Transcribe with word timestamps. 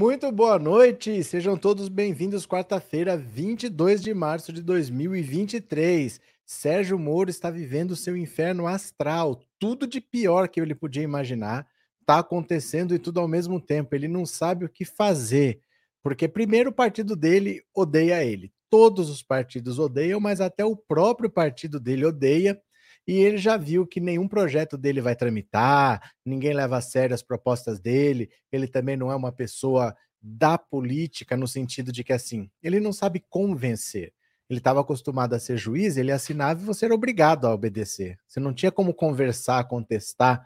Muito 0.00 0.32
boa 0.32 0.58
noite, 0.58 1.22
sejam 1.22 1.58
todos 1.58 1.90
bem-vindos. 1.90 2.46
Quarta-feira, 2.46 3.18
22 3.18 4.00
de 4.00 4.14
março 4.14 4.50
de 4.50 4.62
2023. 4.62 6.18
Sérgio 6.42 6.98
Moro 6.98 7.28
está 7.28 7.50
vivendo 7.50 7.94
seu 7.94 8.16
inferno 8.16 8.66
astral. 8.66 9.42
Tudo 9.58 9.86
de 9.86 10.00
pior 10.00 10.48
que 10.48 10.58
ele 10.58 10.74
podia 10.74 11.02
imaginar 11.02 11.66
está 12.00 12.18
acontecendo 12.18 12.94
e 12.94 12.98
tudo 12.98 13.20
ao 13.20 13.28
mesmo 13.28 13.60
tempo. 13.60 13.94
Ele 13.94 14.08
não 14.08 14.24
sabe 14.24 14.64
o 14.64 14.70
que 14.70 14.86
fazer, 14.86 15.60
porque 16.02 16.26
primeiro 16.26 16.70
o 16.70 16.74
partido 16.74 17.14
dele 17.14 17.62
odeia 17.74 18.24
ele. 18.24 18.50
Todos 18.70 19.10
os 19.10 19.22
partidos 19.22 19.78
odeiam, 19.78 20.18
mas 20.18 20.40
até 20.40 20.64
o 20.64 20.74
próprio 20.74 21.28
partido 21.28 21.78
dele 21.78 22.06
odeia 22.06 22.58
e 23.06 23.18
ele 23.18 23.38
já 23.38 23.56
viu 23.56 23.86
que 23.86 24.00
nenhum 24.00 24.28
projeto 24.28 24.76
dele 24.76 25.00
vai 25.00 25.16
tramitar, 25.16 26.12
ninguém 26.24 26.52
leva 26.52 26.76
a 26.76 26.80
sério 26.80 27.14
as 27.14 27.22
propostas 27.22 27.80
dele, 27.80 28.30
ele 28.52 28.66
também 28.66 28.96
não 28.96 29.10
é 29.10 29.16
uma 29.16 29.32
pessoa 29.32 29.94
da 30.22 30.58
política 30.58 31.36
no 31.36 31.48
sentido 31.48 31.90
de 31.90 32.04
que 32.04 32.12
assim, 32.12 32.50
ele 32.62 32.78
não 32.78 32.92
sabe 32.92 33.24
convencer. 33.28 34.12
Ele 34.48 34.58
estava 34.58 34.80
acostumado 34.80 35.34
a 35.34 35.38
ser 35.38 35.56
juiz, 35.56 35.96
ele 35.96 36.10
assinava 36.10 36.60
e 36.60 36.64
você 36.64 36.84
era 36.84 36.94
obrigado 36.94 37.46
a 37.46 37.54
obedecer. 37.54 38.18
Você 38.26 38.40
não 38.40 38.52
tinha 38.52 38.72
como 38.72 38.92
conversar, 38.92 39.62
contestar, 39.64 40.44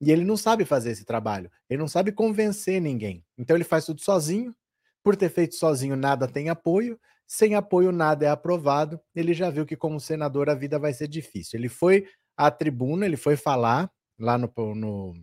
e 0.00 0.10
ele 0.10 0.24
não 0.24 0.36
sabe 0.36 0.64
fazer 0.64 0.90
esse 0.90 1.04
trabalho. 1.04 1.50
Ele 1.70 1.80
não 1.80 1.88
sabe 1.88 2.12
convencer 2.12 2.80
ninguém. 2.80 3.24
Então 3.38 3.56
ele 3.56 3.64
faz 3.64 3.86
tudo 3.86 4.00
sozinho. 4.00 4.54
Por 5.02 5.14
ter 5.16 5.28
feito 5.28 5.54
sozinho, 5.54 5.96
nada 5.96 6.26
tem 6.26 6.48
apoio 6.48 6.98
sem 7.26 7.54
apoio 7.54 7.90
nada 7.92 8.26
é 8.26 8.28
aprovado. 8.28 9.00
Ele 9.14 9.34
já 9.34 9.50
viu 9.50 9.66
que 9.66 9.76
como 9.76 10.00
senador 10.00 10.48
a 10.50 10.54
vida 10.54 10.78
vai 10.78 10.92
ser 10.92 11.08
difícil. 11.08 11.58
Ele 11.58 11.68
foi 11.68 12.06
à 12.36 12.50
tribuna, 12.50 13.06
ele 13.06 13.16
foi 13.16 13.36
falar 13.36 13.90
lá 14.18 14.38
no, 14.38 14.50
no 14.74 15.14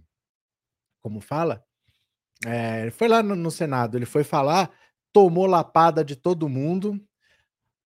como 1.02 1.20
fala? 1.20 1.64
É, 2.46 2.82
ele 2.82 2.92
foi 2.92 3.08
lá 3.08 3.22
no, 3.22 3.36
no 3.36 3.52
Senado, 3.52 3.98
ele 3.98 4.06
foi 4.06 4.24
falar, 4.24 4.72
tomou 5.14 5.46
lapada 5.46 6.04
de 6.04 6.16
todo 6.16 6.50
mundo. 6.50 7.00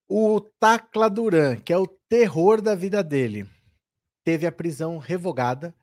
O 0.07 0.39
Tacla 0.39 1.09
Duran, 1.09 1.57
que 1.57 1.73
é 1.73 1.77
o 1.77 1.87
terror 1.87 2.61
da 2.61 2.75
vida 2.75 3.03
dele, 3.03 3.47
teve 4.23 4.45
a 4.45 4.51
prisão 4.51 4.97
revogada. 4.97 5.73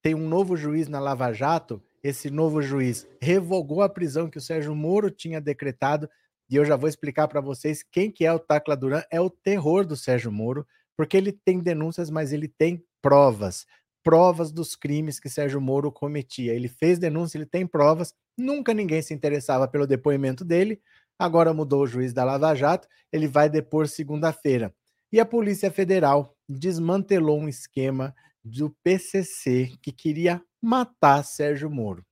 Tem 0.00 0.14
um 0.14 0.28
novo 0.28 0.56
juiz 0.56 0.88
na 0.88 1.00
Lava 1.00 1.32
Jato. 1.32 1.82
Esse 2.02 2.30
novo 2.30 2.60
juiz 2.60 3.06
revogou 3.20 3.82
a 3.82 3.88
prisão 3.88 4.28
que 4.28 4.38
o 4.38 4.40
Sérgio 4.40 4.74
Moro 4.74 5.10
tinha 5.10 5.40
decretado 5.40 6.08
e 6.48 6.56
eu 6.56 6.64
já 6.64 6.76
vou 6.76 6.88
explicar 6.88 7.28
para 7.28 7.40
vocês 7.40 7.82
quem 7.82 8.10
que 8.10 8.24
é 8.24 8.32
o 8.32 8.38
Tacla 8.38 8.76
Duran, 8.76 9.02
é 9.10 9.20
o 9.20 9.30
terror 9.30 9.86
do 9.86 9.96
Sérgio 9.96 10.30
Moro, 10.30 10.66
porque 10.96 11.16
ele 11.16 11.32
tem 11.32 11.60
denúncias, 11.60 12.10
mas 12.10 12.32
ele 12.32 12.48
tem 12.48 12.84
provas, 13.00 13.66
provas 14.02 14.52
dos 14.52 14.76
crimes 14.76 15.18
que 15.18 15.28
Sérgio 15.28 15.60
Moro 15.60 15.90
cometia. 15.90 16.52
Ele 16.52 16.68
fez 16.68 16.98
denúncia, 16.98 17.38
ele 17.38 17.46
tem 17.46 17.66
provas, 17.66 18.14
nunca 18.36 18.74
ninguém 18.74 19.02
se 19.02 19.14
interessava 19.14 19.66
pelo 19.66 19.86
depoimento 19.86 20.44
dele, 20.44 20.80
agora 21.18 21.54
mudou 21.54 21.82
o 21.82 21.86
juiz 21.86 22.12
da 22.12 22.24
Lava 22.24 22.54
Jato, 22.54 22.88
ele 23.12 23.26
vai 23.26 23.48
depor 23.48 23.88
segunda-feira. 23.88 24.74
E 25.12 25.20
a 25.20 25.26
Polícia 25.26 25.70
Federal 25.70 26.34
desmantelou 26.48 27.38
um 27.38 27.48
esquema 27.48 28.14
do 28.44 28.70
PCC 28.82 29.72
que 29.80 29.92
queria 29.92 30.42
matar 30.60 31.22
Sérgio 31.22 31.70
Moro. 31.70 32.04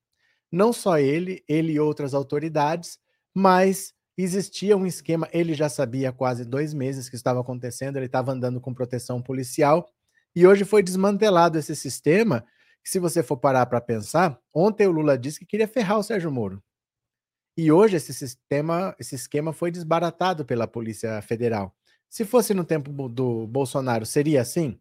Não 0.53 0.72
só 0.72 0.99
ele, 0.99 1.43
ele 1.49 1.72
e 1.72 1.81
outras 1.81 2.12
autoridades, 2.12 2.99
mas 3.34 3.94
existia 4.22 4.76
um 4.76 4.86
esquema, 4.86 5.28
ele 5.32 5.54
já 5.54 5.69
sabia 5.69 6.10
há 6.10 6.12
quase 6.12 6.44
dois 6.44 6.75
meses 6.75 7.08
que 7.08 7.16
estava 7.16 7.41
acontecendo, 7.41 7.97
ele 7.97 8.06
estava 8.06 8.32
andando 8.32 8.60
com 8.60 8.75
proteção 8.75 9.22
policial, 9.22 9.88
e 10.34 10.47
hoje 10.47 10.64
foi 10.64 10.82
desmantelado 10.82 11.58
esse 11.58 11.75
sistema. 11.75 12.44
Se 12.84 12.98
você 12.98 13.22
for 13.22 13.36
parar 13.36 13.66
para 13.66 13.81
pensar, 13.81 14.38
ontem 14.54 14.86
o 14.86 14.92
Lula 14.92 15.19
disse 15.19 15.41
que 15.41 15.47
queria 15.47 15.69
ferrar 15.69 15.98
o 15.98 16.03
Sérgio 16.03 16.31
Moro. 16.31 16.62
E 17.56 17.70
hoje 17.70 17.97
esse 17.97 18.14
sistema, 18.14 18.94
esse 18.98 19.14
esquema 19.14 19.53
foi 19.53 19.70
desbaratado 19.70 20.44
pela 20.44 20.66
Polícia 20.66 21.20
Federal. 21.22 21.75
Se 22.08 22.25
fosse 22.25 22.54
no 22.54 22.64
tempo 22.64 23.08
do 23.08 23.47
Bolsonaro, 23.47 24.06
seria 24.06 24.41
assim? 24.41 24.81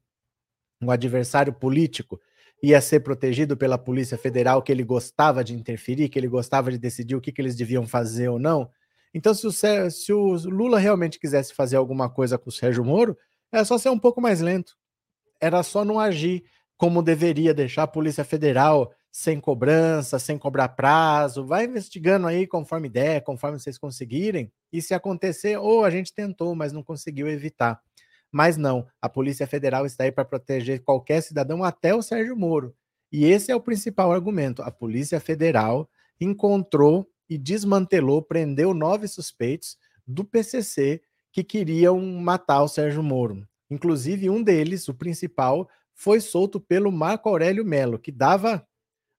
Um 0.81 0.89
adversário 0.89 1.51
político 1.51 2.19
ia 2.61 2.79
ser 2.81 3.01
protegido 3.01 3.56
pela 3.56 3.77
Polícia 3.77 4.17
Federal, 4.17 4.61
que 4.61 4.71
ele 4.71 4.83
gostava 4.83 5.44
de 5.44 5.53
interferir, 5.53 6.09
que 6.09 6.19
ele 6.19 6.27
gostava 6.27 6.71
de 6.71 6.77
decidir 6.77 7.16
o 7.16 7.21
que, 7.21 7.31
que 7.31 7.41
eles 7.41 7.56
deviam 7.56 7.88
fazer 7.88 8.29
ou 8.29 8.39
não? 8.39 8.69
Então, 9.14 9.34
se 9.34 9.47
o, 9.47 9.52
se 9.52 10.14
o 10.14 10.34
Lula 10.50 10.80
realmente 10.80 11.20
quisesse 11.20 11.53
fazer 11.53 11.78
alguma 11.78 12.09
coisa 12.09 12.38
com 12.38 12.50
o 12.50 12.53
Sérgio 12.53 12.86
Moro, 12.86 13.18
era 13.52 13.66
só 13.66 13.78
ser 13.78 13.90
um 13.90 14.00
pouco 14.00 14.22
mais 14.22 14.40
lento. 14.42 14.78
Era 15.42 15.64
só 15.64 15.84
não 15.84 16.00
agir 16.00 16.44
como 16.78 17.02
deveria, 17.02 17.53
deixar 17.53 17.84
a 17.84 17.88
Polícia 17.88 18.24
Federal 18.24 18.94
sem 19.12 19.40
cobrança, 19.40 20.19
sem 20.19 20.38
cobrar 20.38 20.69
prazo. 20.69 21.46
Vai 21.46 21.66
investigando 21.66 22.28
aí 22.28 22.46
conforme 22.46 22.88
der, 22.88 23.22
conforme 23.22 23.59
vocês 23.59 23.78
conseguirem. 23.78 24.52
E 24.72 24.81
se 24.81 24.94
acontecer, 24.94 25.58
ou 25.58 25.84
a 25.84 25.90
gente 25.90 26.14
tentou, 26.14 26.56
mas 26.56 26.72
não 26.72 26.84
conseguiu 26.84 27.28
evitar. 27.28 27.81
Mas 28.31 28.58
não, 28.58 28.86
a 29.02 29.09
Polícia 29.09 29.48
Federal 29.48 29.86
está 29.86 30.03
aí 30.03 30.12
para 30.12 30.24
proteger 30.24 30.84
qualquer 30.84 31.22
cidadão, 31.22 31.64
até 31.64 31.96
o 31.96 32.02
Sérgio 32.02 32.38
Moro. 32.38 32.75
E 33.12 33.25
esse 33.25 33.52
é 33.52 33.56
o 33.56 33.62
principal 33.62 34.12
argumento. 34.12 34.62
A 34.62 34.69
Polícia 34.69 35.19
Federal 35.19 35.90
encontrou 36.22 37.09
e 37.29 37.38
desmantelou, 37.38 38.22
prendeu 38.22 38.73
nove 38.73 39.07
suspeitos 39.07 39.78
do 40.06 40.25
PCC 40.25 41.01
que 41.31 41.44
queriam 41.44 42.01
matar 42.01 42.63
o 42.63 42.67
Sérgio 42.67 43.03
Moro. 43.03 43.47
Inclusive, 43.69 44.29
um 44.29 44.41
deles, 44.41 44.88
o 44.88 44.94
principal, 44.94 45.69
foi 45.94 46.19
solto 46.19 46.59
pelo 46.59 46.91
Marco 46.91 47.29
Aurélio 47.29 47.63
Melo, 47.63 48.00
que 48.00 48.12
dava 48.12 48.66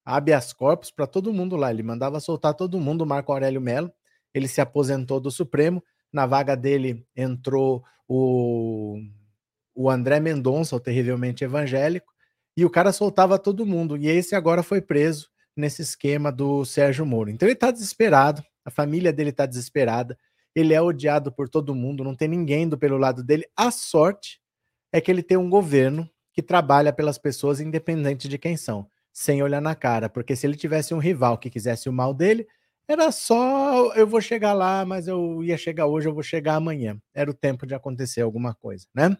habeas 0.04 0.53
corpus 0.53 0.91
para 0.91 1.06
todo 1.06 1.32
mundo 1.32 1.54
lá. 1.54 1.70
Ele 1.70 1.82
mandava 1.82 2.19
soltar 2.19 2.54
todo 2.54 2.81
mundo, 2.81 3.03
o 3.03 3.06
Marco 3.06 3.31
Aurélio 3.32 3.60
Melo. 3.60 3.93
Ele 4.34 4.49
se 4.49 4.60
aposentou 4.60 5.20
do 5.20 5.31
Supremo. 5.31 5.82
Na 6.12 6.26
vaga 6.26 6.56
dele 6.56 7.06
entrou 7.15 7.84
o, 8.09 8.99
o 9.75 9.88
André 9.88 10.19
Mendonça, 10.19 10.75
o 10.75 10.81
terrivelmente 10.81 11.44
evangélico, 11.44 12.12
e 12.56 12.65
o 12.65 12.70
cara 12.70 12.93
soltava 12.93 13.38
todo 13.38 13.65
mundo. 13.65 13.97
E 13.97 14.09
esse 14.09 14.34
agora 14.34 14.62
foi 14.62 14.81
preso 14.81 15.30
nesse 15.56 15.83
esquema 15.83 16.31
do 16.31 16.65
Sérgio 16.65 17.05
Moro. 17.05 17.31
Então 17.31 17.47
ele 17.47 17.55
está 17.55 17.71
desesperado, 17.71 18.43
a 18.65 18.71
família 18.71 19.12
dele 19.12 19.31
está 19.31 19.47
desesperada, 19.47 20.16
ele 20.55 20.75
é 20.75 20.81
odiado 20.81 21.33
por 21.33 21.49
todo 21.49 21.75
mundo, 21.75 22.05
não 22.05 22.15
tem 22.15 22.28
ninguém 22.28 22.69
do 22.69 22.78
pelo 22.78 22.99
lado 22.99 23.22
dele. 23.22 23.47
A 23.56 23.71
sorte 23.71 24.41
é 24.93 25.00
que 25.00 25.11
ele 25.11 25.22
tem 25.22 25.37
um 25.37 25.50
governo 25.50 26.09
que 26.33 26.43
trabalha 26.43 26.93
pelas 26.93 27.19
pessoas 27.19 27.61
independente 27.61 28.28
de 28.28 28.38
quem 28.38 28.56
são, 28.56 28.88
sem 29.12 29.43
olhar 29.43 29.61
na 29.61 29.75
cara, 29.75 30.09
porque 30.09 30.34
se 30.37 30.47
ele 30.47 30.56
tivesse 30.56 30.94
um 30.94 30.99
rival 30.99 31.38
que 31.38 31.50
quisesse 31.50 31.88
o 31.88 31.93
mal 31.93 32.15
dele, 32.15 32.47
era 32.88 33.12
só 33.12 33.94
eu 33.94 34.06
vou 34.06 34.21
chegar 34.21 34.53
lá, 34.53 34.84
mas 34.84 35.06
eu 35.06 35.44
ia 35.44 35.56
chegar 35.56 35.87
hoje, 35.87 36.09
eu 36.09 36.15
vou 36.15 36.25
chegar 36.25 36.56
amanhã. 36.56 37.00
Era 37.15 37.31
o 37.31 37.34
tempo 37.34 37.65
de 37.65 37.75
acontecer 37.75 38.21
alguma 38.21 38.55
coisa, 38.55 38.87
né? 38.93 39.17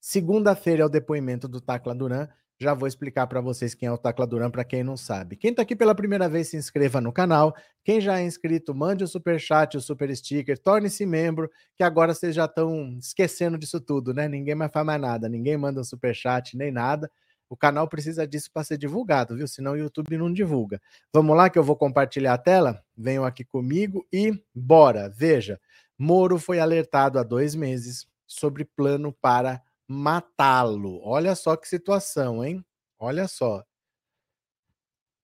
Segunda-feira 0.00 0.82
é 0.82 0.86
o 0.86 0.88
depoimento 0.88 1.48
do 1.48 1.60
Tacla 1.60 1.94
Duran, 1.94 2.28
já 2.58 2.74
vou 2.74 2.88
explicar 2.88 3.26
para 3.26 3.40
vocês 3.40 3.74
quem 3.74 3.88
é 3.88 3.92
o 3.92 3.98
Tacla 3.98 4.26
Duran, 4.26 4.50
para 4.50 4.64
quem 4.64 4.82
não 4.82 4.96
sabe. 4.96 5.36
Quem 5.36 5.50
está 5.50 5.62
aqui 5.62 5.76
pela 5.76 5.94
primeira 5.94 6.28
vez, 6.28 6.48
se 6.48 6.56
inscreva 6.56 7.00
no 7.00 7.12
canal. 7.12 7.54
Quem 7.84 8.00
já 8.00 8.18
é 8.18 8.24
inscrito, 8.24 8.74
mande 8.74 9.04
o 9.04 9.08
super 9.08 9.38
chat, 9.38 9.76
o 9.76 9.80
super 9.80 10.14
sticker, 10.16 10.58
torne-se 10.58 11.04
membro, 11.04 11.50
que 11.76 11.82
agora 11.82 12.14
vocês 12.14 12.34
já 12.34 12.46
estão 12.46 12.96
esquecendo 12.98 13.58
disso 13.58 13.80
tudo, 13.80 14.14
né? 14.14 14.28
Ninguém 14.28 14.54
mais 14.54 14.72
faz 14.72 14.86
mais 14.86 15.00
nada, 15.00 15.28
ninguém 15.28 15.56
manda 15.56 15.80
um 15.80 15.84
super 15.84 16.14
chat 16.14 16.56
nem 16.56 16.70
nada. 16.70 17.10
O 17.48 17.56
canal 17.56 17.86
precisa 17.86 18.26
disso 18.26 18.50
para 18.52 18.64
ser 18.64 18.76
divulgado, 18.76 19.36
viu? 19.36 19.46
Senão 19.46 19.72
o 19.72 19.76
YouTube 19.76 20.16
não 20.16 20.32
divulga. 20.32 20.80
Vamos 21.12 21.36
lá 21.36 21.48
que 21.48 21.58
eu 21.58 21.62
vou 21.62 21.76
compartilhar 21.76 22.34
a 22.34 22.38
tela. 22.38 22.82
Venham 22.96 23.24
aqui 23.24 23.44
comigo 23.44 24.04
e 24.12 24.32
bora. 24.52 25.08
Veja, 25.08 25.60
Moro 25.98 26.38
foi 26.38 26.60
alertado 26.60 27.18
há 27.18 27.22
dois 27.22 27.54
meses 27.54 28.06
sobre 28.26 28.64
plano 28.64 29.12
para 29.12 29.62
matá-lo. 29.88 31.00
Olha 31.02 31.34
só 31.34 31.56
que 31.56 31.68
situação, 31.68 32.44
hein? 32.44 32.64
Olha 32.98 33.28
só. 33.28 33.64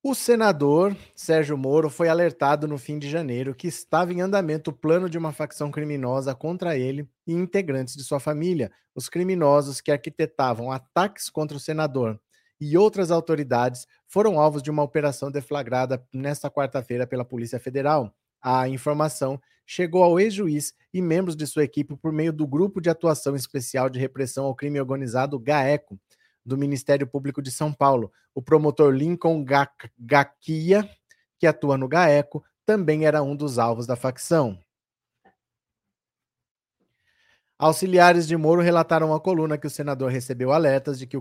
O 0.05 0.17
senador 0.17 0.97
Sérgio 1.15 1.57
Moro 1.57 1.89
foi 1.89 2.09
alertado 2.09 2.67
no 2.67 2.77
fim 2.77 2.99
de 2.99 3.09
janeiro 3.09 3.55
que 3.55 3.69
estava 3.69 4.13
em 4.13 4.21
andamento 4.21 4.71
o 4.71 4.75
plano 4.75 5.09
de 5.09 5.17
uma 5.17 5.33
facção 5.33 5.71
criminosa 5.71 6.35
contra 6.35 6.77
ele 6.77 7.09
e 7.25 7.33
integrantes 7.33 7.95
de 7.95 8.03
sua 8.03 8.19
família. 8.19 8.73
Os 8.97 9.09
criminosos 9.09 9.81
que 9.81 9.93
arquitetavam 9.93 10.73
ataques 10.73 11.31
contra 11.31 11.57
o 11.57 11.61
senador 11.61 12.21
e 12.61 12.77
outras 12.77 13.13
autoridades 13.13 13.87
foram 14.09 14.41
alvos 14.41 14.61
de 14.61 14.73
uma 14.73 14.83
operação 14.83 15.31
deflagrada 15.31 16.05
nesta 16.13 16.51
quarta-feira 16.51 17.07
pela 17.07 17.25
Polícia 17.25 17.61
Federal. 17.61 18.13
A 18.41 18.69
informação 18.69 19.41
chegou 19.67 20.03
ao 20.03 20.19
ex-juiz 20.19 20.75
e 20.93 21.01
membros 21.01 21.37
de 21.37 21.47
sua 21.47 21.65
equipe 21.65 21.97
por 21.97 22.13
meio 22.13 22.33
do 22.33 22.47
Grupo 22.47 22.81
de 22.81 22.91
Atuação 22.91 23.35
Especial 23.35 23.89
de 23.89 23.99
Repressão 23.99 24.45
ao 24.45 24.55
Crime 24.55 24.81
Organizado, 24.81 25.39
GAECO, 25.39 25.99
do 26.45 26.59
Ministério 26.59 27.07
Público 27.07 27.41
de 27.41 27.51
São 27.51 27.73
Paulo. 27.73 28.13
O 28.35 28.43
promotor 28.43 28.93
Lincoln 28.93 29.45
Gaquia, 29.99 30.89
que 31.39 31.47
atua 31.47 31.79
no 31.79 31.89
GAECO, 31.89 32.45
também 32.67 33.07
era 33.07 33.23
um 33.23 33.37
dos 33.37 33.59
alvos 33.59 33.87
da 33.87 33.97
facção. 33.97 34.59
Auxiliares 37.59 38.27
de 38.27 38.37
Moro 38.37 38.61
relataram 38.61 39.15
à 39.15 39.21
coluna 39.21 39.57
que 39.57 39.69
o 39.69 39.71
senador 39.71 40.11
recebeu 40.11 40.51
alertas 40.51 40.99
de 40.99 41.07
que, 41.07 41.17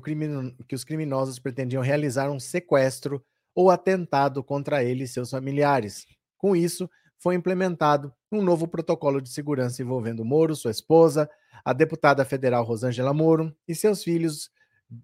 que, 0.67 0.73
os 0.75 0.83
criminosos 0.83 1.37
pretendiam 1.37 1.83
realizar 1.83 2.31
um 2.31 2.39
sequestro 2.39 3.23
ou 3.53 3.69
atentado 3.69 4.43
contra 4.43 4.83
ele 4.83 5.03
e 5.03 5.07
seus 5.07 5.29
familiares. 5.29 6.07
Com 6.39 6.55
isso, 6.55 6.89
foi 7.21 7.35
implementado 7.35 8.11
um 8.31 8.41
novo 8.41 8.67
protocolo 8.67 9.21
de 9.21 9.29
segurança 9.29 9.79
envolvendo 9.83 10.25
Moro, 10.25 10.55
sua 10.55 10.71
esposa, 10.71 11.29
a 11.63 11.71
deputada 11.71 12.25
federal 12.25 12.63
Rosângela 12.63 13.13
Moro 13.13 13.55
e 13.67 13.75
seus 13.75 14.03
filhos, 14.03 14.49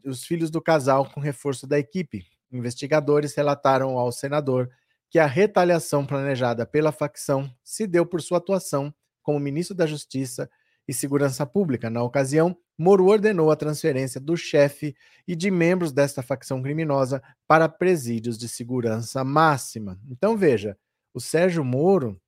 os 0.03 0.23
filhos 0.23 0.49
do 0.49 0.59
casal, 0.59 1.07
com 1.11 1.21
reforço 1.21 1.67
da 1.67 1.77
equipe. 1.77 2.25
Investigadores 2.51 3.35
relataram 3.35 3.99
ao 3.99 4.11
senador 4.11 4.67
que 5.11 5.19
a 5.19 5.27
retaliação 5.27 6.07
planejada 6.07 6.65
pela 6.65 6.91
facção 6.91 7.53
se 7.63 7.85
deu 7.85 8.03
por 8.03 8.19
sua 8.19 8.39
atuação 8.39 8.91
como 9.21 9.39
ministro 9.39 9.75
da 9.75 9.85
Justiça 9.85 10.49
e 10.87 10.93
Segurança 10.93 11.45
Pública. 11.45 11.87
Na 11.87 12.01
ocasião, 12.01 12.57
Moro 12.75 13.05
ordenou 13.05 13.51
a 13.51 13.55
transferência 13.55 14.19
do 14.19 14.35
chefe 14.35 14.95
e 15.27 15.35
de 15.35 15.51
membros 15.51 15.91
desta 15.91 16.23
facção 16.23 16.63
criminosa 16.63 17.21
para 17.47 17.69
presídios 17.69 18.39
de 18.39 18.49
segurança 18.49 19.23
máxima. 19.23 19.99
Então 20.09 20.35
veja, 20.35 20.75
o 21.17 21.19
Sérgio 21.19 21.65
Moro 21.65 22.21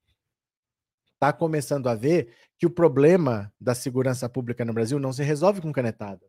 está 1.14 1.32
começando 1.32 1.88
a 1.88 1.94
ver 1.94 2.34
que 2.58 2.66
o 2.66 2.70
problema 2.70 3.52
da 3.60 3.72
segurança 3.72 4.28
pública 4.28 4.64
no 4.64 4.72
Brasil 4.72 4.98
não 4.98 5.12
se 5.12 5.22
resolve 5.22 5.60
com 5.60 5.72
canetada. 5.72 6.26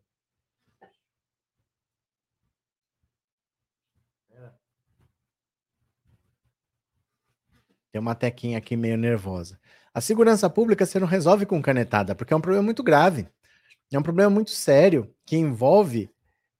Tem 7.90 8.00
uma 8.00 8.14
tequinha 8.14 8.58
aqui 8.58 8.76
meio 8.76 8.96
nervosa. 8.96 9.58
A 9.92 10.00
segurança 10.00 10.48
pública 10.48 10.86
você 10.86 11.00
não 11.00 11.06
resolve 11.08 11.44
com 11.44 11.60
canetada, 11.60 12.14
porque 12.14 12.32
é 12.32 12.36
um 12.36 12.40
problema 12.40 12.64
muito 12.64 12.82
grave. 12.82 13.28
É 13.92 13.98
um 13.98 14.02
problema 14.04 14.30
muito 14.30 14.52
sério 14.52 15.12
que 15.26 15.36
envolve 15.36 16.08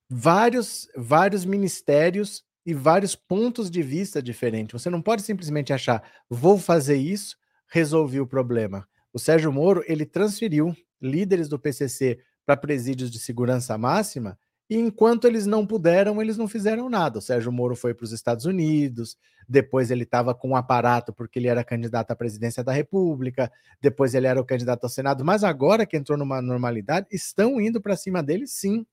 vários, 0.09 0.87
vários 0.97 1.45
ministérios 1.45 2.43
e 2.65 2.73
vários 2.73 3.15
pontos 3.15 3.69
de 3.69 3.81
vista 3.81 4.21
diferentes. 4.21 4.81
Você 4.81 4.89
não 4.89 5.01
pode 5.01 5.21
simplesmente 5.21 5.73
achar, 5.73 6.03
vou 6.29 6.57
fazer 6.57 6.95
isso, 6.95 7.37
resolvi 7.67 8.19
o 8.19 8.27
problema. 8.27 8.87
O 9.11 9.19
Sérgio 9.19 9.51
Moro, 9.51 9.83
ele 9.87 10.05
transferiu 10.05 10.75
líderes 11.01 11.47
do 11.49 11.59
PCC 11.59 12.19
para 12.45 12.57
presídios 12.57 13.11
de 13.11 13.19
segurança 13.19 13.77
máxima 13.77 14.37
e 14.69 14.77
enquanto 14.77 15.25
eles 15.25 15.45
não 15.45 15.67
puderam, 15.67 16.21
eles 16.21 16.37
não 16.37 16.47
fizeram 16.47 16.89
nada. 16.89 17.19
O 17.19 17.21
Sérgio 17.21 17.51
Moro 17.51 17.75
foi 17.75 17.93
para 17.93 18.05
os 18.05 18.11
Estados 18.11 18.45
Unidos, 18.45 19.17
depois 19.47 19.91
ele 19.91 20.03
estava 20.03 20.33
com 20.33 20.49
um 20.49 20.55
aparato 20.55 21.13
porque 21.13 21.37
ele 21.37 21.47
era 21.47 21.63
candidato 21.63 22.11
à 22.11 22.15
presidência 22.15 22.63
da 22.63 22.71
República, 22.71 23.51
depois 23.81 24.13
ele 24.13 24.25
era 24.25 24.39
o 24.39 24.45
candidato 24.45 24.85
ao 24.85 24.89
Senado, 24.89 25.23
mas 25.23 25.43
agora 25.43 25.85
que 25.85 25.97
entrou 25.97 26.17
numa 26.17 26.41
normalidade, 26.41 27.07
estão 27.11 27.59
indo 27.59 27.81
para 27.81 27.95
cima 27.95 28.23
dele 28.23 28.47
sim. 28.47 28.85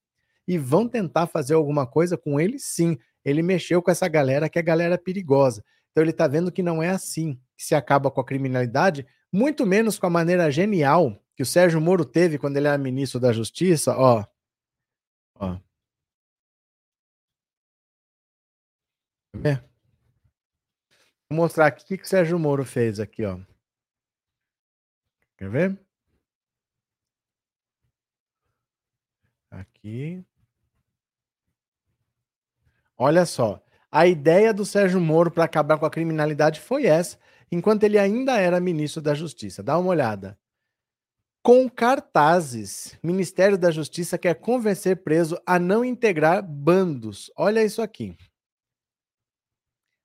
E 0.47 0.57
vão 0.57 0.87
tentar 0.87 1.27
fazer 1.27 1.53
alguma 1.53 1.87
coisa 1.87 2.17
com 2.17 2.39
ele 2.39 2.59
sim. 2.59 2.97
Ele 3.23 3.41
mexeu 3.41 3.81
com 3.81 3.91
essa 3.91 4.07
galera 4.07 4.49
que 4.49 4.59
é 4.59 4.61
galera 4.61 4.97
perigosa. 4.97 5.63
Então 5.91 6.03
ele 6.03 6.11
está 6.11 6.27
vendo 6.27 6.51
que 6.51 6.63
não 6.63 6.81
é 6.81 6.89
assim 6.89 7.39
que 7.57 7.63
se 7.63 7.75
acaba 7.75 8.09
com 8.09 8.21
a 8.21 8.25
criminalidade, 8.25 9.05
muito 9.31 9.65
menos 9.65 9.99
com 9.99 10.07
a 10.07 10.09
maneira 10.09 10.49
genial 10.51 11.21
que 11.35 11.43
o 11.43 11.45
Sérgio 11.45 11.81
Moro 11.81 12.05
teve 12.05 12.37
quando 12.37 12.57
ele 12.57 12.67
era 12.67 12.77
ministro 12.77 13.19
da 13.19 13.31
Justiça, 13.31 13.95
ó, 13.97 14.25
Ó. 15.41 15.59
Vou 21.29 21.37
mostrar 21.37 21.65
aqui 21.67 21.83
o 21.83 21.87
que, 21.87 21.97
que 21.97 22.03
o 22.03 22.07
Sérgio 22.07 22.37
Moro 22.37 22.63
fez 22.63 22.99
aqui, 22.99 23.25
ó. 23.25 23.39
Quer 25.37 25.49
ver? 25.49 25.79
Aqui. 29.49 30.23
Olha 33.03 33.25
só. 33.25 33.59
A 33.91 34.05
ideia 34.05 34.53
do 34.53 34.63
Sérgio 34.63 35.01
Moro 35.01 35.31
para 35.31 35.45
acabar 35.45 35.79
com 35.79 35.87
a 35.87 35.89
criminalidade 35.89 36.59
foi 36.59 36.85
essa, 36.85 37.17
enquanto 37.51 37.81
ele 37.83 37.97
ainda 37.97 38.37
era 38.39 38.59
ministro 38.59 39.01
da 39.01 39.15
Justiça. 39.15 39.63
Dá 39.63 39.75
uma 39.79 39.89
olhada 39.89 40.37
com 41.41 41.67
cartazes. 41.67 42.95
Ministério 43.01 43.57
da 43.57 43.71
Justiça 43.71 44.19
quer 44.19 44.35
convencer 44.35 44.97
preso 44.97 45.35
a 45.47 45.57
não 45.57 45.83
integrar 45.83 46.43
bandos. 46.47 47.31
Olha 47.35 47.63
isso 47.63 47.81
aqui. 47.81 48.15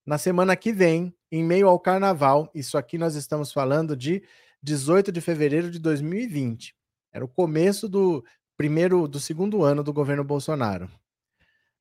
Na 0.06 0.16
semana 0.16 0.56
que 0.56 0.72
vem, 0.72 1.14
em 1.30 1.44
meio 1.44 1.68
ao 1.68 1.78
carnaval, 1.78 2.50
isso 2.54 2.78
aqui 2.78 2.96
nós 2.96 3.14
estamos 3.14 3.52
falando 3.52 3.94
de 3.94 4.22
18 4.62 5.12
de 5.12 5.20
fevereiro 5.20 5.70
de 5.70 5.78
2020. 5.78 6.74
Era 7.12 7.26
o 7.26 7.28
começo 7.28 7.90
do 7.90 8.24
primeiro 8.56 9.06
do 9.06 9.20
segundo 9.20 9.62
ano 9.62 9.84
do 9.84 9.92
governo 9.92 10.24
Bolsonaro. 10.24 10.90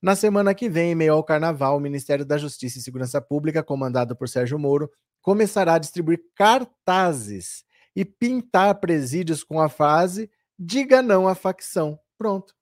Na 0.01 0.15
semana 0.15 0.53
que 0.53 0.69
vem, 0.69 0.91
em 0.91 0.95
meio 0.95 1.13
ao 1.13 1.23
carnaval, 1.23 1.77
o 1.77 1.79
Ministério 1.79 2.25
da 2.25 2.37
Justiça 2.37 2.77
e 2.77 2.81
Segurança 2.81 3.21
Pública, 3.21 3.63
comandado 3.63 4.15
por 4.15 4.29
Sérgio 4.29 4.59
Moro, 4.59 4.91
começará 5.21 5.75
a 5.75 5.79
distribuir 5.79 6.21
cartazes 6.35 7.63
e 7.95 8.03
pintar 8.05 8.75
presídios 8.75 9.43
com 9.43 9.59
a 9.59 9.69
frase 9.69 10.29
diga 10.57 11.01
não 11.01 11.27
à 11.27 11.35
facção. 11.35 11.99
Pronto. 12.17 12.53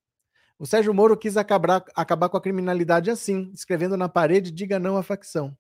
O 0.57 0.65
Sérgio 0.65 0.93
Moro 0.93 1.17
quis 1.17 1.35
acabar, 1.35 1.83
acabar 1.95 2.29
com 2.29 2.37
a 2.37 2.41
criminalidade 2.41 3.09
assim, 3.09 3.51
escrevendo 3.53 3.97
na 3.97 4.07
parede 4.07 4.51
diga 4.51 4.79
não 4.79 4.95
à 4.95 5.03
facção. 5.03 5.55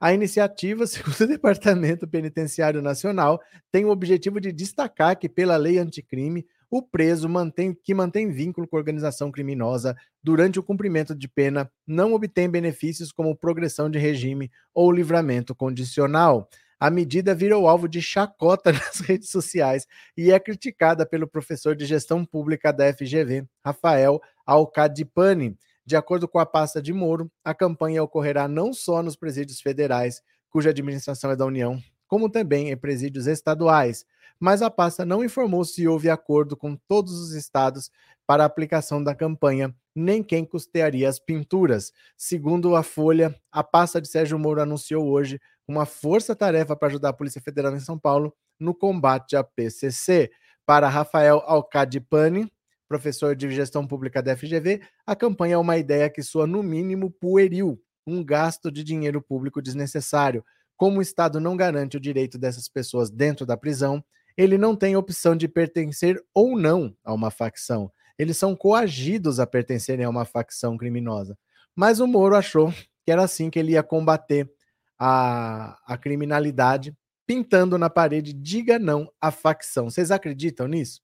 A 0.00 0.12
iniciativa, 0.12 0.86
segundo 0.86 1.20
o 1.22 1.26
Departamento 1.26 2.06
Penitenciário 2.06 2.82
Nacional, 2.82 3.40
tem 3.72 3.84
o 3.84 3.90
objetivo 3.90 4.40
de 4.40 4.52
destacar 4.52 5.18
que, 5.18 5.28
pela 5.28 5.56
lei 5.56 5.78
anticrime, 5.78 6.46
o 6.70 6.82
preso 6.82 7.28
mantém, 7.28 7.72
que 7.74 7.94
mantém 7.94 8.30
vínculo 8.30 8.66
com 8.66 8.76
organização 8.76 9.30
criminosa 9.30 9.96
durante 10.22 10.58
o 10.58 10.62
cumprimento 10.62 11.14
de 11.14 11.28
pena 11.28 11.70
não 11.86 12.12
obtém 12.12 12.48
benefícios 12.48 13.12
como 13.12 13.36
progressão 13.36 13.88
de 13.90 13.98
regime 13.98 14.50
ou 14.74 14.90
livramento 14.90 15.54
condicional 15.54 16.48
a 16.78 16.90
medida 16.90 17.34
virou 17.34 17.66
alvo 17.66 17.88
de 17.88 18.02
chacota 18.02 18.70
nas 18.72 19.00
redes 19.00 19.30
sociais 19.30 19.86
e 20.16 20.30
é 20.30 20.38
criticada 20.38 21.06
pelo 21.06 21.26
professor 21.26 21.74
de 21.74 21.86
gestão 21.86 22.24
pública 22.24 22.72
da 22.72 22.92
FGV, 22.92 23.46
Rafael 23.64 24.20
Alcadipani. 24.44 25.56
De 25.84 25.96
acordo 25.96 26.28
com 26.28 26.38
a 26.38 26.44
pasta 26.44 26.82
de 26.82 26.92
Moro, 26.92 27.30
a 27.44 27.54
campanha 27.54 28.02
ocorrerá 28.02 28.48
não 28.48 28.72
só 28.72 29.02
nos 29.02 29.16
presídios 29.16 29.60
federais, 29.60 30.20
cuja 30.50 30.70
administração 30.70 31.30
é 31.30 31.36
da 31.36 31.46
União, 31.46 31.80
como 32.06 32.30
também 32.30 32.70
em 32.70 32.76
presídios 32.76 33.26
estaduais. 33.26 34.04
Mas 34.38 34.60
a 34.62 34.70
pasta 34.70 35.04
não 35.04 35.24
informou 35.24 35.64
se 35.64 35.88
houve 35.88 36.10
acordo 36.10 36.56
com 36.56 36.76
todos 36.76 37.12
os 37.18 37.32
estados 37.32 37.90
para 38.26 38.42
a 38.42 38.46
aplicação 38.46 39.02
da 39.02 39.14
campanha, 39.14 39.74
nem 39.94 40.22
quem 40.22 40.44
custearia 40.44 41.08
as 41.08 41.18
pinturas. 41.18 41.92
Segundo 42.16 42.76
a 42.76 42.82
Folha, 42.82 43.34
a 43.50 43.62
pasta 43.62 44.00
de 44.00 44.08
Sérgio 44.08 44.38
Moro 44.38 44.60
anunciou 44.60 45.08
hoje 45.08 45.40
uma 45.66 45.86
força-tarefa 45.86 46.76
para 46.76 46.88
ajudar 46.88 47.10
a 47.10 47.14
Polícia 47.14 47.40
Federal 47.40 47.74
em 47.74 47.80
São 47.80 47.98
Paulo 47.98 48.34
no 48.58 48.74
combate 48.74 49.36
à 49.36 49.44
PCC. 49.44 50.30
Para 50.64 50.88
Rafael 50.88 51.42
Alcadipani, 51.46 52.50
professor 52.88 53.34
de 53.36 53.50
gestão 53.50 53.86
pública 53.86 54.22
da 54.22 54.36
FGV, 54.36 54.80
a 55.06 55.14
campanha 55.14 55.54
é 55.54 55.58
uma 55.58 55.76
ideia 55.76 56.10
que 56.10 56.22
soa 56.22 56.46
no 56.46 56.62
mínimo 56.62 57.10
pueril, 57.10 57.80
um 58.06 58.24
gasto 58.24 58.70
de 58.70 58.82
dinheiro 58.84 59.22
público 59.22 59.62
desnecessário. 59.62 60.44
Como 60.76 60.98
o 60.98 61.02
Estado 61.02 61.40
não 61.40 61.56
garante 61.56 61.96
o 61.96 62.00
direito 62.00 62.38
dessas 62.38 62.68
pessoas 62.68 63.10
dentro 63.10 63.46
da 63.46 63.56
prisão, 63.56 64.04
ele 64.36 64.58
não 64.58 64.76
tem 64.76 64.96
opção 64.96 65.34
de 65.34 65.48
pertencer 65.48 66.22
ou 66.34 66.58
não 66.58 66.94
a 67.02 67.14
uma 67.14 67.30
facção. 67.30 67.90
Eles 68.18 68.36
são 68.36 68.54
coagidos 68.54 69.40
a 69.40 69.46
pertencerem 69.46 70.04
a 70.04 70.10
uma 70.10 70.24
facção 70.24 70.76
criminosa. 70.76 71.38
Mas 71.74 72.00
o 72.00 72.06
Moro 72.06 72.36
achou 72.36 72.72
que 73.04 73.12
era 73.12 73.22
assim 73.22 73.50
que 73.50 73.58
ele 73.58 73.72
ia 73.72 73.82
combater 73.82 74.50
a, 74.98 75.78
a 75.86 75.98
criminalidade, 75.98 76.94
pintando 77.26 77.76
na 77.78 77.90
parede, 77.90 78.32
diga 78.32 78.78
não 78.78 79.10
à 79.20 79.30
facção. 79.30 79.90
Vocês 79.90 80.10
acreditam 80.10 80.66
nisso? 80.66 81.00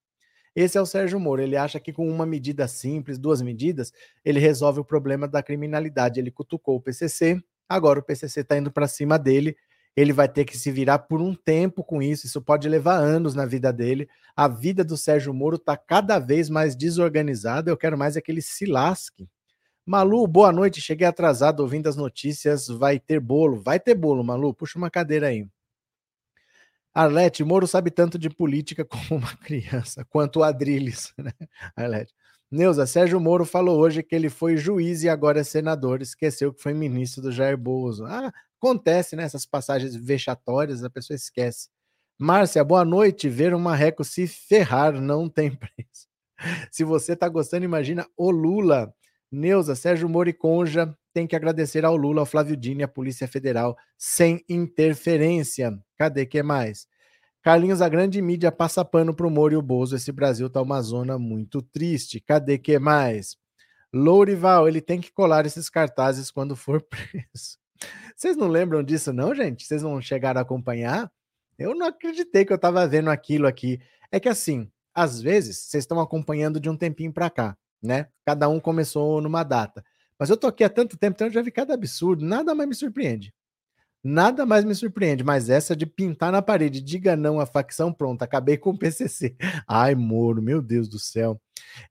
Esse 0.54 0.76
é 0.76 0.80
o 0.80 0.86
Sérgio 0.86 1.18
Moro. 1.18 1.42
Ele 1.42 1.56
acha 1.56 1.80
que 1.80 1.92
com 1.92 2.08
uma 2.08 2.26
medida 2.26 2.68
simples, 2.68 3.18
duas 3.18 3.40
medidas, 3.40 3.92
ele 4.24 4.38
resolve 4.38 4.80
o 4.80 4.84
problema 4.84 5.26
da 5.26 5.42
criminalidade. 5.42 6.20
Ele 6.20 6.30
cutucou 6.30 6.76
o 6.76 6.80
PCC, 6.80 7.42
agora 7.74 8.00
o 8.00 8.02
PCC 8.02 8.40
está 8.40 8.56
indo 8.56 8.70
para 8.70 8.86
cima 8.86 9.18
dele. 9.18 9.56
Ele 9.94 10.12
vai 10.12 10.28
ter 10.28 10.44
que 10.44 10.56
se 10.56 10.70
virar 10.70 11.00
por 11.00 11.20
um 11.20 11.34
tempo 11.34 11.84
com 11.84 12.02
isso. 12.02 12.26
Isso 12.26 12.40
pode 12.40 12.68
levar 12.68 12.96
anos 12.96 13.34
na 13.34 13.44
vida 13.44 13.72
dele. 13.72 14.08
A 14.34 14.48
vida 14.48 14.82
do 14.82 14.96
Sérgio 14.96 15.34
Moro 15.34 15.56
está 15.56 15.76
cada 15.76 16.18
vez 16.18 16.48
mais 16.48 16.74
desorganizada. 16.74 17.70
Eu 17.70 17.76
quero 17.76 17.98
mais 17.98 18.16
é 18.16 18.20
que 18.20 18.32
ele 18.32 18.40
se 18.40 18.64
lasque. 18.64 19.28
Malu, 19.84 20.26
boa 20.26 20.50
noite. 20.52 20.80
Cheguei 20.80 21.06
atrasado 21.06 21.60
ouvindo 21.60 21.88
as 21.88 21.96
notícias. 21.96 22.68
Vai 22.68 22.98
ter 22.98 23.20
bolo. 23.20 23.60
Vai 23.60 23.78
ter 23.78 23.94
bolo, 23.94 24.24
Malu. 24.24 24.54
Puxa 24.54 24.78
uma 24.78 24.90
cadeira 24.90 25.28
aí. 25.28 25.46
Arlete, 26.94 27.42
Moro 27.42 27.66
sabe 27.66 27.90
tanto 27.90 28.18
de 28.18 28.28
política 28.28 28.84
como 28.86 29.20
uma 29.20 29.36
criança, 29.36 30.04
quanto 30.04 30.40
o 30.40 30.42
Adriles, 30.42 31.12
né? 31.16 31.32
Arlete. 31.74 32.14
Neuza, 32.52 32.86
Sérgio 32.86 33.18
Moro 33.18 33.46
falou 33.46 33.80
hoje 33.80 34.02
que 34.02 34.14
ele 34.14 34.28
foi 34.28 34.58
juiz 34.58 35.02
e 35.02 35.08
agora 35.08 35.40
é 35.40 35.44
senador. 35.44 36.02
Esqueceu 36.02 36.52
que 36.52 36.60
foi 36.60 36.74
ministro 36.74 37.22
do 37.22 37.32
Jair 37.32 37.56
Bozo. 37.56 38.04
Ah, 38.04 38.30
acontece, 38.60 39.16
né? 39.16 39.22
Essas 39.22 39.46
passagens 39.46 39.96
vexatórias, 39.96 40.84
a 40.84 40.90
pessoa 40.90 41.16
esquece. 41.16 41.70
Márcia, 42.18 42.62
boa 42.62 42.84
noite. 42.84 43.26
Ver 43.26 43.54
um 43.54 43.58
marreco 43.58 44.04
se 44.04 44.26
ferrar 44.26 45.00
não 45.00 45.30
tem 45.30 45.50
preço. 45.56 46.06
Se 46.70 46.84
você 46.84 47.16
tá 47.16 47.26
gostando, 47.26 47.64
imagina 47.64 48.06
o 48.18 48.30
Lula. 48.30 48.94
Neuza, 49.30 49.74
Sérgio 49.74 50.06
Moro 50.06 50.28
e 50.28 50.34
Conja 50.34 50.94
tem 51.14 51.26
que 51.26 51.34
agradecer 51.34 51.86
ao 51.86 51.96
Lula, 51.96 52.20
ao 52.20 52.26
Flávio 52.26 52.54
Dino 52.54 52.82
e 52.82 52.84
à 52.84 52.88
Polícia 52.88 53.26
Federal 53.26 53.78
sem 53.96 54.44
interferência. 54.46 55.72
Cadê 55.96 56.26
que 56.26 56.42
mais? 56.42 56.86
Carlinhos, 57.42 57.82
a 57.82 57.88
grande 57.88 58.22
mídia 58.22 58.52
passa 58.52 58.84
pano 58.84 59.12
pro 59.12 59.28
Moro 59.28 59.52
e 59.52 59.56
o 59.56 59.62
Bozo. 59.62 59.96
Esse 59.96 60.12
Brasil 60.12 60.48
tá 60.48 60.62
uma 60.62 60.80
zona 60.80 61.18
muito 61.18 61.60
triste. 61.60 62.20
Cadê 62.20 62.56
que 62.56 62.78
mais? 62.78 63.36
Lourival, 63.92 64.68
ele 64.68 64.80
tem 64.80 65.00
que 65.00 65.12
colar 65.12 65.44
esses 65.44 65.68
cartazes 65.68 66.30
quando 66.30 66.54
for 66.54 66.80
preso. 66.88 67.58
Vocês 68.16 68.36
não 68.36 68.46
lembram 68.46 68.82
disso, 68.82 69.12
não, 69.12 69.34
gente? 69.34 69.66
Vocês 69.66 69.82
não 69.82 70.00
chegaram 70.00 70.38
a 70.38 70.42
acompanhar? 70.42 71.10
Eu 71.58 71.74
não 71.74 71.86
acreditei 71.86 72.44
que 72.44 72.52
eu 72.52 72.56
estava 72.56 72.86
vendo 72.86 73.10
aquilo 73.10 73.48
aqui. 73.48 73.80
É 74.12 74.20
que 74.20 74.28
assim, 74.28 74.70
às 74.94 75.20
vezes, 75.20 75.58
vocês 75.58 75.82
estão 75.82 76.00
acompanhando 76.00 76.60
de 76.60 76.70
um 76.70 76.76
tempinho 76.76 77.12
para 77.12 77.28
cá, 77.28 77.56
né? 77.82 78.06
Cada 78.24 78.48
um 78.48 78.60
começou 78.60 79.20
numa 79.20 79.42
data. 79.42 79.84
Mas 80.16 80.30
eu 80.30 80.36
tô 80.36 80.46
aqui 80.46 80.62
há 80.62 80.68
tanto 80.68 80.96
tempo, 80.96 81.16
então 81.16 81.26
eu 81.26 81.32
já 81.32 81.42
vi 81.42 81.50
cada 81.50 81.74
absurdo, 81.74 82.24
nada 82.24 82.54
mais 82.54 82.68
me 82.68 82.74
surpreende. 82.74 83.34
Nada 84.04 84.44
mais 84.44 84.64
me 84.64 84.74
surpreende, 84.74 85.22
mas 85.22 85.48
essa 85.48 85.76
de 85.76 85.86
pintar 85.86 86.32
na 86.32 86.42
parede, 86.42 86.80
diga 86.80 87.14
não 87.14 87.38
à 87.38 87.46
facção, 87.46 87.92
pronta, 87.92 88.24
acabei 88.24 88.58
com 88.58 88.70
o 88.70 88.78
PCC. 88.78 89.36
Ai, 89.66 89.94
Moro, 89.94 90.42
meu 90.42 90.60
Deus 90.60 90.88
do 90.88 90.98
céu. 90.98 91.40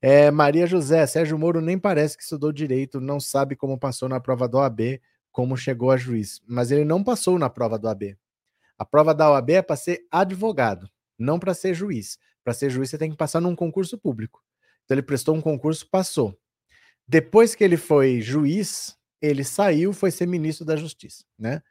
É, 0.00 0.30
Maria 0.30 0.66
José, 0.66 1.06
Sérgio 1.06 1.38
Moro 1.38 1.62
nem 1.62 1.78
parece 1.78 2.16
que 2.16 2.22
estudou 2.22 2.52
direito, 2.52 3.00
não 3.00 3.18
sabe 3.18 3.56
como 3.56 3.78
passou 3.78 4.10
na 4.10 4.20
prova 4.20 4.46
do 4.46 4.58
OAB, 4.58 5.00
como 5.30 5.56
chegou 5.56 5.90
a 5.90 5.96
juiz. 5.96 6.42
Mas 6.46 6.70
ele 6.70 6.84
não 6.84 7.02
passou 7.02 7.38
na 7.38 7.48
prova 7.48 7.78
do 7.78 7.86
OAB. 7.86 8.14
A 8.78 8.84
prova 8.84 9.14
da 9.14 9.30
OAB 9.30 9.50
é 9.50 9.62
para 9.62 9.76
ser 9.76 10.06
advogado, 10.10 10.88
não 11.18 11.38
para 11.38 11.54
ser 11.54 11.72
juiz. 11.72 12.18
Para 12.44 12.52
ser 12.52 12.68
juiz, 12.68 12.90
você 12.90 12.98
tem 12.98 13.10
que 13.10 13.16
passar 13.16 13.40
num 13.40 13.56
concurso 13.56 13.96
público. 13.96 14.42
Então 14.84 14.94
ele 14.94 15.02
prestou 15.02 15.34
um 15.34 15.40
concurso, 15.40 15.88
passou. 15.88 16.36
Depois 17.08 17.54
que 17.54 17.64
ele 17.64 17.76
foi 17.76 18.20
juiz, 18.20 18.96
ele 19.20 19.44
saiu, 19.44 19.92
foi 19.92 20.10
ser 20.10 20.26
ministro 20.26 20.66
da 20.66 20.76
Justiça, 20.76 21.24
né? 21.38 21.62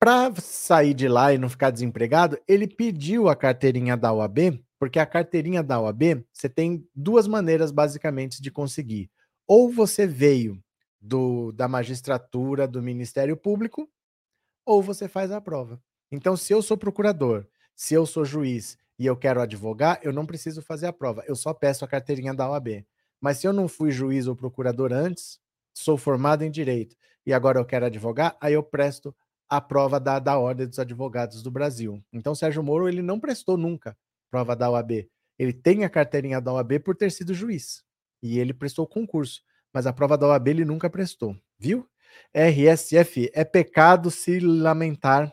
Para 0.00 0.32
sair 0.40 0.94
de 0.94 1.08
lá 1.08 1.32
e 1.32 1.38
não 1.38 1.48
ficar 1.48 1.70
desempregado, 1.70 2.38
ele 2.46 2.68
pediu 2.68 3.28
a 3.28 3.34
carteirinha 3.34 3.96
da 3.96 4.12
OAB, 4.12 4.62
porque 4.78 4.98
a 5.00 5.06
carteirinha 5.06 5.60
da 5.60 5.80
OAB, 5.80 6.24
você 6.32 6.48
tem 6.48 6.88
duas 6.94 7.26
maneiras 7.26 7.72
basicamente 7.72 8.40
de 8.40 8.48
conseguir. 8.48 9.10
Ou 9.44 9.72
você 9.72 10.06
veio 10.06 10.62
do, 11.00 11.50
da 11.50 11.66
magistratura 11.66 12.68
do 12.68 12.80
Ministério 12.80 13.36
Público, 13.36 13.90
ou 14.64 14.80
você 14.80 15.08
faz 15.08 15.32
a 15.32 15.40
prova. 15.40 15.82
Então, 16.12 16.36
se 16.36 16.52
eu 16.52 16.62
sou 16.62 16.76
procurador, 16.76 17.44
se 17.74 17.94
eu 17.94 18.06
sou 18.06 18.24
juiz 18.24 18.78
e 18.98 19.06
eu 19.06 19.16
quero 19.16 19.40
advogar, 19.40 19.98
eu 20.02 20.12
não 20.12 20.26
preciso 20.26 20.62
fazer 20.62 20.86
a 20.86 20.92
prova, 20.92 21.24
eu 21.26 21.34
só 21.34 21.52
peço 21.52 21.84
a 21.84 21.88
carteirinha 21.88 22.32
da 22.32 22.48
OAB. 22.48 22.86
Mas 23.20 23.38
se 23.38 23.48
eu 23.48 23.52
não 23.52 23.66
fui 23.66 23.90
juiz 23.90 24.28
ou 24.28 24.36
procurador 24.36 24.92
antes, 24.92 25.40
sou 25.74 25.96
formado 25.96 26.44
em 26.44 26.50
direito 26.50 26.96
e 27.26 27.32
agora 27.32 27.58
eu 27.58 27.64
quero 27.64 27.86
advogar, 27.86 28.36
aí 28.40 28.54
eu 28.54 28.62
presto 28.62 29.14
a 29.48 29.60
prova 29.60 29.98
da, 29.98 30.18
da 30.18 30.38
Ordem 30.38 30.66
dos 30.66 30.78
Advogados 30.78 31.42
do 31.42 31.50
Brasil. 31.50 32.02
Então, 32.12 32.34
Sérgio 32.34 32.62
Moro 32.62 32.88
ele 32.88 33.02
não 33.02 33.18
prestou 33.18 33.56
nunca 33.56 33.96
prova 34.30 34.54
da 34.54 34.70
OAB. 34.70 35.08
Ele 35.38 35.52
tem 35.52 35.84
a 35.84 35.90
carteirinha 35.90 36.40
da 36.40 36.52
OAB 36.52 36.80
por 36.80 36.94
ter 36.96 37.10
sido 37.10 37.34
juiz. 37.34 37.82
E 38.22 38.38
ele 38.38 38.52
prestou 38.52 38.86
concurso. 38.86 39.42
Mas 39.72 39.86
a 39.86 39.92
prova 39.92 40.18
da 40.18 40.26
OAB 40.28 40.48
ele 40.48 40.64
nunca 40.64 40.90
prestou. 40.90 41.36
Viu? 41.58 41.88
RSF, 42.34 43.30
é 43.32 43.44
pecado 43.44 44.10
se 44.10 44.40
lamentar 44.40 45.32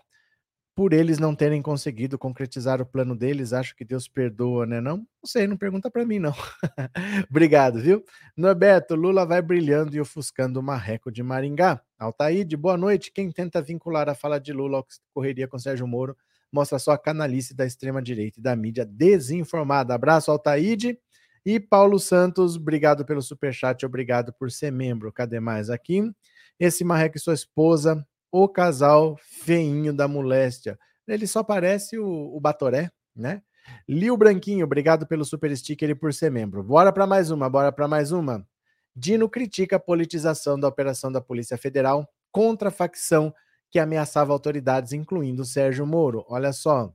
por 0.75 0.91
eles 0.91 1.17
não 1.19 1.33
terem 1.33 1.61
conseguido 1.61 2.17
concretizar 2.19 2.81
o 2.81 2.85
plano 2.85 3.15
deles, 3.15 3.53
acho 3.53 3.73
que 3.73 3.85
Deus 3.85 4.09
perdoa, 4.09 4.65
né? 4.65 4.81
Não, 4.81 4.97
não 4.97 5.07
sei, 5.25 5.47
não 5.47 5.55
pergunta 5.55 5.89
para 5.89 6.05
mim, 6.05 6.19
não. 6.19 6.33
Obrigado, 7.31 7.79
viu? 7.79 8.03
Norberto, 8.35 8.93
Lula 8.93 9.25
vai 9.25 9.41
brilhando 9.41 9.95
e 9.95 10.01
ofuscando 10.01 10.59
o 10.59 10.63
marreco 10.63 11.09
de 11.09 11.23
Maringá. 11.23 11.81
Altaíde, 11.97 12.57
boa 12.57 12.75
noite. 12.75 13.09
Quem 13.13 13.31
tenta 13.31 13.61
vincular 13.61 14.09
a 14.09 14.13
fala 14.13 14.37
de 14.37 14.51
Lula 14.51 14.79
ao 14.79 14.87
correria 15.13 15.47
com 15.47 15.57
Sérgio 15.57 15.87
Moro 15.87 16.17
mostra 16.51 16.77
só 16.77 16.91
a 16.91 16.97
canalice 16.97 17.55
da 17.55 17.65
extrema-direita 17.65 18.39
e 18.39 18.43
da 18.43 18.53
mídia 18.53 18.85
desinformada. 18.85 19.93
Abraço, 19.93 20.29
Altaíde. 20.29 20.99
E 21.45 21.57
Paulo 21.57 21.99
Santos, 21.99 22.57
obrigado 22.57 23.05
pelo 23.05 23.21
superchat, 23.21 23.85
obrigado 23.85 24.33
por 24.33 24.51
ser 24.51 24.71
membro. 24.71 25.13
Cadê 25.13 25.39
mais 25.39 25.69
aqui? 25.69 26.11
Esse 26.59 26.83
marreco 26.83 27.17
e 27.17 27.19
sua 27.19 27.33
esposa 27.33 28.05
o 28.43 28.49
casal 28.49 29.17
feinho 29.21 29.93
da 29.93 30.09
moléstia. 30.09 30.77
Ele 31.07 31.25
só 31.25 31.41
parece 31.41 31.97
o, 31.97 32.35
o 32.35 32.39
Batoré, 32.41 32.91
né? 33.15 33.41
Lio 33.87 34.17
Branquinho, 34.17 34.65
obrigado 34.65 35.07
pelo 35.07 35.23
super 35.23 35.55
sticker 35.55 35.89
e 35.89 35.95
por 35.95 36.13
ser 36.13 36.29
membro. 36.29 36.61
Bora 36.61 36.91
para 36.91 37.07
mais 37.07 37.31
uma, 37.31 37.49
bora 37.49 37.71
para 37.71 37.87
mais 37.87 38.11
uma. 38.11 38.45
Dino 38.93 39.29
critica 39.29 39.77
a 39.77 39.79
politização 39.79 40.59
da 40.59 40.67
operação 40.67 41.09
da 41.09 41.21
Polícia 41.21 41.57
Federal 41.57 42.09
contra 42.29 42.67
a 42.67 42.71
facção 42.71 43.33
que 43.71 43.79
ameaçava 43.79 44.33
autoridades, 44.33 44.91
incluindo 44.91 45.45
Sérgio 45.45 45.85
Moro. 45.85 46.25
Olha 46.27 46.51
só. 46.51 46.93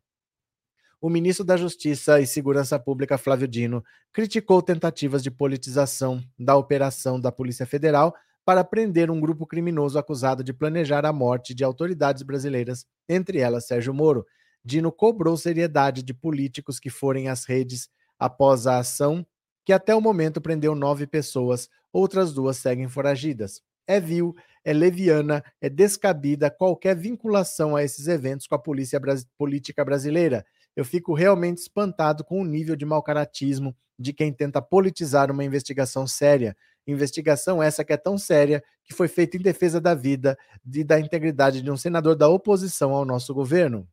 O 1.01 1.09
ministro 1.09 1.43
da 1.43 1.57
Justiça 1.57 2.21
e 2.21 2.27
Segurança 2.27 2.79
Pública, 2.79 3.17
Flávio 3.17 3.49
Dino, 3.49 3.83
criticou 4.13 4.61
tentativas 4.61 5.23
de 5.23 5.31
politização 5.31 6.23
da 6.39 6.55
operação 6.55 7.19
da 7.19 7.33
Polícia 7.33 7.65
Federal 7.65 8.15
para 8.51 8.65
prender 8.65 9.13
um 9.13 9.21
grupo 9.21 9.47
criminoso 9.47 9.97
acusado 9.97 10.43
de 10.43 10.53
planejar 10.53 11.07
a 11.07 11.13
morte 11.13 11.55
de 11.55 11.63
autoridades 11.63 12.25
brasileiras, 12.25 12.85
entre 13.09 13.39
elas 13.39 13.65
Sérgio 13.65 13.95
Moro. 13.95 14.27
Dino 14.65 14.91
cobrou 14.91 15.37
seriedade 15.37 16.03
de 16.03 16.13
políticos 16.13 16.81
que 16.81 16.91
forem 16.91 17.29
às 17.29 17.45
redes 17.45 17.89
após 18.19 18.67
a 18.67 18.79
ação, 18.79 19.25
que 19.65 19.73
até 19.73 19.95
o 19.95 20.01
momento 20.01 20.41
prendeu 20.41 20.75
nove 20.75 21.07
pessoas, 21.07 21.69
outras 21.93 22.33
duas 22.33 22.57
seguem 22.57 22.89
foragidas. 22.89 23.63
É 23.87 24.01
vil, 24.01 24.35
é 24.65 24.73
leviana, 24.73 25.45
é 25.61 25.69
descabida 25.69 26.51
qualquer 26.51 26.97
vinculação 26.97 27.77
a 27.77 27.85
esses 27.85 28.09
eventos 28.09 28.49
com 28.49 28.57
a 28.57 28.59
polícia 28.59 29.01
política 29.39 29.85
brasileira. 29.85 30.45
Eu 30.75 30.85
fico 30.85 31.15
realmente 31.15 31.59
espantado 31.59 32.25
com 32.25 32.41
o 32.41 32.45
nível 32.45 32.75
de 32.75 32.85
malcaratismo 32.85 33.77
de 33.97 34.13
quem 34.13 34.33
tenta 34.33 34.61
politizar 34.61 35.31
uma 35.31 35.45
investigação 35.45 36.05
séria. 36.05 36.57
Investigação 36.87 37.63
essa 37.63 37.85
que 37.85 37.93
é 37.93 37.97
tão 37.97 38.19
séria 38.19 38.63
que 38.85 38.95
foi 38.95 39.09
feita 39.09 39.37
em 39.37 39.41
defesa 39.41 39.81
da 39.81 39.95
vida 39.95 40.37
e 40.75 40.83
da 40.83 40.99
integridade 40.99 41.63
de 41.63 41.71
um 41.71 41.77
senador 41.77 42.17
da 42.17 42.29
oposição 42.29 42.93
ao 42.93 43.05
nosso 43.05 43.33
governo. 43.33 43.87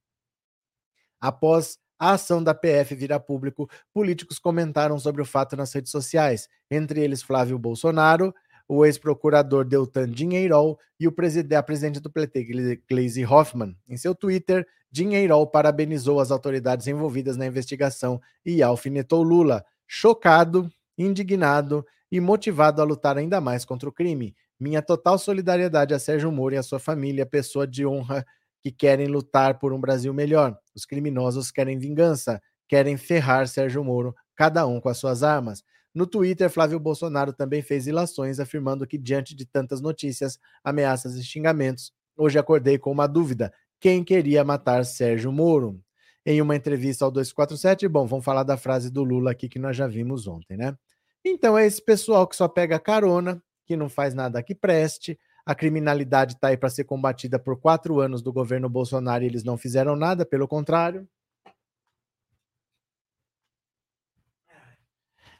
Após 1.19 1.77
a 1.99 2.11
ação 2.11 2.43
da 2.43 2.53
PF 2.53 2.95
virar 2.95 3.19
público, 3.19 3.69
políticos 3.93 4.39
comentaram 4.39 4.99
sobre 4.99 5.21
o 5.21 5.25
fato 5.25 5.55
nas 5.55 5.73
redes 5.73 5.91
sociais, 5.91 6.47
entre 6.69 7.01
eles 7.01 7.23
Flávio 7.23 7.57
Bolsonaro, 7.57 8.33
o 8.67 8.85
ex-procurador 8.85 9.65
Deltan 9.65 10.09
Dinheirol 10.09 10.77
e 10.99 11.07
o 11.07 11.11
presidente, 11.11 11.55
a 11.55 11.63
presidente 11.63 11.99
do 11.99 12.11
PT, 12.11 12.81
Gleisi 12.89 13.25
Hoffmann. 13.25 13.75
Em 13.87 13.97
seu 13.97 14.13
Twitter, 14.13 14.67
Dinheirol 14.91 15.47
parabenizou 15.47 16.19
as 16.19 16.31
autoridades 16.31 16.87
envolvidas 16.87 17.37
na 17.37 17.45
investigação 17.45 18.21
e 18.45 18.61
alfinetou 18.61 19.23
Lula. 19.23 19.63
Chocado, 19.87 20.69
indignado 20.97 21.85
e 22.11 22.19
motivado 22.19 22.81
a 22.81 22.85
lutar 22.85 23.17
ainda 23.17 23.41
mais 23.41 23.65
contra 23.65 23.87
o 23.87 23.91
crime. 23.91 24.35
Minha 24.59 24.81
total 24.81 25.17
solidariedade 25.19 25.93
a 25.93 25.99
Sérgio 25.99 26.31
Moro 26.31 26.55
e 26.55 26.57
a 26.57 26.63
sua 26.63 26.79
família, 26.79 27.25
pessoa 27.25 27.67
de 27.67 27.85
honra 27.85 28.25
que 28.63 28.71
querem 28.71 29.07
lutar 29.07 29.59
por 29.59 29.71
um 29.71 29.79
Brasil 29.79 30.13
melhor. 30.13 30.57
Os 30.75 30.85
criminosos 30.85 31.51
querem 31.51 31.77
vingança, 31.77 32.41
querem 32.67 32.97
ferrar 32.97 33.47
Sérgio 33.47 33.83
Moro, 33.83 34.15
cada 34.35 34.65
um 34.65 34.81
com 34.81 34.89
as 34.89 34.97
suas 34.97 35.23
armas. 35.23 35.63
No 35.93 36.05
Twitter, 36.05 36.49
Flávio 36.49 36.79
Bolsonaro 36.79 37.33
também 37.33 37.61
fez 37.61 37.87
ilações, 37.87 38.39
afirmando 38.39 38.85
que, 38.85 38.97
diante 38.97 39.35
de 39.35 39.45
tantas 39.45 39.81
notícias, 39.81 40.37
ameaças 40.63 41.15
e 41.15 41.23
xingamentos, 41.23 41.91
hoje 42.15 42.37
acordei 42.37 42.77
com 42.77 42.91
uma 42.91 43.07
dúvida: 43.07 43.53
quem 43.79 44.03
queria 44.03 44.43
matar 44.43 44.85
Sérgio 44.85 45.31
Moro? 45.31 45.81
Em 46.25 46.41
uma 46.41 46.55
entrevista 46.55 47.05
ao 47.05 47.11
247, 47.11 47.87
bom, 47.87 48.05
vamos 48.05 48.25
falar 48.25 48.43
da 48.43 48.57
frase 48.57 48.91
do 48.91 49.03
Lula 49.03 49.31
aqui 49.31 49.47
que 49.47 49.57
nós 49.57 49.77
já 49.77 49.87
vimos 49.87 50.27
ontem, 50.27 50.57
né? 50.57 50.75
Então 51.23 51.57
é 51.57 51.65
esse 51.65 51.81
pessoal 51.81 52.27
que 52.27 52.35
só 52.35 52.47
pega 52.47 52.79
carona, 52.79 53.41
que 53.65 53.75
não 53.75 53.89
faz 53.89 54.13
nada 54.13 54.41
que 54.41 54.55
preste. 54.55 55.19
A 55.45 55.55
criminalidade 55.55 56.33
está 56.33 56.49
aí 56.49 56.57
para 56.57 56.69
ser 56.69 56.83
combatida 56.85 57.39
por 57.39 57.59
quatro 57.59 57.99
anos 57.99 58.21
do 58.21 58.33
governo 58.33 58.69
Bolsonaro 58.69 59.23
e 59.23 59.27
eles 59.27 59.43
não 59.43 59.57
fizeram 59.57 59.95
nada, 59.95 60.25
pelo 60.25 60.47
contrário. 60.47 61.07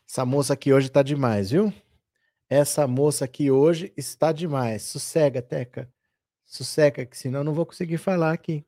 Essa 0.08 0.26
moça 0.26 0.54
aqui 0.54 0.72
hoje 0.74 0.88
está 0.88 1.04
demais, 1.04 1.52
viu? 1.52 1.74
Essa 2.50 2.88
moça 2.88 3.26
aqui 3.26 3.52
hoje 3.52 3.94
está 3.98 4.32
demais. 4.32 4.84
Sossega, 4.84 5.42
Teca. 5.42 5.92
Sossega, 6.46 7.06
que 7.06 7.18
senão 7.18 7.42
eu 7.42 7.44
não 7.44 7.54
vou 7.54 7.66
conseguir 7.66 7.98
falar 7.98 8.32
aqui. 8.32 8.66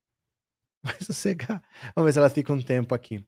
Vai 0.82 0.96
sossegar. 1.00 1.62
Vamos 1.94 2.08
ver 2.08 2.12
se 2.12 2.18
ela 2.18 2.30
fica 2.30 2.52
um 2.52 2.62
tempo 2.62 2.94
aqui 2.94 3.26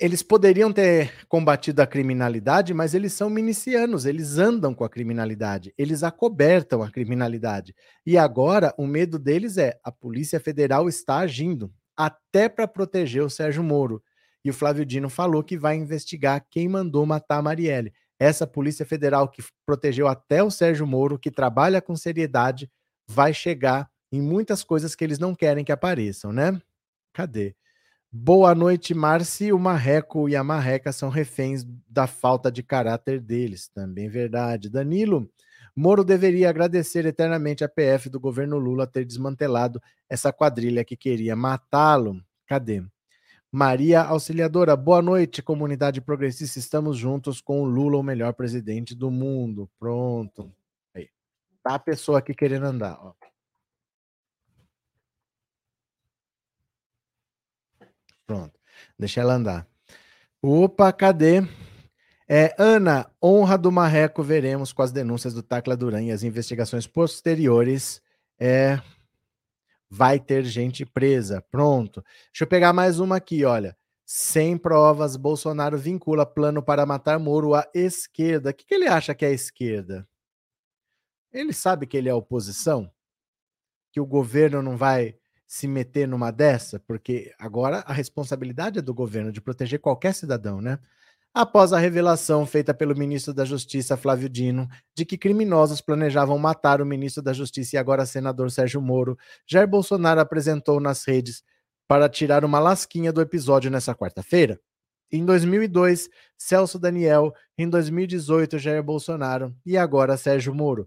eles 0.00 0.22
poderiam 0.22 0.72
ter 0.72 1.12
combatido 1.28 1.82
a 1.82 1.86
criminalidade, 1.86 2.72
mas 2.72 2.94
eles 2.94 3.12
são 3.12 3.28
milicianos, 3.28 4.06
eles 4.06 4.38
andam 4.38 4.74
com 4.74 4.84
a 4.84 4.88
criminalidade, 4.88 5.74
eles 5.76 6.02
acobertam 6.02 6.82
a 6.82 6.90
criminalidade. 6.90 7.74
E 8.06 8.16
agora 8.16 8.72
o 8.78 8.86
medo 8.86 9.18
deles 9.18 9.58
é 9.58 9.78
a 9.82 9.90
Polícia 9.90 10.38
Federal 10.38 10.88
está 10.88 11.18
agindo 11.18 11.72
até 11.96 12.48
para 12.48 12.68
proteger 12.68 13.22
o 13.22 13.30
Sérgio 13.30 13.62
Moro. 13.62 14.02
E 14.44 14.50
o 14.50 14.54
Flávio 14.54 14.86
Dino 14.86 15.10
falou 15.10 15.42
que 15.42 15.58
vai 15.58 15.76
investigar 15.76 16.46
quem 16.48 16.68
mandou 16.68 17.04
matar 17.04 17.38
a 17.38 17.42
Marielle. 17.42 17.92
essa 18.20 18.46
Polícia 18.46 18.84
Federal 18.84 19.28
que 19.28 19.42
protegeu 19.64 20.08
até 20.08 20.42
o 20.42 20.50
Sérgio 20.50 20.86
Moro, 20.86 21.18
que 21.18 21.30
trabalha 21.30 21.80
com 21.80 21.94
seriedade, 21.94 22.70
vai 23.08 23.32
chegar 23.32 23.88
em 24.10 24.20
muitas 24.20 24.64
coisas 24.64 24.94
que 24.94 25.04
eles 25.04 25.18
não 25.18 25.34
querem 25.34 25.64
que 25.64 25.72
apareçam, 25.72 26.32
né? 26.32 26.60
Cadê? 27.12 27.54
Boa 28.10 28.54
noite, 28.54 28.94
Marci. 28.94 29.52
O 29.52 29.58
Marreco 29.58 30.28
e 30.28 30.34
a 30.36 30.42
Marreca 30.42 30.92
são 30.92 31.10
reféns 31.10 31.64
da 31.88 32.06
falta 32.06 32.50
de 32.50 32.62
caráter 32.62 33.20
deles. 33.20 33.68
Também 33.68 34.08
verdade. 34.08 34.70
Danilo, 34.70 35.30
Moro 35.76 36.02
deveria 36.02 36.50
agradecer 36.50 37.06
eternamente 37.06 37.62
a 37.62 37.68
PF 37.68 38.08
do 38.08 38.18
governo 38.18 38.58
Lula 38.58 38.84
ter 38.84 39.04
desmantelado 39.04 39.80
essa 40.08 40.32
quadrilha 40.32 40.84
que 40.84 40.96
queria 40.96 41.36
matá-lo. 41.36 42.20
Cadê? 42.48 42.82
Maria 43.52 44.02
Auxiliadora, 44.02 44.74
boa 44.74 45.00
noite, 45.00 45.40
comunidade 45.40 46.00
progressista. 46.00 46.58
Estamos 46.58 46.98
juntos 46.98 47.40
com 47.40 47.62
o 47.62 47.64
Lula, 47.64 47.96
o 47.96 48.02
melhor 48.02 48.32
presidente 48.32 48.92
do 48.92 49.08
mundo. 49.08 49.70
Pronto. 49.78 50.52
Aí. 50.92 51.08
Tá 51.62 51.76
a 51.76 51.78
pessoa 51.78 52.18
aqui 52.18 52.34
querendo 52.34 52.64
andar. 52.64 52.98
Ó. 53.00 53.12
Pronto. 58.28 58.60
Deixa 58.98 59.22
ela 59.22 59.34
andar. 59.34 59.66
Opa, 60.42 60.92
cadê? 60.92 61.40
É, 62.28 62.54
Ana, 62.58 63.10
honra 63.24 63.56
do 63.56 63.72
Marreco, 63.72 64.22
veremos 64.22 64.70
com 64.70 64.82
as 64.82 64.92
denúncias 64.92 65.32
do 65.32 65.42
Tacla 65.42 65.74
Duran 65.74 66.02
e 66.02 66.12
as 66.12 66.22
investigações 66.22 66.86
posteriores. 66.86 68.02
É, 68.38 68.78
vai 69.88 70.20
ter 70.20 70.44
gente 70.44 70.84
presa. 70.84 71.40
Pronto. 71.50 72.04
Deixa 72.30 72.44
eu 72.44 72.46
pegar 72.46 72.74
mais 72.74 73.00
uma 73.00 73.16
aqui, 73.16 73.46
olha. 73.46 73.74
Sem 74.04 74.58
provas, 74.58 75.16
Bolsonaro 75.16 75.78
vincula 75.78 76.26
plano 76.26 76.62
para 76.62 76.84
matar 76.84 77.18
Moro 77.18 77.54
à 77.54 77.66
esquerda. 77.74 78.50
O 78.50 78.54
que, 78.54 78.66
que 78.66 78.74
ele 78.74 78.88
acha 78.88 79.14
que 79.14 79.24
é 79.24 79.28
a 79.28 79.32
esquerda? 79.32 80.06
Ele 81.32 81.54
sabe 81.54 81.86
que 81.86 81.96
ele 81.96 82.10
é 82.10 82.14
oposição? 82.14 82.92
Que 83.90 84.00
o 84.00 84.06
governo 84.06 84.62
não 84.62 84.76
vai 84.76 85.17
se 85.48 85.66
meter 85.66 86.06
numa 86.06 86.30
dessa? 86.30 86.78
Porque 86.78 87.34
agora 87.38 87.78
a 87.86 87.92
responsabilidade 87.92 88.78
é 88.78 88.82
do 88.82 88.94
governo 88.94 89.32
de 89.32 89.40
proteger 89.40 89.80
qualquer 89.80 90.14
cidadão, 90.14 90.60
né? 90.60 90.78
após 91.34 91.72
a 91.72 91.78
revelação 91.78 92.44
feita 92.46 92.74
pelo 92.74 92.96
ministro 92.96 93.32
da 93.32 93.44
Justiça, 93.44 93.96
Flávio 93.96 94.28
Dino, 94.28 94.68
de 94.92 95.04
que 95.04 95.18
criminosos 95.18 95.80
planejavam 95.80 96.38
matar 96.38 96.80
o 96.80 96.86
ministro 96.86 97.22
da 97.22 97.32
Justiça 97.32 97.76
e 97.76 97.78
agora 97.78 98.06
senador 98.06 98.50
Sérgio 98.50 98.80
Moro, 98.80 99.16
Jair 99.46 99.68
Bolsonaro 99.68 100.20
apresentou 100.20 100.80
nas 100.80 101.04
redes 101.06 101.42
para 101.86 102.08
tirar 102.08 102.44
uma 102.44 102.58
lasquinha 102.58 103.12
do 103.12 103.20
episódio 103.20 103.70
nessa 103.70 103.94
quarta-feira. 103.94 104.60
Em 105.10 105.24
2002, 105.24 106.08
Celso 106.36 106.78
Daniel, 106.78 107.32
em 107.56 107.68
2018, 107.68 108.58
Jair 108.58 108.82
Bolsonaro 108.82 109.54
e 109.64 109.76
agora 109.78 110.16
Sérgio 110.16 110.54
Moro. 110.54 110.86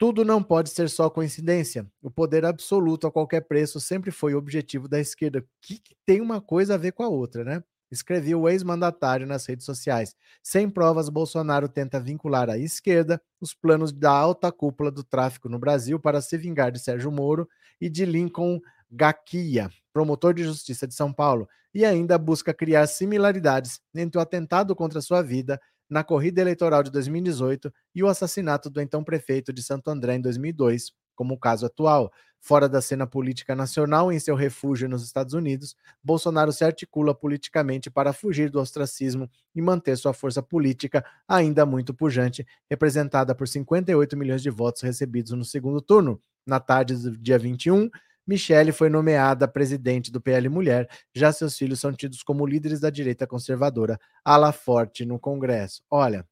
Tudo 0.00 0.24
não 0.24 0.42
pode 0.42 0.70
ser 0.70 0.88
só 0.88 1.10
coincidência. 1.10 1.86
O 2.00 2.10
poder 2.10 2.46
absoluto 2.46 3.06
a 3.06 3.12
qualquer 3.12 3.42
preço 3.42 3.78
sempre 3.78 4.10
foi 4.10 4.34
o 4.34 4.38
objetivo 4.38 4.88
da 4.88 4.98
esquerda, 4.98 5.44
que 5.60 5.78
tem 6.06 6.22
uma 6.22 6.40
coisa 6.40 6.72
a 6.72 6.78
ver 6.78 6.92
com 6.92 7.02
a 7.02 7.08
outra, 7.08 7.44
né? 7.44 7.62
escreveu 7.90 8.40
o 8.40 8.48
ex-mandatário 8.48 9.26
nas 9.26 9.44
redes 9.44 9.66
sociais. 9.66 10.16
Sem 10.42 10.70
provas, 10.70 11.10
Bolsonaro 11.10 11.68
tenta 11.68 12.00
vincular 12.00 12.48
à 12.48 12.56
esquerda 12.56 13.20
os 13.38 13.52
planos 13.52 13.92
da 13.92 14.10
alta 14.10 14.50
cúpula 14.50 14.90
do 14.90 15.04
tráfico 15.04 15.50
no 15.50 15.58
Brasil 15.58 16.00
para 16.00 16.22
se 16.22 16.38
vingar 16.38 16.72
de 16.72 16.78
Sérgio 16.78 17.12
Moro 17.12 17.46
e 17.78 17.90
de 17.90 18.06
Lincoln 18.06 18.58
Gaquia, 18.90 19.68
promotor 19.92 20.32
de 20.32 20.44
justiça 20.44 20.86
de 20.86 20.94
São 20.94 21.12
Paulo, 21.12 21.46
e 21.74 21.84
ainda 21.84 22.16
busca 22.16 22.54
criar 22.54 22.86
similaridades 22.86 23.80
entre 23.94 24.18
o 24.18 24.22
atentado 24.22 24.74
contra 24.74 25.02
sua 25.02 25.20
vida 25.20 25.60
na 25.90 26.04
corrida 26.04 26.40
eleitoral 26.40 26.82
de 26.84 26.90
2018 26.90 27.72
e 27.94 28.02
o 28.02 28.08
assassinato 28.08 28.70
do 28.70 28.80
então 28.80 29.02
prefeito 29.02 29.52
de 29.52 29.62
Santo 29.62 29.90
André 29.90 30.14
em 30.14 30.20
2002, 30.20 30.92
como 31.16 31.34
o 31.34 31.38
caso 31.38 31.66
atual. 31.66 32.10
Fora 32.42 32.66
da 32.66 32.80
cena 32.80 33.06
política 33.06 33.54
nacional, 33.54 34.10
em 34.10 34.18
seu 34.18 34.34
refúgio 34.34 34.88
nos 34.88 35.04
Estados 35.04 35.34
Unidos, 35.34 35.76
Bolsonaro 36.02 36.50
se 36.52 36.64
articula 36.64 37.14
politicamente 37.14 37.90
para 37.90 38.14
fugir 38.14 38.48
do 38.48 38.58
ostracismo 38.58 39.28
e 39.54 39.60
manter 39.60 39.94
sua 39.98 40.14
força 40.14 40.42
política 40.42 41.04
ainda 41.28 41.66
muito 41.66 41.92
pujante, 41.92 42.46
representada 42.70 43.34
por 43.34 43.46
58 43.46 44.16
milhões 44.16 44.40
de 44.40 44.48
votos 44.48 44.80
recebidos 44.80 45.32
no 45.32 45.44
segundo 45.44 45.82
turno. 45.82 46.18
Na 46.46 46.58
tarde 46.58 46.94
do 46.94 47.18
dia 47.18 47.38
21, 47.38 47.90
Michele 48.26 48.72
foi 48.72 48.88
nomeada 48.88 49.48
presidente 49.48 50.10
do 50.12 50.20
PL 50.20 50.48
Mulher, 50.48 50.88
já 51.14 51.32
seus 51.32 51.56
filhos 51.56 51.80
são 51.80 51.92
tidos 51.92 52.22
como 52.22 52.46
líderes 52.46 52.80
da 52.80 52.90
direita 52.90 53.26
conservadora, 53.26 53.98
ala 54.24 54.52
forte 54.52 55.04
no 55.04 55.18
Congresso. 55.18 55.82
Olha, 55.90 56.26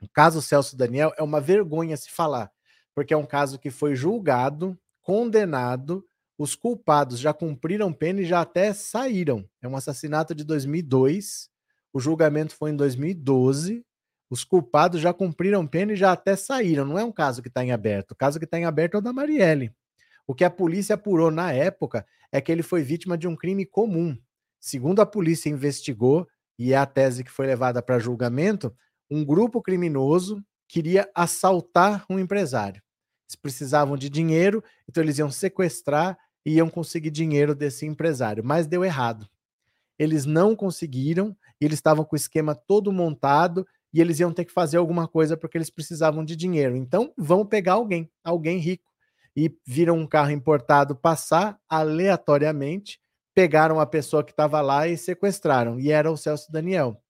o 0.00 0.08
caso 0.08 0.40
Celso 0.40 0.76
Daniel 0.76 1.12
é 1.16 1.22
uma 1.22 1.40
vergonha 1.40 1.96
se 1.96 2.10
falar 2.10 2.50
porque 2.94 3.12
é 3.12 3.16
um 3.16 3.26
caso 3.26 3.58
que 3.58 3.70
foi 3.70 3.96
julgado, 3.96 4.78
condenado, 5.02 6.06
os 6.38 6.54
culpados 6.54 7.18
já 7.18 7.34
cumpriram 7.34 7.92
pena 7.92 8.20
e 8.20 8.24
já 8.24 8.40
até 8.40 8.72
saíram. 8.72 9.48
É 9.60 9.68
um 9.68 9.76
assassinato 9.76 10.34
de 10.34 10.44
2002, 10.44 11.48
o 11.92 12.00
julgamento 12.00 12.54
foi 12.54 12.70
em 12.70 12.76
2012, 12.76 13.84
os 14.30 14.44
culpados 14.44 15.00
já 15.00 15.12
cumpriram 15.12 15.66
pena 15.66 15.92
e 15.92 15.96
já 15.96 16.12
até 16.12 16.34
saíram. 16.36 16.84
Não 16.84 16.98
é 16.98 17.04
um 17.04 17.12
caso 17.12 17.42
que 17.42 17.48
está 17.48 17.64
em 17.64 17.72
aberto. 17.72 18.12
O 18.12 18.16
caso 18.16 18.38
que 18.38 18.44
está 18.44 18.58
em 18.58 18.64
aberto 18.64 18.94
é 18.94 18.98
o 18.98 19.02
da 19.02 19.12
Marielle. 19.12 19.72
O 20.26 20.34
que 20.34 20.44
a 20.44 20.50
polícia 20.50 20.94
apurou 20.94 21.30
na 21.30 21.52
época 21.52 22.06
é 22.32 22.40
que 22.40 22.50
ele 22.50 22.62
foi 22.62 22.82
vítima 22.82 23.16
de 23.16 23.28
um 23.28 23.36
crime 23.36 23.66
comum. 23.66 24.16
Segundo 24.58 25.00
a 25.00 25.06
polícia 25.06 25.48
investigou, 25.48 26.26
e 26.58 26.72
é 26.72 26.76
a 26.76 26.86
tese 26.86 27.24
que 27.24 27.30
foi 27.30 27.46
levada 27.46 27.82
para 27.82 27.98
julgamento, 27.98 28.74
um 29.10 29.24
grupo 29.24 29.60
criminoso 29.60 30.42
queria 30.66 31.08
assaltar 31.14 32.04
um 32.08 32.18
empresário. 32.18 32.82
Eles 33.28 33.36
precisavam 33.36 33.96
de 33.96 34.08
dinheiro, 34.08 34.62
então 34.88 35.02
eles 35.02 35.18
iam 35.18 35.30
sequestrar 35.30 36.18
e 36.44 36.54
iam 36.54 36.68
conseguir 36.68 37.10
dinheiro 37.10 37.54
desse 37.54 37.86
empresário, 37.86 38.44
mas 38.44 38.66
deu 38.66 38.84
errado. 38.84 39.28
Eles 39.98 40.24
não 40.24 40.56
conseguiram, 40.56 41.36
eles 41.60 41.78
estavam 41.78 42.04
com 42.04 42.14
o 42.14 42.18
esquema 42.18 42.54
todo 42.54 42.92
montado 42.92 43.66
e 43.92 44.00
eles 44.00 44.18
iam 44.18 44.32
ter 44.32 44.44
que 44.44 44.52
fazer 44.52 44.76
alguma 44.76 45.06
coisa 45.06 45.36
porque 45.36 45.56
eles 45.56 45.70
precisavam 45.70 46.24
de 46.24 46.34
dinheiro. 46.34 46.74
Então, 46.74 47.12
vão 47.16 47.46
pegar 47.46 47.74
alguém, 47.74 48.10
alguém 48.24 48.58
rico. 48.58 48.93
E 49.36 49.56
viram 49.66 49.98
um 49.98 50.06
carro 50.06 50.30
importado 50.30 50.94
passar 50.94 51.58
aleatoriamente, 51.68 53.00
pegaram 53.34 53.80
a 53.80 53.86
pessoa 53.86 54.22
que 54.22 54.30
estava 54.30 54.60
lá 54.60 54.86
e 54.86 54.96
sequestraram. 54.96 55.80
E 55.80 55.90
era 55.90 56.10
o 56.10 56.16
Celso 56.16 56.50
Daniel. 56.52 57.00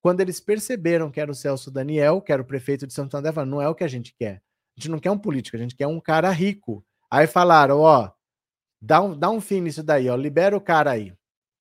Quando 0.00 0.20
eles 0.20 0.40
perceberam 0.40 1.10
que 1.10 1.20
era 1.20 1.30
o 1.30 1.34
Celso 1.34 1.70
Daniel, 1.70 2.22
que 2.22 2.32
era 2.32 2.40
o 2.40 2.44
prefeito 2.44 2.86
de 2.86 2.94
Santo 2.94 3.16
André, 3.16 3.32
falaram, 3.32 3.50
não 3.50 3.62
é 3.62 3.68
o 3.68 3.74
que 3.74 3.84
a 3.84 3.88
gente 3.88 4.14
quer. 4.16 4.36
A 4.76 4.80
gente 4.80 4.90
não 4.90 4.98
quer 4.98 5.10
um 5.10 5.18
político, 5.18 5.56
a 5.56 5.60
gente 5.60 5.74
quer 5.74 5.86
um 5.86 6.00
cara 6.00 6.30
rico. 6.30 6.84
Aí 7.10 7.26
falaram, 7.26 7.80
ó, 7.80 8.10
dá 8.80 9.02
um, 9.02 9.18
dá 9.18 9.28
um 9.28 9.40
fim 9.40 9.60
nisso 9.60 9.82
daí, 9.82 10.08
ó, 10.08 10.16
libera 10.16 10.56
o 10.56 10.60
cara 10.60 10.92
aí. 10.92 11.12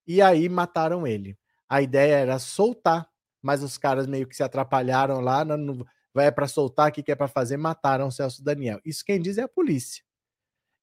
E 0.05 0.21
aí 0.21 0.47
mataram 0.47 1.05
ele. 1.05 1.37
A 1.67 1.81
ideia 1.81 2.15
era 2.15 2.39
soltar, 2.39 3.07
mas 3.41 3.63
os 3.63 3.77
caras 3.77 4.07
meio 4.07 4.27
que 4.27 4.35
se 4.35 4.43
atrapalharam 4.43 5.19
lá, 5.19 5.43
não, 5.43 5.85
vai 6.17 6.31
para 6.31 6.47
soltar, 6.47 6.89
o 6.89 6.91
que 6.91 7.11
é 7.11 7.15
para 7.15 7.27
fazer? 7.27 7.57
Mataram 7.57 8.07
o 8.07 8.11
Celso 8.11 8.43
Daniel. 8.43 8.79
Isso 8.83 9.03
quem 9.05 9.21
diz 9.21 9.37
é 9.37 9.43
a 9.43 9.47
polícia. 9.47 10.03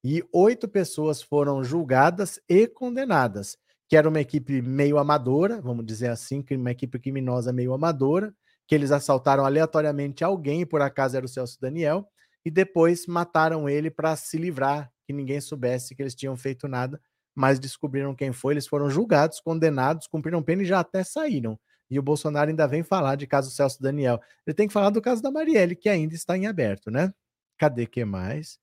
E 0.03 0.23
oito 0.31 0.67
pessoas 0.67 1.21
foram 1.21 1.63
julgadas 1.63 2.39
e 2.47 2.67
condenadas, 2.67 3.57
que 3.89 3.97
era 3.97 4.07
uma 4.07 4.21
equipe 4.21 4.61
meio 4.61 4.97
amadora, 4.97 5.59
vamos 5.59 5.85
dizer 5.85 6.09
assim, 6.09 6.43
uma 6.51 6.71
equipe 6.71 6.97
criminosa 6.99 7.51
meio 7.51 7.73
amadora, 7.73 8.33
que 8.67 8.73
eles 8.73 8.91
assaltaram 8.91 9.45
aleatoriamente 9.45 10.23
alguém, 10.23 10.65
por 10.65 10.81
acaso 10.81 11.17
era 11.17 11.25
o 11.25 11.29
Celso 11.29 11.59
Daniel, 11.59 12.07
e 12.45 12.49
depois 12.49 13.05
mataram 13.05 13.67
ele 13.67 13.91
para 13.91 14.15
se 14.15 14.37
livrar, 14.37 14.89
que 15.05 15.11
ninguém 15.11 15.41
soubesse 15.41 15.95
que 15.95 16.01
eles 16.01 16.15
tinham 16.15 16.37
feito 16.37 16.67
nada, 16.67 17.01
mas 17.35 17.59
descobriram 17.59 18.15
quem 18.15 18.31
foi, 18.31 18.53
eles 18.53 18.67
foram 18.67 18.89
julgados, 18.89 19.41
condenados, 19.41 20.07
cumpriram 20.07 20.41
pena 20.41 20.63
e 20.63 20.65
já 20.65 20.79
até 20.79 21.03
saíram. 21.03 21.59
E 21.89 21.99
o 21.99 22.03
Bolsonaro 22.03 22.49
ainda 22.49 22.67
vem 22.67 22.83
falar 22.83 23.15
de 23.15 23.27
caso 23.27 23.51
Celso 23.51 23.81
Daniel. 23.81 24.19
Ele 24.45 24.53
tem 24.53 24.67
que 24.67 24.73
falar 24.73 24.89
do 24.89 25.01
caso 25.01 25.21
da 25.21 25.31
Marielle, 25.31 25.75
que 25.75 25.89
ainda 25.89 26.15
está 26.15 26.37
em 26.37 26.47
aberto, 26.47 26.89
né? 26.89 27.13
Cadê 27.57 27.85
que 27.85 28.03
mais? 28.03 28.59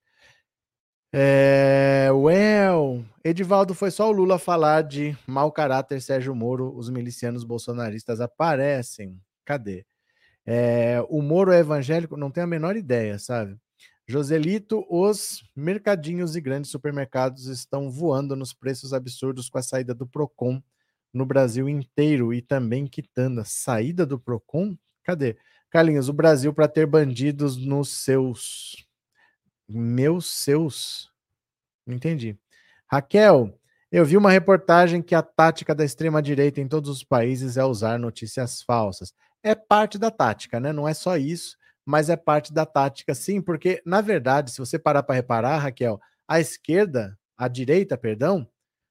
É, 1.14 2.08
well, 2.10 3.04
Edivaldo, 3.22 3.74
foi 3.74 3.90
só 3.90 4.08
o 4.08 4.12
Lula 4.12 4.38
falar 4.38 4.82
de 4.82 5.16
mau 5.26 5.52
caráter 5.52 6.00
Sérgio 6.00 6.34
Moro, 6.34 6.74
os 6.74 6.88
milicianos 6.88 7.44
bolsonaristas 7.44 8.20
aparecem. 8.20 9.20
Cadê? 9.44 9.84
É, 10.46 11.04
o 11.08 11.20
Moro 11.20 11.52
é 11.52 11.58
evangélico? 11.58 12.16
Não 12.16 12.30
tenho 12.30 12.44
a 12.44 12.48
menor 12.48 12.76
ideia, 12.76 13.18
sabe? 13.18 13.58
Joselito, 14.08 14.84
os 14.90 15.42
mercadinhos 15.54 16.34
e 16.34 16.40
grandes 16.40 16.70
supermercados 16.70 17.46
estão 17.46 17.90
voando 17.90 18.34
nos 18.34 18.52
preços 18.52 18.92
absurdos 18.92 19.48
com 19.48 19.58
a 19.58 19.62
saída 19.62 19.94
do 19.94 20.06
Procon 20.06 20.62
no 21.12 21.26
Brasil 21.26 21.68
inteiro 21.68 22.32
e 22.32 22.40
também 22.40 22.86
quitanda. 22.86 23.44
Saída 23.44 24.06
do 24.06 24.18
Procon? 24.18 24.76
Cadê? 25.04 25.36
Carlinhos, 25.70 26.08
o 26.08 26.12
Brasil 26.12 26.52
para 26.52 26.68
ter 26.68 26.86
bandidos 26.86 27.56
nos 27.56 27.88
seus. 27.88 28.86
Meus 29.68 30.26
seus. 30.26 31.10
Entendi. 31.86 32.38
Raquel, 32.86 33.58
eu 33.90 34.04
vi 34.04 34.16
uma 34.16 34.30
reportagem 34.30 35.02
que 35.02 35.14
a 35.14 35.22
tática 35.22 35.74
da 35.74 35.84
extrema-direita 35.84 36.60
em 36.60 36.68
todos 36.68 36.90
os 36.90 37.04
países 37.04 37.56
é 37.56 37.64
usar 37.64 37.98
notícias 37.98 38.62
falsas. 38.62 39.12
É 39.42 39.54
parte 39.54 39.98
da 39.98 40.10
tática, 40.10 40.60
né? 40.60 40.72
Não 40.72 40.88
é 40.88 40.94
só 40.94 41.16
isso, 41.16 41.56
mas 41.84 42.08
é 42.08 42.16
parte 42.16 42.52
da 42.52 42.64
tática, 42.64 43.14
sim, 43.14 43.40
porque, 43.40 43.82
na 43.84 44.00
verdade, 44.00 44.50
se 44.50 44.58
você 44.58 44.78
parar 44.78 45.02
para 45.02 45.16
reparar, 45.16 45.58
Raquel, 45.58 46.00
a 46.28 46.38
esquerda, 46.38 47.18
a 47.36 47.48
direita, 47.48 47.98
perdão, 47.98 48.48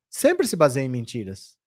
sempre 0.10 0.46
se 0.48 0.56
baseia 0.56 0.84
em 0.84 0.90
mentiras. 0.90 1.58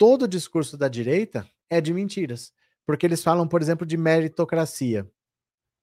Todo 0.00 0.22
o 0.22 0.28
discurso 0.28 0.78
da 0.78 0.88
direita 0.88 1.46
é 1.68 1.78
de 1.78 1.92
mentiras, 1.92 2.54
porque 2.86 3.04
eles 3.04 3.22
falam, 3.22 3.46
por 3.46 3.60
exemplo, 3.60 3.86
de 3.86 3.98
meritocracia. 3.98 5.06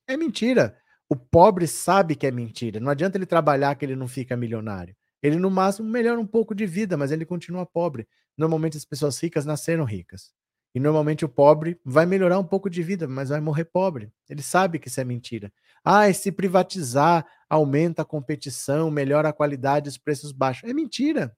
É 0.08 0.18
mentira. 0.18 0.76
O 1.08 1.16
pobre 1.16 1.68
sabe 1.68 2.16
que 2.16 2.26
é 2.26 2.32
mentira. 2.32 2.80
Não 2.80 2.90
adianta 2.90 3.16
ele 3.16 3.28
trabalhar 3.28 3.76
que 3.76 3.86
ele 3.86 3.96
não 3.96 4.08
fica 4.08 4.36
milionário. 4.36 4.96
Ele, 5.22 5.36
no 5.36 5.52
máximo, 5.52 5.88
melhora 5.88 6.20
um 6.20 6.26
pouco 6.26 6.56
de 6.56 6.66
vida, 6.66 6.98
mas 6.98 7.12
ele 7.12 7.28
continua 7.28 7.64
pobre. 7.64 8.08
Normalmente, 8.36 8.76
as 8.76 8.86
pessoas 8.86 9.22
ricas 9.22 9.46
nasceram 9.46 9.84
ricas. 9.86 10.32
E 10.74 10.80
normalmente 10.80 11.24
o 11.24 11.30
pobre 11.30 11.80
vai 11.86 12.08
melhorar 12.08 12.40
um 12.40 12.44
pouco 12.44 12.72
de 12.72 12.82
vida, 12.82 13.08
mas 13.08 13.30
vai 13.30 13.40
morrer 13.40 13.66
pobre. 13.66 14.12
Ele 14.28 14.42
sabe 14.42 14.80
que 14.80 14.88
isso 14.88 15.00
é 15.00 15.04
mentira. 15.04 15.54
Ah, 15.86 16.10
e 16.10 16.14
se 16.16 16.32
privatizar 16.32 17.24
aumenta 17.48 18.02
a 18.02 18.06
competição, 18.06 18.90
melhora 18.90 19.30
a 19.30 19.34
qualidade, 19.34 19.90
os 19.90 19.98
preços 20.00 20.32
baixos. 20.32 20.68
É 20.68 20.74
mentira. 20.74 21.38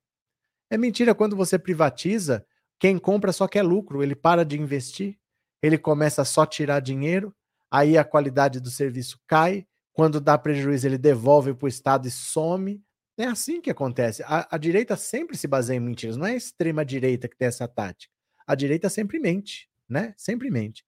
É 0.70 0.78
mentira. 0.78 1.16
Quando 1.16 1.36
você 1.36 1.60
privatiza, 1.60 2.46
quem 2.80 2.98
compra 2.98 3.32
só 3.32 3.48
quer 3.48 3.64
lucro, 3.64 4.02
ele 4.02 4.16
para 4.16 4.46
de 4.46 4.60
investir, 4.60 5.18
ele 5.62 5.78
começa 5.78 6.22
a 6.22 6.26
só 6.26 6.46
tirar 6.46 6.80
dinheiro, 6.80 7.36
aí 7.70 7.98
a 7.98 8.04
qualidade 8.04 8.60
do 8.60 8.70
serviço 8.70 9.20
cai. 9.28 9.66
Quando 9.94 10.22
dá 10.22 10.38
prejuízo, 10.38 10.88
ele 10.88 10.98
devolve 10.98 11.54
para 11.54 11.66
o 11.66 11.70
Estado 11.70 12.08
e 12.08 12.12
some. 12.12 12.82
É 13.18 13.26
assim 13.26 13.60
que 13.60 13.70
acontece. 13.70 14.24
A, 14.26 14.48
a 14.56 14.58
direita 14.58 14.96
sempre 14.96 15.36
se 15.36 15.46
baseia 15.46 15.76
em 15.78 15.82
mentiras, 15.82 16.16
não 16.16 16.26
é 16.26 16.32
a 16.32 16.38
extrema 16.38 16.86
direita 16.86 17.28
que 17.28 17.36
tem 17.36 17.50
essa 17.50 17.68
tática 17.68 18.14
a 18.50 18.56
direita 18.56 18.90
sempre 18.90 19.20
mente, 19.20 19.70
né? 19.88 20.12
Sempre 20.18 20.50
mente. 20.50 20.84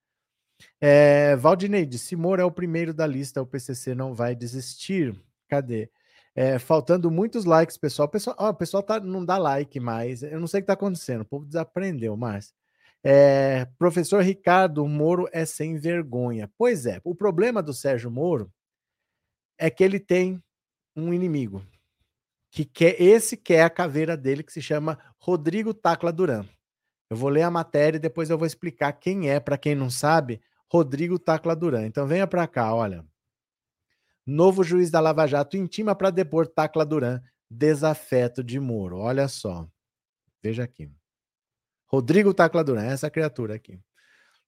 É, 0.80 1.36
Valdineide, 1.36 2.00
se 2.00 2.16
Moro 2.16 2.42
é 2.42 2.44
o 2.44 2.52
primeiro 2.52 2.92
da 2.92 3.06
lista, 3.06 3.40
o 3.40 3.46
PCC 3.46 3.94
não 3.94 4.16
vai 4.16 4.36
desistir. 4.36 5.16
Cadê? 5.48 5.88
É, 6.36 6.58
faltando 6.58 7.12
muitos 7.12 7.46
likes, 7.46 7.78
pessoal. 7.78 8.08
Pessoal, 8.08 8.36
ó, 8.40 8.54
pessoal 8.54 8.82
tá, 8.84 9.00
não 9.00 9.26
dá 9.26 9.38
like 9.38 9.80
mais. 9.80 10.24
Eu 10.24 10.40
não 10.40 10.48
sei 10.48 10.60
o 10.60 10.62
que 10.62 10.66
está 10.66 10.74
acontecendo. 10.74 11.22
O 11.22 11.26
povo 11.26 11.46
desaprendeu, 11.46 12.16
mas. 12.16 12.54
É, 13.04 13.66
professor 13.80 14.22
Ricardo, 14.22 14.88
Moro 14.88 15.28
é 15.32 15.46
sem 15.46 15.78
vergonha. 15.78 16.50
Pois 16.58 16.86
é, 16.86 17.02
o 17.04 17.16
problema 17.16 17.62
do 17.62 17.74
Sérgio 17.74 18.12
Moro 18.12 18.52
é 19.58 19.70
que 19.70 19.84
ele 19.84 20.00
tem 20.00 20.42
um 20.96 21.14
inimigo. 21.14 21.66
Que 22.52 22.66
quer, 22.66 23.02
esse 23.02 23.38
quer 23.38 23.56
é 23.56 23.64
a 23.64 23.70
caveira 23.70 24.16
dele, 24.18 24.44
que 24.44 24.52
se 24.52 24.62
chama 24.62 25.00
Rodrigo 25.20 25.74
Tacla 25.74 26.12
Duran. 26.12 26.46
Eu 27.10 27.18
vou 27.18 27.30
ler 27.30 27.44
a 27.44 27.52
matéria 27.52 27.98
e 27.98 28.02
depois 28.02 28.30
eu 28.30 28.38
vou 28.38 28.48
explicar 28.48 28.94
quem 28.94 29.30
é, 29.30 29.40
para 29.40 29.58
quem 29.58 29.76
não 29.76 29.90
sabe, 29.90 30.42
Rodrigo 30.70 31.20
Tacla 31.20 31.56
Duran. 31.56 31.86
Então 31.86 32.08
venha 32.08 32.28
para 32.28 32.48
cá, 32.48 32.74
olha. 32.74 33.06
Novo 34.26 34.64
juiz 34.64 34.92
da 34.92 35.00
Lava 35.00 35.28
Jato 35.28 35.58
intima 35.58 35.96
para 35.96 36.10
depor 36.10 36.48
Tacla 36.48 36.86
Duran, 36.86 37.22
desafeto 37.50 38.44
de 38.44 38.60
Moro. 38.60 38.98
Olha 38.98 39.28
só. 39.28 39.68
Veja 40.44 40.64
aqui. 40.64 40.92
Rodrigo 41.88 42.34
Tacla 42.34 42.64
Duran, 42.64 42.84
essa 42.84 43.10
criatura 43.10 43.56
aqui. 43.56 43.80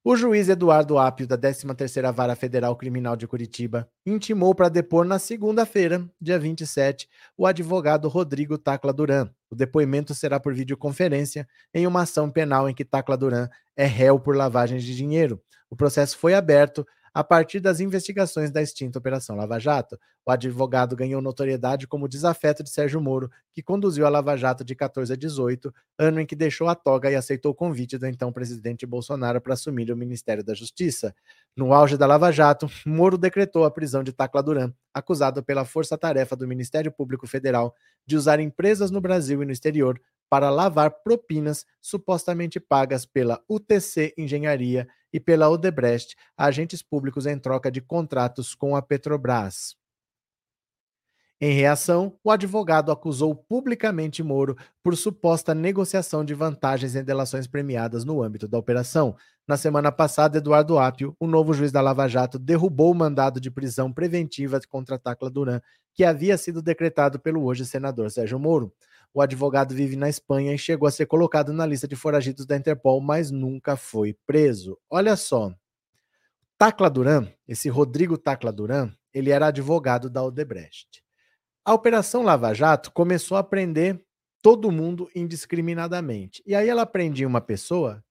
O 0.05 0.17
juiz 0.17 0.49
Eduardo 0.49 0.97
Apio, 0.97 1.25
da 1.25 1.37
13ª 1.37 2.11
Vara 2.11 2.35
Federal 2.35 2.75
Criminal 2.75 3.15
de 3.15 3.25
Curitiba, 3.25 3.89
intimou 4.05 4.53
para 4.53 4.67
depor 4.67 5.05
na 5.05 5.17
segunda-feira, 5.17 6.05
dia 6.19 6.37
27, 6.37 7.07
o 7.37 7.47
advogado 7.47 8.09
Rodrigo 8.09 8.57
Tacla 8.57 8.91
Duran. 8.91 9.29
O 9.49 9.55
depoimento 9.55 10.13
será 10.13 10.41
por 10.41 10.53
videoconferência 10.53 11.47
em 11.73 11.87
uma 11.87 12.01
ação 12.01 12.29
penal 12.29 12.69
em 12.69 12.73
que 12.73 12.83
Tacla 12.83 13.15
Duran 13.15 13.47
é 13.77 13.85
réu 13.85 14.19
por 14.19 14.35
lavagem 14.35 14.77
de 14.77 14.93
dinheiro. 14.93 15.41
O 15.69 15.75
processo 15.75 16.17
foi 16.17 16.33
aberto 16.33 16.85
a 17.13 17.23
partir 17.23 17.59
das 17.59 17.79
investigações 17.79 18.49
da 18.49 18.61
extinta 18.61 18.97
Operação 18.97 19.35
Lava 19.35 19.59
Jato, 19.59 19.99
o 20.25 20.31
advogado 20.31 20.95
ganhou 20.95 21.21
notoriedade 21.21 21.85
como 21.85 22.07
desafeto 22.07 22.63
de 22.63 22.71
Sérgio 22.71 22.99
Moro, 22.99 23.29
que 23.53 23.61
conduziu 23.61 24.05
a 24.05 24.09
Lava 24.09 24.35
Jato 24.35 24.63
de 24.63 24.73
14 24.73 25.13
a 25.13 25.15
18, 25.15 25.71
ano 25.99 26.19
em 26.19 26.25
que 26.25 26.35
deixou 26.35 26.67
a 26.67 26.75
toga 26.75 27.11
e 27.11 27.15
aceitou 27.15 27.51
o 27.51 27.55
convite 27.55 27.97
do 27.97 28.07
então 28.07 28.31
presidente 28.31 28.85
Bolsonaro 28.85 29.39
para 29.39 29.53
assumir 29.53 29.91
o 29.91 29.97
Ministério 29.97 30.43
da 30.43 30.55
Justiça. 30.55 31.13
No 31.55 31.71
auge 31.71 31.97
da 31.97 32.07
Lava 32.07 32.31
Jato, 32.31 32.67
Moro 32.85 33.17
decretou 33.17 33.63
a 33.63 33.71
prisão 33.71 34.03
de 34.03 34.11
Tacla 34.11 34.41
Duran, 34.41 34.73
acusado 34.91 35.43
pela 35.43 35.65
força-tarefa 35.65 36.35
do 36.35 36.47
Ministério 36.47 36.91
Público 36.91 37.27
Federal 37.27 37.75
de 38.05 38.17
usar 38.17 38.39
empresas 38.39 38.89
no 38.89 38.99
Brasil 38.99 39.43
e 39.43 39.45
no 39.45 39.51
exterior 39.51 39.99
para 40.33 40.49
lavar 40.49 40.89
propinas 41.03 41.63
supostamente 41.79 42.59
pagas 42.59 43.05
pela 43.05 43.39
UTC 43.47 44.15
Engenharia 44.17 44.87
e 45.13 45.19
pela 45.19 45.47
Odebrecht, 45.47 46.15
agentes 46.35 46.81
públicos 46.81 47.27
em 47.27 47.37
troca 47.37 47.69
de 47.69 47.79
contratos 47.79 48.55
com 48.55 48.75
a 48.75 48.81
Petrobras. 48.81 49.75
Em 51.39 51.53
reação, 51.53 52.17
o 52.23 52.31
advogado 52.31 52.91
acusou 52.91 53.35
publicamente 53.35 54.23
Moro 54.23 54.57
por 54.81 54.97
suposta 54.97 55.53
negociação 55.53 56.25
de 56.25 56.33
vantagens 56.33 56.95
em 56.95 57.03
delações 57.03 57.45
premiadas 57.45 58.03
no 58.03 58.23
âmbito 58.23 58.47
da 58.47 58.57
operação. 58.57 59.15
Na 59.47 59.55
semana 59.55 59.91
passada, 59.91 60.39
Eduardo 60.39 60.79
Apio, 60.79 61.15
o 61.19 61.27
novo 61.27 61.53
juiz 61.53 61.71
da 61.71 61.79
Lava 61.79 62.07
Jato, 62.07 62.39
derrubou 62.39 62.91
o 62.91 62.95
mandado 62.95 63.39
de 63.39 63.51
prisão 63.51 63.93
preventiva 63.93 64.59
contra 64.67 64.97
Tacla 64.97 65.29
Duran, 65.29 65.61
que 65.93 66.03
havia 66.03 66.39
sido 66.39 66.59
decretado 66.59 67.19
pelo 67.19 67.43
hoje 67.43 67.67
senador 67.67 68.09
Sérgio 68.09 68.39
Moro. 68.39 68.73
O 69.13 69.21
advogado 69.21 69.75
vive 69.75 69.95
na 69.95 70.09
Espanha 70.09 70.53
e 70.53 70.57
chegou 70.57 70.87
a 70.87 70.91
ser 70.91 71.05
colocado 71.05 71.53
na 71.53 71.65
lista 71.65 71.87
de 71.87 71.95
foragidos 71.95 72.45
da 72.45 72.57
Interpol, 72.57 72.99
mas 72.99 73.29
nunca 73.29 73.77
foi 73.77 74.17
preso. 74.25 74.77
Olha 74.89 75.15
só. 75.15 75.53
Tacla 76.57 76.89
Duran, 76.89 77.27
esse 77.47 77.69
Rodrigo 77.69 78.17
Tacla 78.17 78.51
Duran, 78.51 78.91
ele 79.13 79.29
era 79.29 79.47
advogado 79.47 80.09
da 80.09 80.23
Odebrecht. 80.23 81.03
A 81.63 81.73
Operação 81.73 82.23
Lava 82.23 82.53
Jato 82.53 82.91
começou 82.91 83.37
a 83.37 83.43
prender 83.43 84.03
todo 84.41 84.71
mundo 84.71 85.09
indiscriminadamente. 85.15 86.41
E 86.45 86.55
aí 86.55 86.67
ela 86.67 86.85
prendia 86.85 87.27
uma 87.27 87.39
pessoa, 87.39 88.03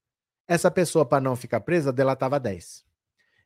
essa 0.46 0.70
pessoa, 0.70 1.04
para 1.04 1.20
não 1.20 1.34
ficar 1.34 1.60
presa, 1.60 1.92
delatava 1.92 2.38
10. 2.38 2.84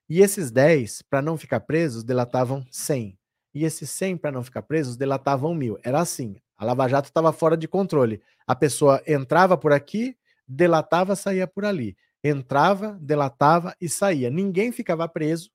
E 0.09 0.21
esses 0.21 0.51
10, 0.51 1.03
para 1.03 1.21
não 1.21 1.37
ficar 1.37 1.61
presos, 1.61 2.05
delatavam 2.05 2.64
100. 2.71 3.19
E 3.55 3.64
esses 3.64 3.90
100, 3.90 4.19
para 4.19 4.31
não 4.31 4.45
ficar 4.45 4.62
presos, 4.62 4.97
delatavam 4.97 5.55
mil. 5.55 5.79
Era 5.83 6.01
assim. 6.01 6.37
A 6.57 6.64
Lava 6.64 6.88
Jato 6.88 7.09
estava 7.09 7.33
fora 7.33 7.57
de 7.57 7.69
controle. 7.69 8.23
A 8.47 8.55
pessoa 8.55 9.03
entrava 9.07 9.57
por 9.57 9.73
aqui, 9.73 10.16
delatava, 10.49 11.14
saía 11.14 11.47
por 11.47 11.64
ali. 11.64 11.97
Entrava, 12.25 12.99
delatava 13.01 13.75
e 13.81 13.88
saía. 13.88 14.31
Ninguém 14.31 14.73
ficava 14.73 15.07
preso, 15.09 15.51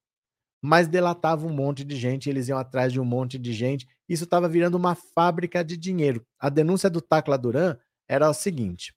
mas 0.61 0.87
delatava 0.87 1.47
um 1.47 1.53
monte 1.53 1.83
de 1.83 1.95
gente, 1.95 2.29
eles 2.29 2.47
iam 2.47 2.57
atrás 2.59 2.93
de 2.93 2.99
um 2.99 3.05
monte 3.05 3.39
de 3.39 3.51
gente. 3.51 3.87
Isso 4.07 4.25
estava 4.25 4.47
virando 4.47 4.75
uma 4.75 4.93
fábrica 4.93 5.63
de 5.63 5.75
dinheiro. 5.75 6.25
A 6.39 6.49
denúncia 6.49 6.89
do 6.89 7.01
Tacla 7.01 7.37
Duran 7.37 7.77
era 8.07 8.29
o 8.29 8.33
seguinte: 8.33 8.93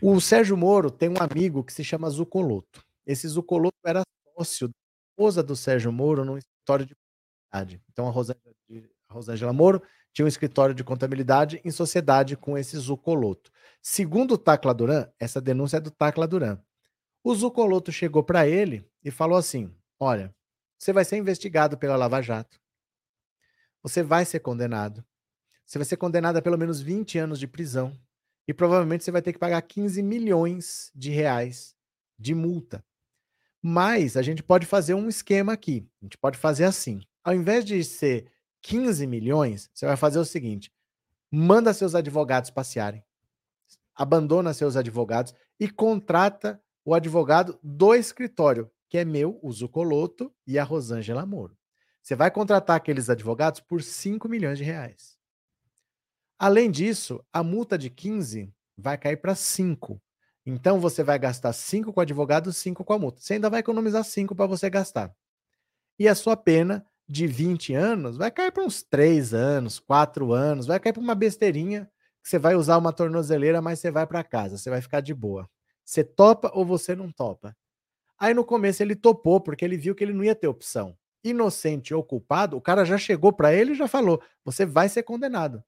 o 0.00 0.20
Sérgio 0.20 0.56
Moro 0.56 0.90
tem 0.90 1.08
um 1.08 1.20
amigo 1.20 1.64
que 1.64 1.72
se 1.72 1.82
chama 1.82 2.10
Zucoloto. 2.10 2.84
Esse 3.06 3.26
Zucoloto 3.28 3.78
era 3.84 4.02
sócio 4.36 4.68
da 4.68 4.74
esposa 5.10 5.42
do 5.42 5.56
Sérgio 5.56 5.92
Moro 5.92 6.24
num 6.24 6.36
escritório 6.36 6.84
de 6.84 6.94
publicidade. 6.94 7.80
Então 7.90 8.08
a 8.08 9.12
Rosângela 9.12 9.52
Moro 9.52 9.82
tinha 10.12 10.24
um 10.24 10.28
escritório 10.28 10.74
de 10.74 10.84
contabilidade 10.84 11.60
em 11.64 11.70
sociedade 11.70 12.36
com 12.36 12.56
esse 12.56 12.76
Zucoloto. 12.76 13.50
Segundo 13.80 14.34
o 14.34 14.38
Tacla 14.38 14.74
Duran, 14.74 15.08
essa 15.18 15.40
denúncia 15.40 15.78
é 15.78 15.80
do 15.80 15.90
Tacla 15.90 16.26
Duran. 16.26 16.58
O 17.24 17.34
Zucoloto 17.34 17.90
chegou 17.90 18.22
para 18.22 18.46
ele 18.46 18.84
e 19.04 19.10
falou 19.10 19.38
assim: 19.38 19.74
Olha, 19.98 20.34
você 20.78 20.92
vai 20.92 21.04
ser 21.04 21.16
investigado 21.16 21.78
pela 21.78 21.96
Lava 21.96 22.20
Jato. 22.20 22.60
Você 23.82 24.02
vai 24.02 24.24
ser 24.24 24.40
condenado. 24.40 25.04
Você 25.64 25.78
vai 25.78 25.84
ser 25.84 25.96
condenado 25.96 26.36
a 26.36 26.42
pelo 26.42 26.58
menos 26.58 26.80
20 26.80 27.18
anos 27.18 27.38
de 27.38 27.46
prisão. 27.46 27.96
E 28.46 28.52
provavelmente 28.52 29.04
você 29.04 29.10
vai 29.10 29.22
ter 29.22 29.32
que 29.32 29.38
pagar 29.38 29.62
15 29.62 30.02
milhões 30.02 30.90
de 30.94 31.10
reais 31.10 31.74
de 32.18 32.34
multa. 32.34 32.84
Mas 33.62 34.16
a 34.16 34.22
gente 34.22 34.42
pode 34.42 34.66
fazer 34.66 34.94
um 34.94 35.08
esquema 35.08 35.52
aqui. 35.52 35.88
A 36.00 36.04
gente 36.04 36.18
pode 36.18 36.36
fazer 36.36 36.64
assim. 36.64 37.00
Ao 37.24 37.32
invés 37.32 37.64
de 37.64 37.82
ser 37.84 38.30
15 38.62 39.06
milhões, 39.06 39.68
você 39.74 39.84
vai 39.86 39.96
fazer 39.96 40.18
o 40.18 40.24
seguinte: 40.24 40.72
manda 41.30 41.74
seus 41.74 41.94
advogados 41.94 42.50
passearem, 42.50 43.04
abandona 43.94 44.54
seus 44.54 44.76
advogados 44.76 45.34
e 45.58 45.68
contrata 45.68 46.62
o 46.84 46.94
advogado 46.94 47.58
do 47.62 47.94
escritório, 47.94 48.70
que 48.88 48.98
é 48.98 49.04
meu, 49.04 49.38
o 49.42 49.52
Zucoloto 49.52 50.32
e 50.46 50.58
a 50.58 50.64
Rosângela 50.64 51.26
Moro. 51.26 51.56
Você 52.02 52.16
vai 52.16 52.30
contratar 52.30 52.76
aqueles 52.76 53.08
advogados 53.08 53.60
por 53.60 53.82
5 53.82 54.28
milhões 54.28 54.58
de 54.58 54.64
reais. 54.64 55.16
Além 56.38 56.70
disso, 56.70 57.24
a 57.32 57.42
multa 57.44 57.78
de 57.78 57.88
15 57.88 58.52
vai 58.76 58.98
cair 58.98 59.18
para 59.18 59.36
5. 59.36 60.02
Então 60.44 60.80
você 60.80 61.04
vai 61.04 61.16
gastar 61.16 61.52
5 61.52 61.92
com 61.92 62.00
o 62.00 62.02
advogado, 62.02 62.52
5 62.52 62.84
com 62.84 62.92
a 62.92 62.98
multa. 62.98 63.20
Você 63.20 63.34
ainda 63.34 63.48
vai 63.48 63.60
economizar 63.60 64.02
5 64.02 64.34
para 64.34 64.46
você 64.46 64.68
gastar. 64.68 65.14
E 65.96 66.08
a 66.08 66.14
sua 66.16 66.36
pena 66.36 66.84
de 67.08 67.26
20 67.26 67.74
anos 67.74 68.16
vai 68.16 68.30
cair 68.30 68.52
para 68.52 68.64
uns 68.64 68.82
3 68.82 69.34
anos, 69.34 69.78
4 69.78 70.32
anos, 70.32 70.66
vai 70.66 70.80
cair 70.80 70.92
para 70.92 71.02
uma 71.02 71.14
besteirinha 71.14 71.90
que 72.22 72.28
você 72.28 72.38
vai 72.38 72.54
usar 72.54 72.78
uma 72.78 72.92
tornozeleira, 72.92 73.60
mas 73.60 73.80
você 73.80 73.90
vai 73.90 74.06
para 74.06 74.22
casa, 74.22 74.56
você 74.56 74.70
vai 74.70 74.80
ficar 74.80 75.00
de 75.00 75.12
boa. 75.12 75.48
Você 75.84 76.04
topa 76.04 76.50
ou 76.54 76.64
você 76.64 76.94
não 76.94 77.10
topa? 77.10 77.56
Aí 78.18 78.32
no 78.32 78.44
começo 78.44 78.82
ele 78.82 78.94
topou, 78.94 79.40
porque 79.40 79.64
ele 79.64 79.76
viu 79.76 79.94
que 79.94 80.04
ele 80.04 80.12
não 80.12 80.22
ia 80.22 80.34
ter 80.34 80.46
opção. 80.46 80.96
Inocente 81.24 81.92
ou 81.92 82.04
culpado, 82.04 82.56
o 82.56 82.60
cara 82.60 82.84
já 82.84 82.96
chegou 82.96 83.32
para 83.32 83.52
ele 83.52 83.72
e 83.72 83.74
já 83.74 83.88
falou: 83.88 84.22
você 84.44 84.64
vai 84.64 84.88
ser 84.88 85.02
condenado. 85.02 85.62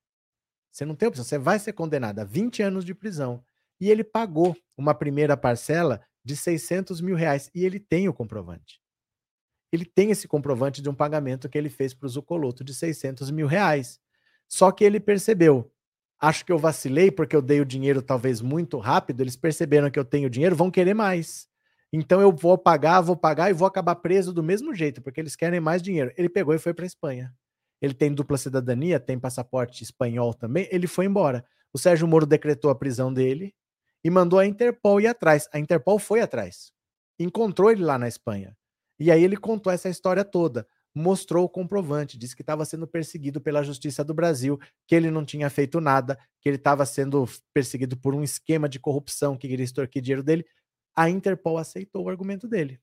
Você 0.70 0.84
não 0.84 0.94
tem 0.94 1.08
opção, 1.08 1.24
você 1.24 1.38
vai 1.38 1.58
ser 1.58 1.72
condenado 1.72 2.20
a 2.20 2.24
20 2.24 2.62
anos 2.62 2.84
de 2.84 2.94
prisão. 2.94 3.44
E 3.80 3.90
ele 3.90 4.04
pagou 4.04 4.56
uma 4.76 4.94
primeira 4.94 5.36
parcela 5.36 6.00
de 6.24 6.36
600 6.36 7.00
mil 7.00 7.16
reais. 7.16 7.50
E 7.54 7.64
ele 7.64 7.78
tem 7.78 8.08
o 8.08 8.14
comprovante. 8.14 8.80
Ele 9.74 9.84
tem 9.84 10.12
esse 10.12 10.28
comprovante 10.28 10.80
de 10.80 10.88
um 10.88 10.94
pagamento 10.94 11.48
que 11.48 11.58
ele 11.58 11.68
fez 11.68 11.92
para 11.92 12.06
o 12.06 12.08
Zucoloto 12.08 12.62
de 12.62 12.72
600 12.72 13.32
mil 13.32 13.48
reais. 13.48 13.98
Só 14.48 14.70
que 14.70 14.84
ele 14.84 15.00
percebeu, 15.00 15.68
acho 16.20 16.44
que 16.44 16.52
eu 16.52 16.58
vacilei 16.58 17.10
porque 17.10 17.34
eu 17.34 17.42
dei 17.42 17.60
o 17.60 17.64
dinheiro 17.64 18.00
talvez 18.00 18.40
muito 18.40 18.78
rápido, 18.78 19.20
eles 19.20 19.34
perceberam 19.34 19.90
que 19.90 19.98
eu 19.98 20.04
tenho 20.04 20.30
dinheiro, 20.30 20.54
vão 20.54 20.70
querer 20.70 20.94
mais. 20.94 21.48
Então 21.92 22.20
eu 22.20 22.30
vou 22.30 22.56
pagar, 22.56 23.00
vou 23.00 23.16
pagar 23.16 23.50
e 23.50 23.52
vou 23.52 23.66
acabar 23.66 23.96
preso 23.96 24.32
do 24.32 24.44
mesmo 24.44 24.72
jeito, 24.72 25.02
porque 25.02 25.20
eles 25.20 25.34
querem 25.34 25.58
mais 25.58 25.82
dinheiro. 25.82 26.12
Ele 26.16 26.28
pegou 26.28 26.54
e 26.54 26.58
foi 26.58 26.72
para 26.72 26.84
a 26.84 26.86
Espanha. 26.86 27.34
Ele 27.82 27.94
tem 27.94 28.14
dupla 28.14 28.38
cidadania, 28.38 29.00
tem 29.00 29.18
passaporte 29.18 29.82
espanhol 29.82 30.32
também, 30.32 30.68
ele 30.70 30.86
foi 30.86 31.06
embora. 31.06 31.44
O 31.72 31.78
Sérgio 31.80 32.06
Moro 32.06 32.26
decretou 32.26 32.70
a 32.70 32.76
prisão 32.76 33.12
dele 33.12 33.52
e 34.04 34.08
mandou 34.08 34.38
a 34.38 34.46
Interpol 34.46 35.00
ir 35.00 35.08
atrás. 35.08 35.48
A 35.52 35.58
Interpol 35.58 35.98
foi 35.98 36.20
atrás. 36.20 36.70
Encontrou 37.18 37.72
ele 37.72 37.82
lá 37.82 37.98
na 37.98 38.06
Espanha. 38.06 38.56
E 38.98 39.10
aí 39.10 39.22
ele 39.22 39.36
contou 39.36 39.72
essa 39.72 39.88
história 39.88 40.24
toda 40.24 40.66
mostrou 40.94 41.44
o 41.44 41.48
comprovante, 41.48 42.16
disse 42.16 42.36
que 42.36 42.42
estava 42.42 42.64
sendo 42.64 42.86
perseguido 42.86 43.40
pela 43.40 43.64
Justiça 43.64 44.04
do 44.04 44.14
Brasil, 44.14 44.58
que 44.86 44.94
ele 44.94 45.10
não 45.10 45.24
tinha 45.24 45.50
feito 45.50 45.80
nada, 45.80 46.16
que 46.40 46.48
ele 46.48 46.56
estava 46.56 46.86
sendo 46.86 47.26
perseguido 47.52 47.96
por 47.96 48.14
um 48.14 48.22
esquema 48.22 48.68
de 48.68 48.78
corrupção 48.78 49.36
que 49.36 49.48
queria 49.48 49.64
extorquir 49.64 50.00
dinheiro 50.00 50.22
dele. 50.22 50.46
A 50.94 51.10
Interpol 51.10 51.58
aceitou 51.58 52.04
o 52.04 52.08
argumento 52.08 52.46
dele 52.46 52.78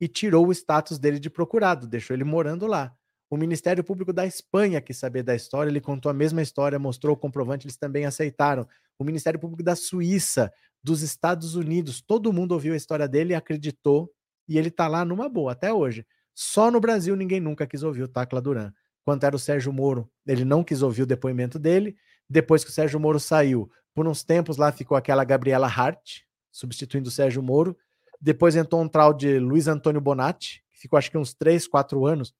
e 0.00 0.06
tirou 0.06 0.46
o 0.46 0.52
status 0.52 0.98
dele 0.98 1.18
de 1.18 1.28
procurado, 1.28 1.88
deixou 1.88 2.14
ele 2.14 2.22
morando 2.22 2.66
lá. 2.66 2.94
O 3.28 3.36
Ministério 3.36 3.82
Público 3.82 4.12
da 4.12 4.24
Espanha 4.24 4.80
quis 4.80 4.98
saber 4.98 5.24
da 5.24 5.34
história, 5.34 5.68
ele 5.68 5.80
contou 5.80 6.08
a 6.08 6.14
mesma 6.14 6.40
história, 6.40 6.78
mostrou 6.78 7.14
o 7.14 7.18
comprovante, 7.18 7.66
eles 7.66 7.76
também 7.76 8.04
aceitaram. 8.04 8.68
O 8.96 9.02
Ministério 9.02 9.40
Público 9.40 9.64
da 9.64 9.74
Suíça, 9.74 10.52
dos 10.84 11.02
Estados 11.02 11.56
Unidos, 11.56 12.00
todo 12.00 12.32
mundo 12.32 12.52
ouviu 12.52 12.72
a 12.72 12.76
história 12.76 13.08
dele, 13.08 13.34
acreditou 13.34 14.08
e 14.48 14.58
ele 14.58 14.68
está 14.68 14.88
lá 14.88 15.04
numa 15.04 15.28
boa 15.28 15.52
até 15.52 15.72
hoje. 15.72 16.06
Só 16.34 16.70
no 16.70 16.80
Brasil 16.80 17.16
ninguém 17.16 17.40
nunca 17.40 17.66
quis 17.66 17.82
ouvir 17.82 18.02
o 18.02 18.08
Tacla 18.08 18.40
Duran. 18.40 18.72
Quanto 19.04 19.24
era 19.24 19.36
o 19.36 19.38
Sérgio 19.38 19.72
Moro, 19.72 20.10
ele 20.26 20.44
não 20.44 20.64
quis 20.64 20.82
ouvir 20.82 21.02
o 21.02 21.06
depoimento 21.06 21.58
dele. 21.58 21.96
Depois 22.28 22.64
que 22.64 22.70
o 22.70 22.72
Sérgio 22.72 22.98
Moro 22.98 23.20
saiu, 23.20 23.70
por 23.94 24.06
uns 24.06 24.24
tempos 24.24 24.56
lá 24.56 24.72
ficou 24.72 24.96
aquela 24.96 25.24
Gabriela 25.24 25.66
Hart, 25.66 26.22
substituindo 26.50 27.08
o 27.08 27.12
Sérgio 27.12 27.42
Moro. 27.42 27.76
Depois 28.20 28.56
entrou 28.56 28.82
um 28.82 28.88
tal 28.88 29.14
de 29.14 29.38
Luiz 29.38 29.68
Antônio 29.68 30.00
Bonatti, 30.00 30.62
que 30.72 30.80
ficou 30.80 30.98
acho 30.98 31.10
que 31.10 31.18
uns 31.18 31.32
3, 31.32 31.66
4 31.66 32.04
anos 32.04 32.34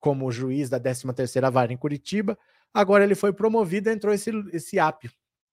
como 0.00 0.30
juiz 0.30 0.68
da 0.68 0.78
13ª 0.78 1.50
Vara 1.50 1.72
em 1.72 1.76
Curitiba. 1.76 2.38
Agora 2.72 3.04
ele 3.04 3.14
foi 3.14 3.32
promovido, 3.32 3.88
entrou 3.88 4.12
esse, 4.12 4.30
esse 4.52 4.78
Apio. 4.78 5.10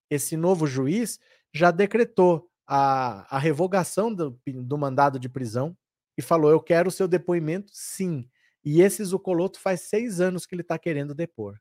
Esse 0.09 0.35
novo 0.35 0.67
juiz 0.67 1.19
já 1.53 1.71
decretou 1.71 2.49
a, 2.67 3.35
a 3.35 3.39
revogação 3.39 4.13
do, 4.13 4.39
do 4.45 4.77
mandado 4.77 5.19
de 5.19 5.29
prisão 5.29 5.75
e 6.17 6.21
falou: 6.21 6.51
Eu 6.51 6.61
quero 6.61 6.89
o 6.89 6.91
seu 6.91 7.07
depoimento, 7.07 7.71
sim. 7.73 8.29
E 8.63 8.81
esse 8.81 9.03
Zucoloto 9.03 9.59
faz 9.59 9.81
seis 9.81 10.19
anos 10.19 10.45
que 10.45 10.55
ele 10.55 10.61
está 10.61 10.77
querendo 10.77 11.13
depor. 11.13 11.59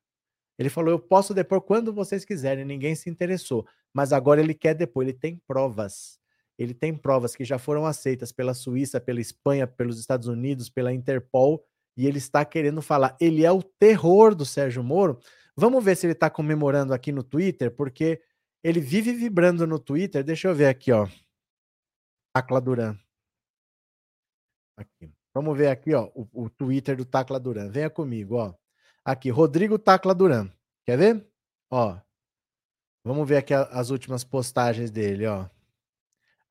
Ele 0.58 0.70
falou: 0.70 0.90
Eu 0.90 0.98
posso 0.98 1.34
depor 1.34 1.60
quando 1.60 1.92
vocês 1.92 2.24
quiserem, 2.24 2.64
ninguém 2.64 2.94
se 2.94 3.10
interessou. 3.10 3.66
Mas 3.92 4.12
agora 4.12 4.40
ele 4.40 4.54
quer 4.54 4.74
depor, 4.74 5.04
ele 5.04 5.12
tem 5.12 5.40
provas. 5.46 6.18
Ele 6.58 6.74
tem 6.74 6.96
provas 6.96 7.34
que 7.34 7.44
já 7.44 7.58
foram 7.58 7.84
aceitas 7.84 8.32
pela 8.32 8.54
Suíça, 8.54 9.00
pela 9.00 9.20
Espanha, 9.20 9.66
pelos 9.66 9.98
Estados 9.98 10.28
Unidos, 10.28 10.68
pela 10.68 10.92
Interpol, 10.92 11.64
e 11.96 12.06
ele 12.06 12.18
está 12.18 12.44
querendo 12.44 12.80
falar. 12.80 13.16
Ele 13.20 13.44
é 13.44 13.50
o 13.50 13.62
terror 13.62 14.34
do 14.34 14.44
Sérgio 14.44 14.82
Moro. 14.82 15.18
Vamos 15.56 15.84
ver 15.84 15.96
se 15.96 16.06
ele 16.06 16.12
está 16.12 16.30
comemorando 16.30 16.94
aqui 16.94 17.12
no 17.12 17.22
Twitter, 17.22 17.70
porque 17.70 18.20
ele 18.62 18.80
vive 18.80 19.12
vibrando 19.12 19.66
no 19.66 19.78
Twitter. 19.78 20.24
Deixa 20.24 20.48
eu 20.48 20.54
ver 20.54 20.66
aqui, 20.66 20.92
ó. 20.92 21.08
Acla 22.34 22.60
Duran. 22.60 23.03
Aqui. 24.76 25.12
Vamos 25.32 25.56
ver 25.56 25.68
aqui, 25.68 25.94
ó, 25.94 26.10
o, 26.14 26.44
o 26.44 26.50
Twitter 26.50 26.96
do 26.96 27.04
Tacla 27.04 27.40
Duran. 27.40 27.68
Venha 27.70 27.90
comigo, 27.90 28.36
ó. 28.36 28.54
Aqui, 29.04 29.30
Rodrigo 29.30 29.78
Tacla 29.78 30.14
Duran. 30.14 30.50
Quer 30.84 30.98
ver? 30.98 31.26
Ó. 31.70 31.98
Vamos 33.04 33.28
ver 33.28 33.38
aqui 33.38 33.52
a, 33.52 33.62
as 33.64 33.90
últimas 33.90 34.24
postagens 34.24 34.90
dele, 34.90 35.26
ó. 35.26 35.48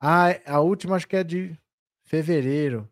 Ah, 0.00 0.28
a 0.46 0.60
última 0.60 0.96
acho 0.96 1.08
que 1.08 1.16
é 1.16 1.24
de 1.24 1.58
fevereiro. 2.04 2.88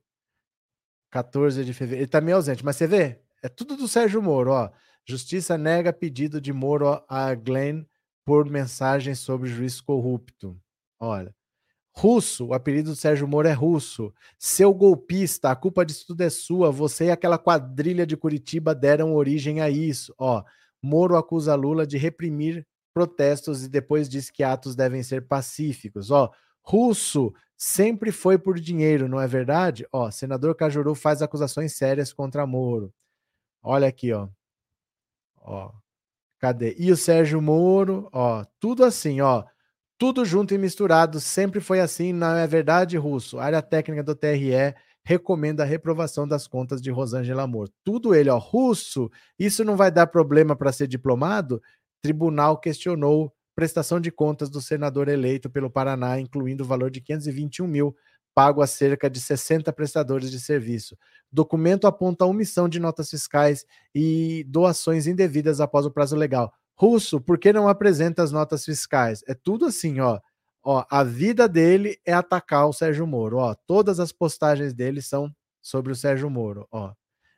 14 1.11 1.65
de 1.65 1.75
fevereiro. 1.75 2.05
Ele 2.05 2.11
tá 2.11 2.21
meio 2.21 2.37
ausente, 2.37 2.65
mas 2.65 2.77
você 2.77 2.87
vê? 2.87 3.21
É 3.43 3.49
tudo 3.49 3.77
do 3.77 3.87
Sérgio 3.87 4.23
Moro, 4.23 4.51
ó. 4.53 4.71
Justiça 5.07 5.59
nega 5.59 5.93
pedido 5.93 6.41
de 6.41 6.53
Moro 6.53 7.05
a 7.09 7.35
Glenn 7.35 7.85
por 8.25 8.49
mensagem 8.49 9.15
sobre 9.15 9.49
juiz 9.49 9.81
corrupto. 9.81 10.59
Olha. 10.99 11.35
Russo, 11.95 12.47
o 12.47 12.55
apelido 12.55 12.91
do 12.91 12.97
Sérgio 12.97 13.29
Moro 13.29 13.47
é 13.47 13.53
Russo. 13.53 14.13
Seu 14.39 14.73
golpista, 14.73 15.51
a 15.51 15.57
culpa 15.57 15.85
disso 15.85 16.07
tudo 16.07 16.23
é 16.23 16.31
sua. 16.31 16.71
Você 16.71 17.07
e 17.07 17.11
aquela 17.11 17.39
quadrilha 17.39 18.07
de 18.07 18.17
Curitiba 18.17 18.75
deram 18.75 19.15
origem 19.15 19.61
a 19.61 19.69
isso. 19.69 20.15
Ó, 20.19 20.43
Moro 20.83 21.17
acusa 21.17 21.55
Lula 21.55 21.87
de 21.87 21.99
reprimir 21.99 22.67
protestos 22.95 23.65
e 23.65 23.69
depois 23.69 24.09
diz 24.09 24.31
que 24.31 24.43
atos 24.43 24.75
devem 24.75 25.03
ser 25.03 25.27
pacíficos. 25.27 26.11
Ó, 26.11 26.31
Russo 26.63 27.33
sempre 27.57 28.11
foi 28.11 28.39
por 28.39 28.59
dinheiro, 28.59 29.09
não 29.09 29.21
é 29.21 29.27
verdade? 29.27 29.87
Ó, 29.93 30.11
senador 30.11 30.55
Cajuru 30.55 30.95
faz 30.95 31.23
acusações 31.23 31.75
sérias 31.75 32.13
contra 32.13 32.47
Moro. 32.47 32.93
Olha 33.63 33.87
aqui, 33.87 34.13
ó. 34.13 34.29
Ó. 35.37 35.73
Cadê? 36.39 36.75
E 36.79 36.91
o 36.91 36.97
Sérgio 36.97 37.41
Moro, 37.41 38.09
ó, 38.13 38.45
tudo 38.59 38.85
assim, 38.85 39.21
ó. 39.21 39.45
Tudo 40.03 40.25
junto 40.25 40.53
e 40.53 40.59
misturado, 40.59 41.21
sempre 41.21 41.61
foi 41.61 41.79
assim, 41.79 42.13
não 42.13 42.35
é 42.35 42.45
verdade, 42.45 42.97
Russo? 42.97 43.39
A 43.39 43.45
área 43.45 43.63
técnica 43.63 44.03
do 44.03 44.17
TRE 44.17 44.75
recomenda 45.05 45.63
a 45.63 45.65
reprovação 45.65 46.27
das 46.27 46.49
contas 46.49 46.83
de 46.83 46.91
Rosângela 46.91 47.45
Amor. 47.45 47.71
Tudo 47.85 48.13
ele, 48.13 48.29
ó, 48.29 48.37
Russo, 48.37 49.09
isso 49.39 49.65
não 49.65 49.77
vai 49.77 49.93
dar 49.93 50.09
problema 50.09 50.57
para 50.57 50.73
ser 50.73 50.89
diplomado? 50.89 51.63
Tribunal 52.03 52.59
questionou 52.59 53.33
prestação 53.55 54.01
de 54.01 54.11
contas 54.11 54.51
do 54.51 54.61
senador 54.61 55.07
eleito 55.07 55.49
pelo 55.49 55.71
Paraná, 55.71 56.19
incluindo 56.19 56.65
o 56.65 56.67
valor 56.67 56.91
de 56.91 57.01
521 57.01 57.69
mil 57.69 57.95
pago 58.35 58.61
a 58.61 58.67
cerca 58.67 59.09
de 59.09 59.21
60 59.21 59.73
prestadores 59.73 60.33
de 60.33 60.41
serviço. 60.41 60.99
Documento 61.31 61.87
aponta 61.87 62.25
omissão 62.25 62.69
de 62.69 62.81
notas 62.81 63.09
fiscais 63.09 63.65
e 63.95 64.45
doações 64.49 65.07
indevidas 65.07 65.61
após 65.61 65.87
o 65.87 65.93
prazo 65.93 66.17
legal. 66.17 66.53
Russo, 66.77 67.21
por 67.21 67.39
que 67.39 67.53
não 67.53 67.69
apresenta 67.69 68.23
as 68.23 68.33
notas 68.33 68.65
fiscais? 68.65 69.23
É 69.29 69.35
tudo 69.35 69.67
assim, 69.67 70.01
ó. 70.01 70.21
Ó, 70.65 70.85
a 70.89 71.03
vida 71.03 71.49
dele 71.49 71.99
é 72.07 72.13
atacar 72.13 72.69
o 72.69 72.73
Sérgio 72.73 73.07
Moro, 73.07 73.39
ó. 73.39 73.55
Todas 73.67 73.99
as 73.99 74.13
postagens 74.13 74.73
dele 74.73 75.03
são 75.03 75.35
sobre 75.61 75.93
o 75.93 75.97
Sérgio 75.97 76.31
Moro, 76.31 76.67
ó. 76.71 76.93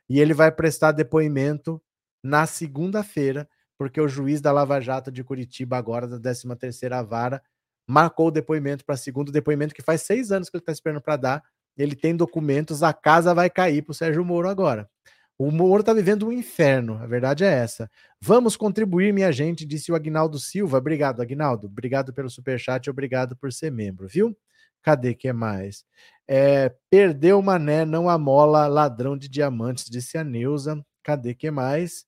E 0.07 0.19
ele 0.19 0.33
vai 0.33 0.51
prestar 0.51 0.91
depoimento 0.91 1.81
na 2.23 2.45
segunda-feira, 2.45 3.49
porque 3.77 3.99
o 3.99 4.07
juiz 4.07 4.41
da 4.41 4.51
Lava 4.51 4.79
Jato 4.79 5.11
de 5.11 5.23
Curitiba, 5.23 5.77
agora 5.77 6.07
da 6.07 6.19
13ª 6.19 7.03
Vara, 7.03 7.41
marcou 7.87 8.27
o 8.27 8.31
depoimento 8.31 8.85
para 8.85 8.97
segundo 8.97 9.31
depoimento, 9.31 9.73
que 9.73 9.81
faz 9.81 10.01
seis 10.01 10.31
anos 10.31 10.49
que 10.49 10.57
ele 10.57 10.61
está 10.61 10.71
esperando 10.71 11.01
para 11.01 11.17
dar. 11.17 11.43
Ele 11.77 11.95
tem 11.95 12.15
documentos, 12.15 12.83
a 12.83 12.93
casa 12.93 13.33
vai 13.33 13.49
cair 13.49 13.81
para 13.81 13.91
o 13.91 13.95
Sérgio 13.95 14.23
Moro 14.23 14.47
agora. 14.47 14.89
O 15.37 15.51
Moro 15.51 15.81
está 15.81 15.93
vivendo 15.93 16.27
um 16.27 16.31
inferno, 16.31 16.97
a 17.01 17.05
verdade 17.05 17.43
é 17.43 17.47
essa. 17.47 17.91
Vamos 18.21 18.55
contribuir, 18.55 19.13
minha 19.13 19.31
gente, 19.33 19.65
disse 19.65 19.91
o 19.91 19.95
Agnaldo 19.95 20.39
Silva. 20.39 20.77
Obrigado, 20.77 21.21
Agnaldo. 21.21 21.67
Obrigado 21.67 22.13
pelo 22.13 22.29
superchat, 22.29 22.89
obrigado 22.89 23.35
por 23.35 23.51
ser 23.51 23.69
membro, 23.69 24.07
viu? 24.07 24.35
Cadê 24.81 25.13
que 25.13 25.27
é 25.27 25.33
mais? 25.33 25.83
É, 26.27 26.73
perdeu 26.89 27.41
Mané, 27.41 27.83
não 27.83 28.09
amola, 28.09 28.67
ladrão 28.67 29.17
de 29.17 29.27
diamantes, 29.27 29.89
disse 29.89 30.17
a 30.17 30.23
Neuza. 30.23 30.83
Cadê 31.03 31.33
que 31.35 31.51
mais? 31.51 32.05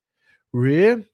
Re. 0.54 1.06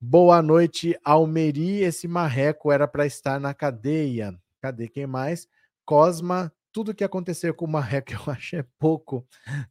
Boa 0.00 0.42
noite, 0.42 0.98
Almeri. 1.04 1.80
Esse 1.82 2.08
marreco 2.08 2.72
era 2.72 2.88
para 2.88 3.06
estar 3.06 3.38
na 3.38 3.54
cadeia. 3.54 4.34
Cadê 4.60 4.88
quem 4.88 5.06
mais? 5.06 5.46
Cosma, 5.84 6.52
tudo 6.72 6.94
que 6.94 7.04
acontecer 7.04 7.52
com 7.52 7.66
o 7.66 7.70
marreco 7.70 8.12
eu 8.12 8.20
acho 8.32 8.56
é 8.56 8.64
pouco. 8.78 9.26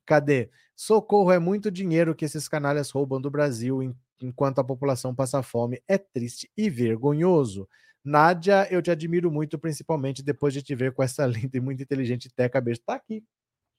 Cadê? 0.06 0.50
Socorro 0.76 1.32
é 1.32 1.40
muito 1.40 1.72
dinheiro 1.72 2.16
que 2.16 2.26
esses 2.26 2.48
canalhas 2.48 2.92
roubam 2.92 3.20
do 3.20 3.30
Brasil 3.30 3.96
enquanto 4.22 4.60
a 4.60 4.64
população 4.64 5.14
passa 5.14 5.42
fome. 5.42 5.82
É 5.88 5.98
triste 5.98 6.50
e 6.56 6.70
vergonhoso. 6.70 7.68
Nádia, 8.04 8.68
eu 8.72 8.82
te 8.82 8.90
admiro 8.90 9.32
muito, 9.32 9.60
principalmente 9.60 10.24
depois 10.24 10.54
de 10.54 10.62
te 10.62 10.74
ver 10.74 10.92
com 10.94 11.04
essa 11.04 11.26
linda 11.28 11.58
e 11.58 11.60
muito 11.60 11.84
inteligente 11.84 12.30
teca 12.30 12.62
beijo. 12.62 12.82
Tá 12.86 12.96
aqui. 12.96 13.24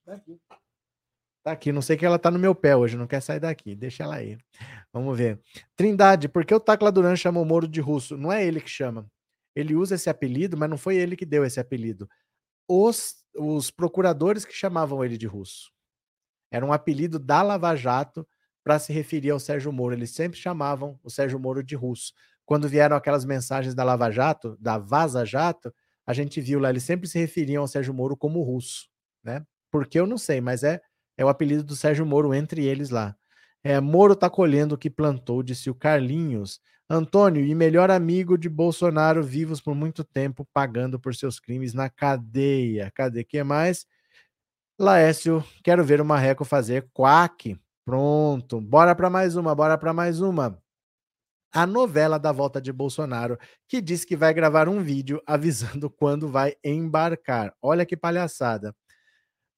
Tá 0.05 0.15
aqui. 0.15 0.39
Tá 1.45 1.53
aqui. 1.53 1.73
Não 1.73 1.83
sei 1.83 1.97
que 1.97 2.07
ela 2.07 2.19
tá 2.19 2.31
no 2.31 2.39
meu 2.39 2.55
pé 2.55 2.77
hoje, 2.77 2.97
não 2.97 3.07
quer 3.07 3.21
sair 3.21 3.41
daqui. 3.41 3.75
Deixa 3.75 4.05
ela 4.05 4.17
aí. 4.17 4.39
Vamos 4.93 5.17
ver. 5.17 5.41
Trindade, 5.77 6.29
por 6.29 6.45
que 6.45 6.55
o 6.55 6.61
Tacla 6.61 6.93
Duran 6.93 7.17
chamou 7.17 7.45
Moro 7.45 7.67
de 7.67 7.81
russo? 7.81 8.17
Não 8.17 8.33
é 8.33 8.45
ele 8.47 8.61
que 8.61 8.71
chama. 8.71 9.07
Ele 9.55 9.75
usa 9.75 9.97
esse 9.97 10.09
apelido, 10.09 10.57
mas 10.57 10.71
não 10.71 10.79
foi 10.79 10.97
ele 10.97 11.17
que 11.17 11.27
deu 11.27 11.45
esse 11.45 11.61
apelido. 11.61 12.09
Os 12.75 13.23
os 13.35 13.71
procuradores 13.71 14.45
que 14.45 14.55
chamavam 14.55 15.05
ele 15.05 15.17
de 15.17 15.27
russo. 15.27 15.71
Era 16.51 16.65
um 16.65 16.73
apelido 16.73 17.19
da 17.19 17.43
Lava 17.43 17.75
Jato 17.75 18.27
para 18.63 18.79
se 18.79 18.93
referir 18.93 19.31
ao 19.31 19.41
Sérgio 19.41 19.73
Moro. 19.73 19.95
Eles 19.95 20.11
sempre 20.11 20.39
chamavam 20.39 20.99
o 21.03 21.11
Sérgio 21.11 21.39
Moro 21.39 21.63
de 21.63 21.75
russo. 21.75 22.13
Quando 22.45 22.69
vieram 22.69 22.97
aquelas 22.97 23.25
mensagens 23.25 23.75
da 23.75 23.85
Lava 23.85 24.11
Jato, 24.11 24.57
da 24.61 24.79
Vaza 24.79 25.25
Jato, 25.25 25.75
a 26.07 26.13
gente 26.13 26.41
viu 26.41 26.59
lá, 26.59 26.71
eles 26.71 26.83
sempre 26.83 27.09
se 27.09 27.19
referiam 27.19 27.63
ao 27.63 27.69
Sérgio 27.69 27.95
Moro 27.95 28.17
como 28.17 28.43
russo, 28.43 28.89
né? 29.23 29.45
Porque 29.71 29.99
eu 29.99 30.07
não 30.07 30.19
sei, 30.19 30.41
mas 30.41 30.63
é, 30.63 30.81
é 31.17 31.25
o 31.25 31.29
apelido 31.29 31.65
do 31.65 31.75
Sérgio 31.75 32.05
Moro 32.05 32.35
entre 32.35 32.65
eles 32.65 32.91
lá. 32.91 33.17
É, 33.65 33.81
Moro 33.81 34.17
tá 34.17 34.29
colhendo 34.29 34.75
o 34.75 34.79
que 34.79 34.91
plantou, 34.91 35.43
disse 35.43 35.71
o 35.71 35.75
Carlinhos. 35.75 36.61
Antônio, 36.91 37.45
e 37.45 37.55
melhor 37.55 37.91
amigo 37.91 38.37
de 38.37 38.49
Bolsonaro, 38.49 39.23
vivos 39.23 39.61
por 39.61 39.75
muito 39.75 40.05
tempo, 40.05 40.47
pagando 40.53 41.01
por 41.01 41.15
seus 41.15 41.41
crimes 41.41 41.73
na 41.73 41.89
cadeia. 41.89 42.91
Cadê 42.95 43.25
que 43.25 43.43
mais? 43.43 43.87
Laécio, 44.79 45.45
quero 45.63 45.85
ver 45.85 46.01
o 46.01 46.05
Marreco 46.05 46.45
fazer 46.45 46.89
quack. 46.93 47.59
Pronto, 47.85 48.61
bora 48.61 48.95
para 48.95 49.11
mais 49.11 49.37
uma, 49.37 49.55
bora 49.55 49.79
para 49.79 49.93
mais 49.93 50.21
uma. 50.21 50.59
A 51.53 51.67
novela 51.67 52.19
da 52.19 52.33
volta 52.33 52.61
de 52.61 52.73
Bolsonaro, 52.73 53.39
que 53.69 53.81
diz 53.81 54.05
que 54.05 54.17
vai 54.17 54.35
gravar 54.35 54.69
um 54.69 54.83
vídeo 54.83 55.23
avisando 55.27 55.89
quando 55.91 56.29
vai 56.29 56.55
embarcar. 56.65 57.55
Olha 57.63 57.87
que 57.87 57.97
palhaçada. 57.97 58.75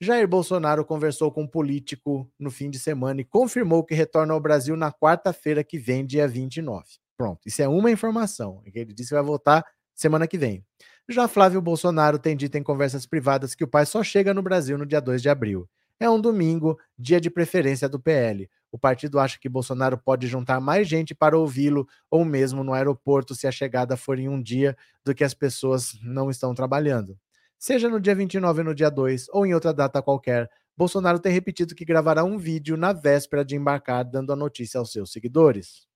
Jair 0.05 0.29
Bolsonaro 0.29 0.85
conversou 0.85 1.33
com 1.33 1.43
um 1.43 1.47
político 1.47 2.31
no 2.39 2.51
fim 2.51 2.71
de 2.71 2.79
semana 2.79 3.23
e 3.23 3.25
confirmou 3.25 3.83
que 3.83 3.95
retorna 3.95 4.35
ao 4.35 4.41
Brasil 4.41 4.77
na 4.77 4.93
quarta-feira 4.93 5.65
que 5.65 5.79
vem, 5.79 6.05
dia 6.05 6.29
29. 6.29 6.85
Pronto, 7.17 7.41
isso 7.47 7.63
é 7.63 7.69
uma 7.69 7.91
informação. 7.91 8.63
Ele 8.67 8.93
disse 8.93 9.09
que 9.09 9.15
vai 9.15 9.23
voltar 9.23 9.65
semana 9.95 10.27
que 10.27 10.37
vem. 10.37 10.65
Já 11.09 11.27
Flávio 11.27 11.61
Bolsonaro 11.61 12.19
tem 12.19 12.37
dito 12.37 12.57
em 12.57 12.63
conversas 12.63 13.07
privadas 13.07 13.55
que 13.55 13.65
o 13.65 13.69
pai 13.69 13.87
só 13.87 14.03
chega 14.03 14.35
no 14.35 14.43
Brasil 14.43 14.77
no 14.77 14.87
dia 14.87 15.01
2 15.01 15.23
de 15.23 15.29
abril. 15.29 15.69
É 15.99 16.11
um 16.11 16.21
domingo, 16.21 16.79
dia 16.99 17.21
de 17.21 17.31
preferência 17.31 17.89
do 17.89 18.01
PL. 18.01 18.51
O 18.73 18.79
partido 18.79 19.19
acha 19.21 19.39
que 19.39 19.49
Bolsonaro 19.49 19.97
pode 19.97 20.27
juntar 20.27 20.61
mais 20.61 20.89
gente 20.89 21.15
para 21.15 21.39
ouvi-lo, 21.39 21.87
ou 22.11 22.25
mesmo 22.25 22.65
no 22.65 22.73
aeroporto, 22.73 23.35
se 23.35 23.47
a 23.47 23.53
chegada 23.53 23.97
for 23.97 24.19
em 24.19 24.29
um 24.29 24.43
dia 24.43 24.77
do 25.05 25.15
que 25.15 25.23
as 25.23 25.33
pessoas 25.33 25.97
não 26.03 26.29
estão 26.29 26.55
trabalhando. 26.55 27.17
Seja 27.59 27.89
no 27.89 28.01
dia 28.01 28.15
29 28.15 28.61
ou 28.61 28.65
no 28.67 28.75
dia 28.75 28.91
2, 28.91 29.29
ou 29.31 29.47
em 29.47 29.55
outra 29.55 29.73
data 29.73 30.03
qualquer, 30.03 30.51
Bolsonaro 30.77 31.21
tem 31.21 31.33
repetido 31.33 31.75
que 31.75 31.85
gravará 31.85 32.25
um 32.25 32.37
vídeo 32.37 32.77
na 32.77 32.93
véspera 32.93 33.45
de 33.45 33.55
embarcar, 33.55 34.05
dando 34.05 34.33
a 34.33 34.37
notícia 34.37 34.79
aos 34.79 34.91
seus 34.91 35.13
seguidores. 35.13 35.87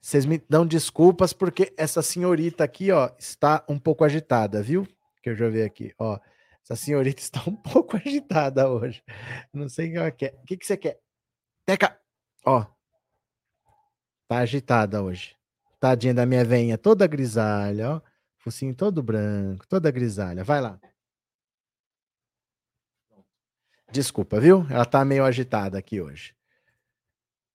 Vocês 0.00 0.26
me 0.26 0.38
dão 0.48 0.66
desculpas 0.66 1.32
porque 1.32 1.72
essa 1.76 2.02
senhorita 2.02 2.64
aqui, 2.64 2.90
ó, 2.90 3.10
está 3.18 3.64
um 3.68 3.78
pouco 3.78 4.02
agitada, 4.02 4.62
viu? 4.62 4.86
Que 5.22 5.30
eu 5.30 5.36
já 5.36 5.48
vi 5.48 5.62
aqui, 5.62 5.94
ó. 5.98 6.18
Essa 6.64 6.74
senhorita 6.74 7.20
está 7.22 7.42
um 7.46 7.54
pouco 7.54 7.96
agitada 7.96 8.68
hoje. 8.68 9.04
Não 9.52 9.68
sei 9.68 9.88
o 9.88 9.92
que 9.92 9.98
ela 9.98 10.10
quer. 10.10 10.34
O 10.42 10.46
que, 10.46 10.56
que 10.56 10.66
você 10.66 10.76
quer? 10.76 11.00
Teca! 11.64 12.00
Ó. 12.44 12.64
Tá 14.26 14.38
agitada 14.38 15.02
hoje. 15.02 15.36
Tadinha 15.80 16.12
da 16.12 16.26
minha 16.26 16.44
veinha, 16.44 16.76
toda 16.76 17.06
grisalha, 17.06 17.96
ó. 17.96 18.00
Focinho 18.36 18.74
todo 18.74 19.02
branco, 19.02 19.66
toda 19.66 19.90
grisalha. 19.90 20.44
Vai 20.44 20.60
lá. 20.60 20.78
Desculpa, 23.90 24.38
viu? 24.38 24.66
Ela 24.70 24.84
tá 24.84 25.04
meio 25.04 25.24
agitada 25.24 25.78
aqui 25.78 26.00
hoje. 26.00 26.34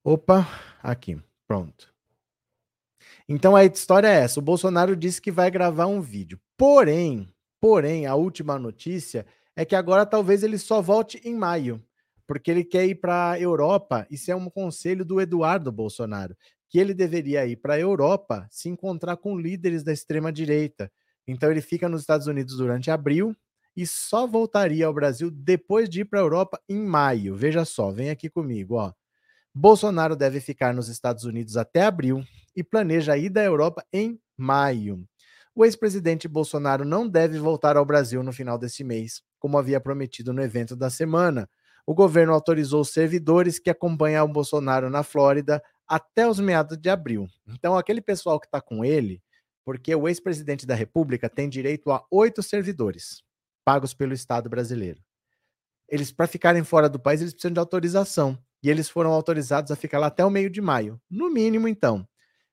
Opa, 0.04 0.48
aqui. 0.84 1.20
Pronto. 1.48 1.94
Então 3.28 3.56
a 3.56 3.64
história 3.64 4.08
é 4.08 4.22
essa: 4.22 4.40
o 4.40 4.44
Bolsonaro 4.44 4.96
disse 4.96 5.22
que 5.22 5.32
vai 5.32 5.50
gravar 5.50 5.88
um 5.88 6.02
vídeo. 6.02 6.40
Porém, 6.58 7.32
porém, 7.60 8.06
a 8.06 8.16
última 8.16 8.60
notícia 8.60 9.26
é 9.56 9.64
que 9.64 9.76
agora 9.76 10.06
talvez 10.06 10.44
ele 10.44 10.58
só 10.58 10.82
volte 10.82 11.20
em 11.24 11.36
maio, 11.36 11.84
porque 12.28 12.52
ele 12.52 12.64
quer 12.64 12.86
ir 12.86 12.96
para 12.96 13.32
a 13.32 13.40
Europa. 13.40 14.06
Isso 14.10 14.32
é 14.32 14.36
um 14.36 14.50
conselho 14.50 15.06
do 15.06 15.22
Eduardo 15.22 15.72
Bolsonaro 15.72 16.36
que 16.70 16.80
ele 16.80 16.94
deveria 16.94 17.46
ir 17.46 17.58
para 17.58 17.76
a 17.76 17.80
Europa 17.80 18.48
se 18.50 18.70
encontrar 18.70 19.18
com 19.18 19.38
líderes 19.38 19.84
da 19.84 19.94
extrema-direita. 19.94 20.92
Então 21.28 21.50
ele 21.52 21.62
fica 21.62 21.90
nos 21.90 22.02
Estados 22.02 22.28
Unidos 22.28 22.58
durante 22.58 22.92
abril 22.92 23.36
e 23.76 23.86
só 23.86 24.26
voltaria 24.26 24.86
ao 24.86 24.94
Brasil 24.94 25.30
depois 25.30 25.90
de 25.90 26.02
ir 26.02 26.06
para 26.06 26.20
a 26.20 26.24
Europa 26.24 26.60
em 26.70 26.80
maio. 26.80 27.36
Veja 27.36 27.66
só, 27.66 27.92
vem 27.92 28.10
aqui 28.10 28.30
comigo, 28.30 28.76
ó. 28.76 28.94
Bolsonaro 29.54 30.16
deve 30.16 30.40
ficar 30.42 30.74
nos 30.74 30.90
Estados 30.90 31.24
Unidos 31.24 31.56
até 31.56 31.84
abril 31.84 32.24
e 32.56 32.64
planeja 32.64 33.18
ir 33.18 33.30
da 33.30 33.44
Europa 33.44 33.86
em 33.92 34.20
maio. 34.38 35.08
O 35.56 35.64
ex-presidente 35.64 36.28
Bolsonaro 36.28 36.84
não 36.84 37.08
deve 37.08 37.40
voltar 37.40 37.78
ao 37.78 37.86
Brasil 37.86 38.22
no 38.22 38.34
final 38.34 38.58
deste 38.58 38.84
mês, 38.84 39.22
como 39.40 39.58
havia 39.58 39.80
prometido 39.80 40.34
no 40.34 40.44
evento 40.44 40.76
da 40.76 40.90
semana. 40.90 41.50
O 41.86 41.94
governo 41.94 42.34
autorizou 42.34 42.84
servidores 42.84 43.58
que 43.58 43.70
acompanham 43.70 44.26
o 44.26 44.32
Bolsonaro 44.32 44.90
na 44.90 45.04
Flórida 45.04 45.62
até 45.88 46.28
os 46.28 46.40
meados 46.40 46.78
de 46.78 46.90
abril. 46.90 47.28
Então, 47.48 47.78
aquele 47.78 48.02
pessoal 48.02 48.40
que 48.40 48.48
está 48.48 48.60
com 48.62 48.84
ele, 48.84 49.22
porque 49.64 49.96
o 49.96 50.08
ex-presidente 50.08 50.66
da 50.66 50.76
República 50.76 51.30
tem 51.30 51.50
direito 51.50 51.92
a 51.92 52.06
oito 52.12 52.44
servidores 52.44 53.24
pagos 53.64 53.94
pelo 53.94 54.14
Estado 54.14 54.48
brasileiro. 54.48 55.02
Eles, 55.90 56.12
para 56.12 56.28
ficarem 56.28 56.64
fora 56.64 56.88
do 56.88 57.00
país, 57.00 57.22
eles 57.22 57.34
precisam 57.34 57.54
de 57.54 57.60
autorização. 57.60 58.38
E 58.62 58.70
eles 58.70 58.90
foram 58.90 59.12
autorizados 59.12 59.72
a 59.72 59.76
ficar 59.76 60.00
lá 60.00 60.08
até 60.08 60.26
o 60.26 60.30
meio 60.30 60.50
de 60.50 60.62
maio. 60.62 61.00
No 61.10 61.30
mínimo, 61.32 61.68
então. 61.68 62.08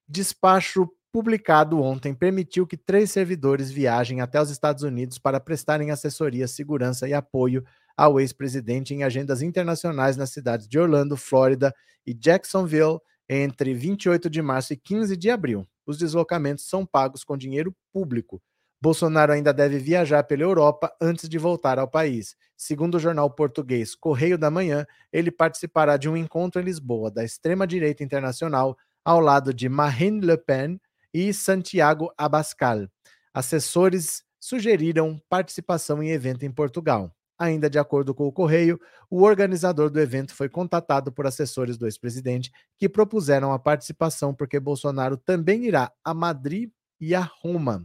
Despacho 0.06 0.88
publicado 1.12 1.80
ontem 1.80 2.14
permitiu 2.14 2.66
que 2.66 2.76
três 2.76 3.10
servidores 3.10 3.70
viajem 3.70 4.22
até 4.22 4.40
os 4.40 4.50
Estados 4.50 4.82
Unidos 4.82 5.18
para 5.18 5.38
prestarem 5.38 5.90
assessoria, 5.90 6.48
segurança 6.48 7.06
e 7.06 7.12
apoio 7.12 7.62
ao 7.94 8.18
ex-presidente 8.18 8.94
em 8.94 9.04
agendas 9.04 9.42
internacionais 9.42 10.16
nas 10.16 10.30
cidades 10.30 10.66
de 10.66 10.78
Orlando, 10.78 11.16
Flórida 11.16 11.74
e 12.06 12.14
Jacksonville, 12.14 12.98
entre 13.28 13.74
28 13.74 14.28
de 14.28 14.42
março 14.42 14.72
e 14.72 14.76
15 14.76 15.16
de 15.16 15.30
abril. 15.30 15.66
Os 15.86 15.98
deslocamentos 15.98 16.68
são 16.68 16.86
pagos 16.86 17.24
com 17.24 17.36
dinheiro 17.36 17.74
público. 17.92 18.42
Bolsonaro 18.80 19.32
ainda 19.32 19.52
deve 19.52 19.78
viajar 19.78 20.24
pela 20.24 20.42
Europa 20.42 20.92
antes 21.00 21.28
de 21.28 21.38
voltar 21.38 21.78
ao 21.78 21.86
país. 21.86 22.34
Segundo 22.56 22.96
o 22.96 22.98
jornal 22.98 23.30
português 23.30 23.94
Correio 23.94 24.36
da 24.36 24.50
Manhã, 24.50 24.84
ele 25.12 25.30
participará 25.30 25.96
de 25.96 26.08
um 26.08 26.16
encontro 26.16 26.60
em 26.60 26.64
Lisboa 26.64 27.08
da 27.08 27.24
extrema-direita 27.24 28.02
internacional 28.02 28.76
ao 29.04 29.20
lado 29.20 29.54
de 29.54 29.68
Marine 29.68 30.20
Le 30.26 30.36
Pen 30.36 30.80
e 31.14 31.32
Santiago 31.32 32.12
Abascal. 32.18 32.88
Assessores 33.32 34.24
sugeriram 34.40 35.20
participação 35.28 36.02
em 36.02 36.10
evento 36.10 36.44
em 36.44 36.50
Portugal. 36.50 37.14
Ainda 37.38 37.68
de 37.68 37.78
acordo 37.78 38.14
com 38.14 38.26
o 38.26 38.32
Correio, 38.32 38.80
o 39.10 39.22
organizador 39.22 39.90
do 39.90 40.00
evento 40.00 40.34
foi 40.34 40.48
contatado 40.48 41.10
por 41.10 41.26
assessores 41.26 41.76
do 41.76 41.86
ex-presidente 41.86 42.52
que 42.78 42.88
propuseram 42.88 43.52
a 43.52 43.58
participação 43.58 44.34
porque 44.34 44.60
Bolsonaro 44.60 45.16
também 45.16 45.64
irá 45.64 45.90
a 46.04 46.14
Madrid 46.14 46.70
e 47.00 47.14
a 47.14 47.20
Roma. 47.20 47.84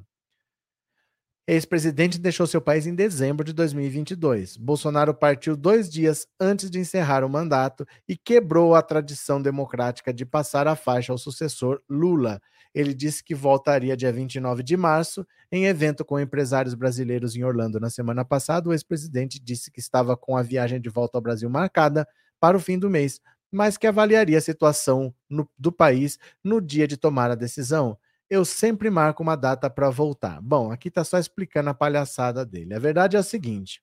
Ex-presidente 1.50 2.20
deixou 2.20 2.46
seu 2.46 2.60
país 2.60 2.86
em 2.86 2.94
dezembro 2.94 3.46
de 3.46 3.54
2022. 3.54 4.58
Bolsonaro 4.58 5.14
partiu 5.14 5.56
dois 5.56 5.90
dias 5.90 6.28
antes 6.38 6.70
de 6.70 6.78
encerrar 6.78 7.24
o 7.24 7.30
mandato 7.30 7.88
e 8.06 8.18
quebrou 8.18 8.76
a 8.76 8.82
tradição 8.82 9.42
democrática 9.42 10.14
de 10.14 10.26
passar 10.26 10.68
a 10.68 10.76
faixa 10.76 11.14
ao 11.14 11.18
sucessor 11.18 11.82
Lula. 11.90 12.42
Ele 12.74 12.94
disse 12.94 13.24
que 13.24 13.36
voltaria 13.36 13.98
dia 13.98 14.12
29 14.12 14.64
de 14.64 14.78
março 14.78 15.26
em 15.52 15.66
evento 15.66 16.06
com 16.06 16.20
empresários 16.20 16.74
brasileiros 16.74 17.36
em 17.36 17.44
Orlando 17.44 17.80
na 17.80 17.90
semana 17.90 18.24
passada. 18.24 18.70
O 18.70 18.74
ex-presidente 18.74 19.40
disse 19.40 19.72
que 19.72 19.80
estava 19.80 20.16
com 20.18 20.36
a 20.38 20.42
viagem 20.42 20.80
de 20.80 20.90
volta 20.90 21.18
ao 21.18 21.22
Brasil 21.22 21.50
marcada 21.50 22.08
para 22.40 22.58
o 22.58 22.60
fim 22.60 22.78
do 22.78 22.90
mês, 22.90 23.20
mas 23.52 23.78
que 23.78 23.88
avaliaria 23.88 24.38
a 24.38 24.42
situação 24.42 25.14
no, 25.30 25.50
do 25.58 25.72
país 25.72 26.20
no 26.44 26.62
dia 26.62 26.88
de 26.88 26.98
tomar 26.98 27.32
a 27.32 27.36
decisão 27.36 27.98
eu 28.30 28.44
sempre 28.44 28.90
marco 28.90 29.24
uma 29.24 29.36
data 29.36 29.70
para 29.70 29.90
voltar. 29.90 30.42
Bom, 30.42 30.72
aqui 30.72 30.90
está 30.90 31.04
só 31.04 31.18
explicando 31.18 31.70
a 31.70 31.74
palhaçada 31.74 32.46
dele. 32.46 32.74
A 32.74 32.80
verdade 32.80 33.16
é 33.16 33.20
a 33.20 33.24
seguinte: 33.24 33.82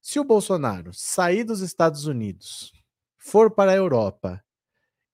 se 0.00 0.18
o 0.18 0.24
Bolsonaro 0.24 0.92
sair 0.92 1.44
dos 1.44 1.60
Estados 1.60 2.06
Unidos, 2.06 2.72
for 3.16 3.50
para 3.50 3.72
a 3.72 3.76
Europa, 3.76 4.42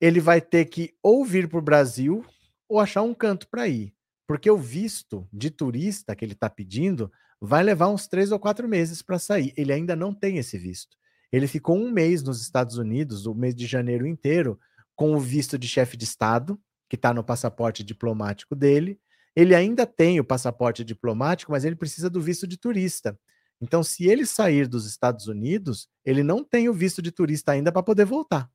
ele 0.01 0.21
vai 0.21 0.41
ter 0.41 0.67
que 0.67 0.95
ou 1.03 1.25
vir 1.25 1.49
para 1.49 1.59
o 1.59 1.63
Brasil 1.63 2.25
ou 2.69 2.81
achar 2.81 3.03
um 3.03 3.15
canto 3.15 3.49
para 3.49 3.69
ir. 3.69 3.95
Porque 4.27 4.51
o 4.51 4.57
visto 4.57 5.29
de 5.33 5.51
turista 5.51 6.15
que 6.17 6.25
ele 6.25 6.33
está 6.33 6.51
pedindo 6.51 7.11
vai 7.41 7.63
levar 7.63 7.89
uns 7.89 8.07
três 8.07 8.33
ou 8.33 8.39
quatro 8.39 8.69
meses 8.69 9.03
para 9.03 9.19
sair. 9.19 9.53
Ele 9.57 9.73
ainda 9.73 9.95
não 9.95 10.13
tem 10.13 10.39
esse 10.39 10.59
visto. 10.59 10.97
Ele 11.31 11.47
ficou 11.47 11.77
um 11.77 11.91
mês 11.91 12.23
nos 12.23 12.41
Estados 12.41 12.77
Unidos, 12.77 13.27
o 13.27 13.35
mês 13.35 13.55
de 13.55 13.67
janeiro 13.67 14.07
inteiro, 14.07 14.59
com 14.95 15.15
o 15.15 15.21
visto 15.21 15.59
de 15.59 15.69
chefe 15.69 15.97
de 15.97 16.05
Estado, 16.05 16.59
que 16.89 16.97
está 16.97 17.13
no 17.13 17.23
passaporte 17.23 17.85
diplomático 17.85 18.55
dele. 18.55 18.99
Ele 19.35 19.55
ainda 19.55 19.85
tem 19.87 20.19
o 20.19 20.25
passaporte 20.25 20.83
diplomático, 20.83 21.53
mas 21.53 21.65
ele 21.65 21.77
precisa 21.77 22.09
do 22.09 22.21
visto 22.21 22.47
de 22.47 22.57
turista. 22.57 23.19
Então, 23.61 23.83
se 23.83 24.07
ele 24.07 24.25
sair 24.25 24.67
dos 24.67 24.87
Estados 24.87 25.29
Unidos, 25.29 25.89
ele 26.05 26.23
não 26.23 26.43
tem 26.43 26.69
o 26.69 26.75
visto 26.75 27.03
de 27.03 27.11
turista 27.11 27.53
ainda 27.53 27.71
para 27.71 27.83
poder 27.83 28.05
voltar. 28.05 28.51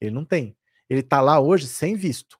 Ele 0.00 0.14
não 0.14 0.24
tem. 0.24 0.56
Ele 0.88 1.00
está 1.00 1.20
lá 1.20 1.40
hoje 1.40 1.66
sem 1.66 1.96
visto. 1.96 2.38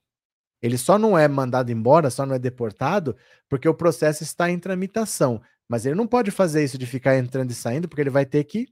Ele 0.63 0.79
só 0.79 0.99
não 0.99 1.19
é 1.19 1.29
mandado 1.29 1.71
embora, 1.71 2.11
só 2.11 2.25
não 2.27 2.35
é 2.35 2.39
deportado, 2.39 3.17
porque 3.49 3.69
o 3.69 3.75
processo 3.75 4.23
está 4.23 4.51
em 4.51 4.59
tramitação. 4.59 5.41
Mas 5.69 5.85
ele 5.85 5.95
não 5.95 6.07
pode 6.07 6.31
fazer 6.31 6.65
isso 6.65 6.79
de 6.79 6.87
ficar 6.87 7.17
entrando 7.17 7.51
e 7.51 7.55
saindo, 7.55 7.89
porque 7.89 8.01
ele 8.01 8.11
vai 8.11 8.25
ter 8.25 8.45
que 8.45 8.67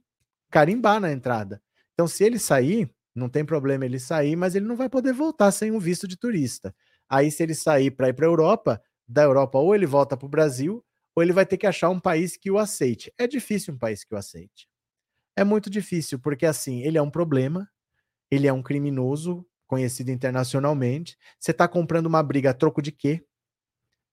carimbar 0.51 0.99
na 0.99 1.11
entrada. 1.11 1.61
Então, 1.93 2.07
se 2.07 2.23
ele 2.23 2.39
sair, 2.39 2.89
não 3.15 3.29
tem 3.29 3.45
problema 3.45 3.85
ele 3.85 3.99
sair, 3.99 4.35
mas 4.35 4.55
ele 4.55 4.65
não 4.65 4.75
vai 4.75 4.89
poder 4.89 5.13
voltar 5.13 5.51
sem 5.51 5.71
um 5.71 5.79
visto 5.79 6.07
de 6.07 6.17
turista. 6.17 6.73
Aí, 7.09 7.31
se 7.31 7.43
ele 7.43 7.53
sair 7.55 7.91
para 7.91 8.09
ir 8.09 8.13
para 8.13 8.25
a 8.25 8.29
Europa, 8.29 8.81
da 9.07 9.23
Europa, 9.23 9.57
ou 9.59 9.75
ele 9.75 9.85
volta 9.85 10.17
para 10.17 10.25
o 10.25 10.29
Brasil, 10.29 10.83
ou 11.15 11.23
ele 11.23 11.31
vai 11.33 11.45
ter 11.45 11.57
que 11.57 11.67
achar 11.67 11.89
um 11.89 11.99
país 11.99 12.35
que 12.35 12.51
o 12.51 12.57
aceite. 12.57 13.13
É 13.17 13.27
difícil 13.27 13.73
um 13.73 13.77
país 13.77 14.03
que 14.03 14.13
o 14.13 14.17
aceite. 14.17 14.67
É 15.35 15.43
muito 15.43 15.69
difícil, 15.69 16.19
porque 16.19 16.45
assim, 16.45 16.81
ele 16.81 16.97
é 16.97 17.01
um 17.01 17.09
problema, 17.11 17.69
ele 18.31 18.47
é 18.47 18.53
um 18.53 18.63
criminoso 18.63 19.45
conhecido 19.67 20.11
internacionalmente. 20.11 21.17
Você 21.39 21.51
está 21.51 21.67
comprando 21.67 22.05
uma 22.05 22.21
briga 22.23 22.51
a 22.51 22.53
troco 22.53 22.81
de 22.81 22.91
quê? 22.91 23.25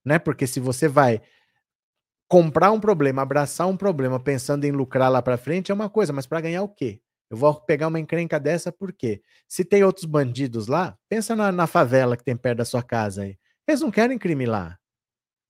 Né? 0.05 0.19
Porque 0.19 0.47
se 0.47 0.59
você 0.59 0.87
vai 0.87 1.21
comprar 2.27 2.71
um 2.71 2.79
problema, 2.79 3.21
abraçar 3.21 3.67
um 3.67 3.77
problema 3.77 4.19
pensando 4.19 4.65
em 4.65 4.71
lucrar 4.71 5.11
lá 5.11 5.21
para 5.21 5.37
frente 5.37 5.71
é 5.71 5.75
uma 5.75 5.89
coisa, 5.89 6.11
mas 6.11 6.25
para 6.25 6.41
ganhar 6.41 6.63
o 6.63 6.69
quê? 6.69 6.99
Eu 7.29 7.37
vou 7.37 7.53
pegar 7.53 7.87
uma 7.87 7.99
encrenca 7.99 8.39
dessa 8.39 8.71
por 8.71 8.93
quê? 8.93 9.21
Se 9.47 9.65
tem 9.65 9.83
outros 9.83 10.05
bandidos 10.05 10.67
lá, 10.67 10.97
pensa 11.09 11.35
na, 11.35 11.51
na 11.51 11.67
favela 11.67 12.17
que 12.17 12.23
tem 12.23 12.35
perto 12.35 12.59
da 12.59 12.65
sua 12.65 12.83
casa 12.83 13.23
aí. 13.23 13.37
Eles 13.67 13.81
não 13.81 13.89
querem 13.89 14.17
crime 14.17 14.45
lá. 14.45 14.77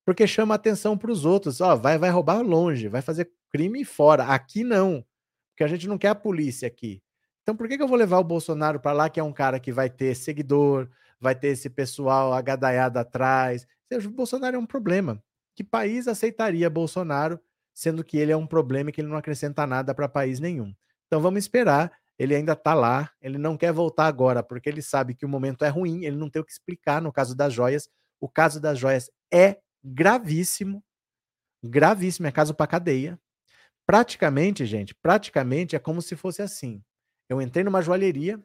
Porque 0.04 0.26
chama 0.26 0.54
atenção 0.54 0.96
para 0.96 1.10
os 1.10 1.24
outros. 1.24 1.60
Ó, 1.60 1.76
vai, 1.76 1.98
vai 1.98 2.10
roubar 2.10 2.40
longe, 2.42 2.88
vai 2.88 3.02
fazer 3.02 3.30
crime 3.50 3.84
fora. 3.84 4.24
Aqui 4.24 4.62
não. 4.62 5.04
Porque 5.50 5.64
a 5.64 5.68
gente 5.68 5.88
não 5.88 5.98
quer 5.98 6.08
a 6.08 6.14
polícia 6.14 6.66
aqui. 6.66 7.02
Então 7.44 7.54
por 7.54 7.68
que, 7.68 7.76
que 7.76 7.82
eu 7.82 7.88
vou 7.88 7.98
levar 7.98 8.18
o 8.18 8.24
Bolsonaro 8.24 8.80
para 8.80 8.92
lá, 8.92 9.10
que 9.10 9.20
é 9.20 9.22
um 9.22 9.32
cara 9.32 9.60
que 9.60 9.70
vai 9.70 9.90
ter 9.90 10.14
seguidor, 10.14 10.88
vai 11.20 11.34
ter 11.34 11.48
esse 11.48 11.68
pessoal 11.68 12.32
agadaiado 12.32 12.98
atrás? 12.98 13.66
O 13.92 14.10
Bolsonaro 14.10 14.56
é 14.56 14.58
um 14.58 14.66
problema. 14.66 15.22
Que 15.54 15.62
país 15.62 16.08
aceitaria 16.08 16.70
Bolsonaro, 16.70 17.38
sendo 17.74 18.02
que 18.02 18.16
ele 18.16 18.32
é 18.32 18.36
um 18.36 18.46
problema 18.46 18.88
e 18.88 18.92
que 18.94 19.00
ele 19.02 19.08
não 19.08 19.18
acrescenta 19.18 19.66
nada 19.66 19.94
para 19.94 20.08
país 20.08 20.40
nenhum? 20.40 20.74
Então 21.06 21.20
vamos 21.20 21.38
esperar. 21.44 21.92
Ele 22.18 22.34
ainda 22.34 22.52
está 22.52 22.74
lá, 22.74 23.10
ele 23.20 23.36
não 23.36 23.56
quer 23.56 23.72
voltar 23.72 24.06
agora, 24.06 24.42
porque 24.42 24.68
ele 24.68 24.80
sabe 24.80 25.14
que 25.14 25.26
o 25.26 25.28
momento 25.28 25.64
é 25.64 25.68
ruim, 25.68 26.04
ele 26.04 26.16
não 26.16 26.30
tem 26.30 26.40
o 26.40 26.44
que 26.44 26.52
explicar 26.52 27.02
no 27.02 27.12
caso 27.12 27.36
das 27.36 27.52
joias. 27.52 27.88
O 28.20 28.28
caso 28.28 28.60
das 28.60 28.78
joias 28.78 29.10
é 29.32 29.58
gravíssimo, 29.82 30.82
gravíssimo, 31.62 32.26
é 32.26 32.32
caso 32.32 32.54
para 32.54 32.68
cadeia. 32.68 33.18
Praticamente, 33.86 34.64
gente, 34.64 34.94
praticamente 34.94 35.76
é 35.76 35.78
como 35.78 36.00
se 36.00 36.16
fosse 36.16 36.40
assim. 36.40 36.82
Eu 37.28 37.40
entrei 37.40 37.64
numa 37.64 37.82
joalheria. 37.82 38.42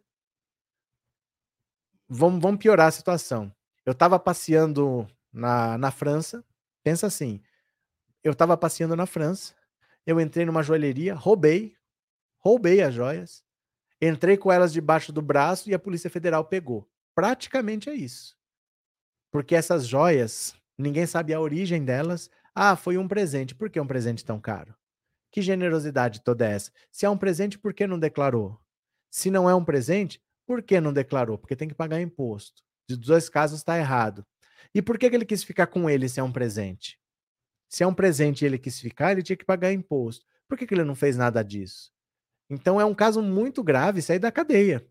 Vamos, 2.07 2.41
vamos 2.41 2.59
piorar 2.59 2.87
a 2.87 2.91
situação. 2.91 3.53
Eu 3.85 3.91
estava 3.91 4.19
passeando 4.19 5.07
na, 5.31 5.77
na 5.77 5.91
França. 5.91 6.43
Pensa 6.83 7.07
assim: 7.07 7.41
eu 8.23 8.31
estava 8.31 8.57
passeando 8.57 8.95
na 8.95 9.05
França. 9.05 9.53
Eu 10.05 10.19
entrei 10.19 10.45
numa 10.45 10.63
joalheria, 10.63 11.13
roubei, 11.13 11.75
roubei 12.39 12.81
as 12.81 12.93
joias, 12.93 13.43
entrei 14.01 14.37
com 14.37 14.51
elas 14.51 14.73
debaixo 14.73 15.11
do 15.11 15.21
braço 15.21 15.69
e 15.69 15.73
a 15.73 15.79
Polícia 15.79 16.09
Federal 16.09 16.45
pegou. 16.45 16.89
Praticamente 17.13 17.89
é 17.89 17.93
isso. 17.93 18.35
Porque 19.31 19.55
essas 19.55 19.87
joias, 19.87 20.55
ninguém 20.77 21.05
sabe 21.05 21.33
a 21.33 21.39
origem 21.39 21.85
delas. 21.85 22.29
Ah, 22.55 22.75
foi 22.75 22.97
um 22.97 23.07
presente. 23.07 23.53
Por 23.53 23.69
que 23.69 23.79
um 23.79 23.87
presente 23.87 24.25
tão 24.25 24.39
caro? 24.39 24.75
Que 25.31 25.41
generosidade 25.41 26.21
toda 26.21 26.47
essa? 26.47 26.71
Se 26.91 27.05
é 27.05 27.09
um 27.09 27.17
presente, 27.17 27.59
por 27.59 27.73
que 27.73 27.85
não 27.85 27.99
declarou? 27.99 28.59
Se 29.09 29.31
não 29.31 29.49
é 29.49 29.55
um 29.55 29.63
presente, 29.63 30.21
por 30.45 30.61
que 30.61 30.79
não 30.79 30.93
declarou? 30.93 31.37
Porque 31.37 31.55
tem 31.55 31.67
que 31.67 31.75
pagar 31.75 32.01
imposto. 32.01 32.63
De 32.87 32.95
dois 32.95 33.29
casos 33.29 33.59
está 33.59 33.77
errado. 33.77 34.25
E 34.73 34.81
por 34.81 34.97
que, 34.97 35.09
que 35.09 35.15
ele 35.15 35.25
quis 35.25 35.43
ficar 35.43 35.67
com 35.67 35.89
ele 35.89 36.09
se 36.09 36.19
é 36.19 36.23
um 36.23 36.31
presente? 36.31 36.99
Se 37.67 37.83
é 37.83 37.87
um 37.87 37.93
presente 37.93 38.41
e 38.41 38.45
ele 38.45 38.57
quis 38.57 38.79
ficar, 38.79 39.11
ele 39.11 39.23
tinha 39.23 39.37
que 39.37 39.45
pagar 39.45 39.71
imposto. 39.71 40.25
Por 40.47 40.57
que, 40.57 40.65
que 40.65 40.73
ele 40.73 40.83
não 40.83 40.95
fez 40.95 41.15
nada 41.15 41.43
disso? 41.43 41.91
Então 42.49 42.81
é 42.81 42.85
um 42.85 42.95
caso 42.95 43.21
muito 43.21 43.63
grave 43.63 44.01
sair 44.01 44.19
da 44.19 44.31
cadeia. 44.31 44.85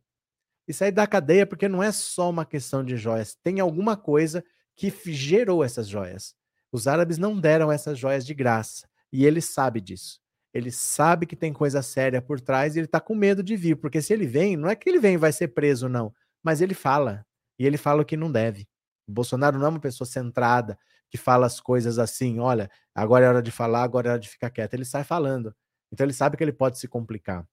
E 0.67 0.73
sair 0.73 0.93
da 0.93 1.07
cadeia 1.07 1.47
porque 1.47 1.67
não 1.67 1.83
é 1.83 1.91
só 1.91 2.31
uma 2.31 2.47
questão 2.47 2.85
de 2.85 2.97
joias. 2.97 3.35
Tem 3.43 3.59
alguma 3.59 3.97
coisa 3.97 4.45
que 4.77 4.93
gerou 5.13 5.65
essas 5.65 5.89
joias. 5.89 6.37
Os 6.71 6.87
árabes 6.87 7.19
não 7.19 7.39
deram 7.39 7.73
essas 7.73 7.99
joias 7.99 8.25
de 8.25 8.35
graça. 8.35 8.89
E 9.13 9.25
ele 9.25 9.41
sabe 9.41 9.81
disso. 9.81 10.21
Ele 10.53 10.71
sabe 10.71 11.27
que 11.27 11.37
tem 11.37 11.53
coisa 11.53 11.83
séria 11.83 12.23
por 12.23 12.41
trás 12.41 12.75
e 12.75 12.81
ele 12.81 12.87
tá 12.87 13.01
com 13.01 13.15
medo 13.15 13.43
de 13.43 13.57
vir, 13.57 13.77
porque 13.77 14.01
se 14.01 14.13
ele 14.13 14.27
vem, 14.27 14.57
não 14.57 14.69
é 14.69 14.75
que 14.75 14.89
ele 14.89 14.99
vem 14.99 15.15
e 15.15 15.19
vai 15.19 15.33
ser 15.33 15.49
preso, 15.49 15.89
não, 15.89 16.13
mas 16.43 16.61
ele 16.61 16.75
fala. 16.75 17.27
E 17.59 17.67
ele 17.67 17.77
fala 17.77 18.03
o 18.03 18.05
que 18.05 18.17
não 18.17 18.31
deve. 18.31 18.67
O 19.07 19.13
Bolsonaro 19.13 19.59
não 19.59 19.67
é 19.67 19.69
uma 19.71 19.81
pessoa 19.81 20.07
centrada 20.07 20.79
que 21.11 21.19
fala 21.19 21.47
as 21.47 21.61
coisas 21.61 21.99
assim: 21.99 22.39
olha, 22.39 22.71
agora 22.95 23.25
é 23.27 23.29
hora 23.29 23.43
de 23.43 23.51
falar, 23.51 23.83
agora 23.83 24.09
é 24.09 24.13
hora 24.13 24.21
de 24.21 24.29
ficar 24.29 24.51
quieto. 24.51 24.75
Ele 24.75 24.85
sai 24.85 25.05
falando. 25.05 25.55
Então 25.93 26.05
ele 26.05 26.13
sabe 26.13 26.37
que 26.37 26.45
ele 26.45 26.53
pode 26.53 26.79
se 26.79 26.87
complicar. 26.89 27.47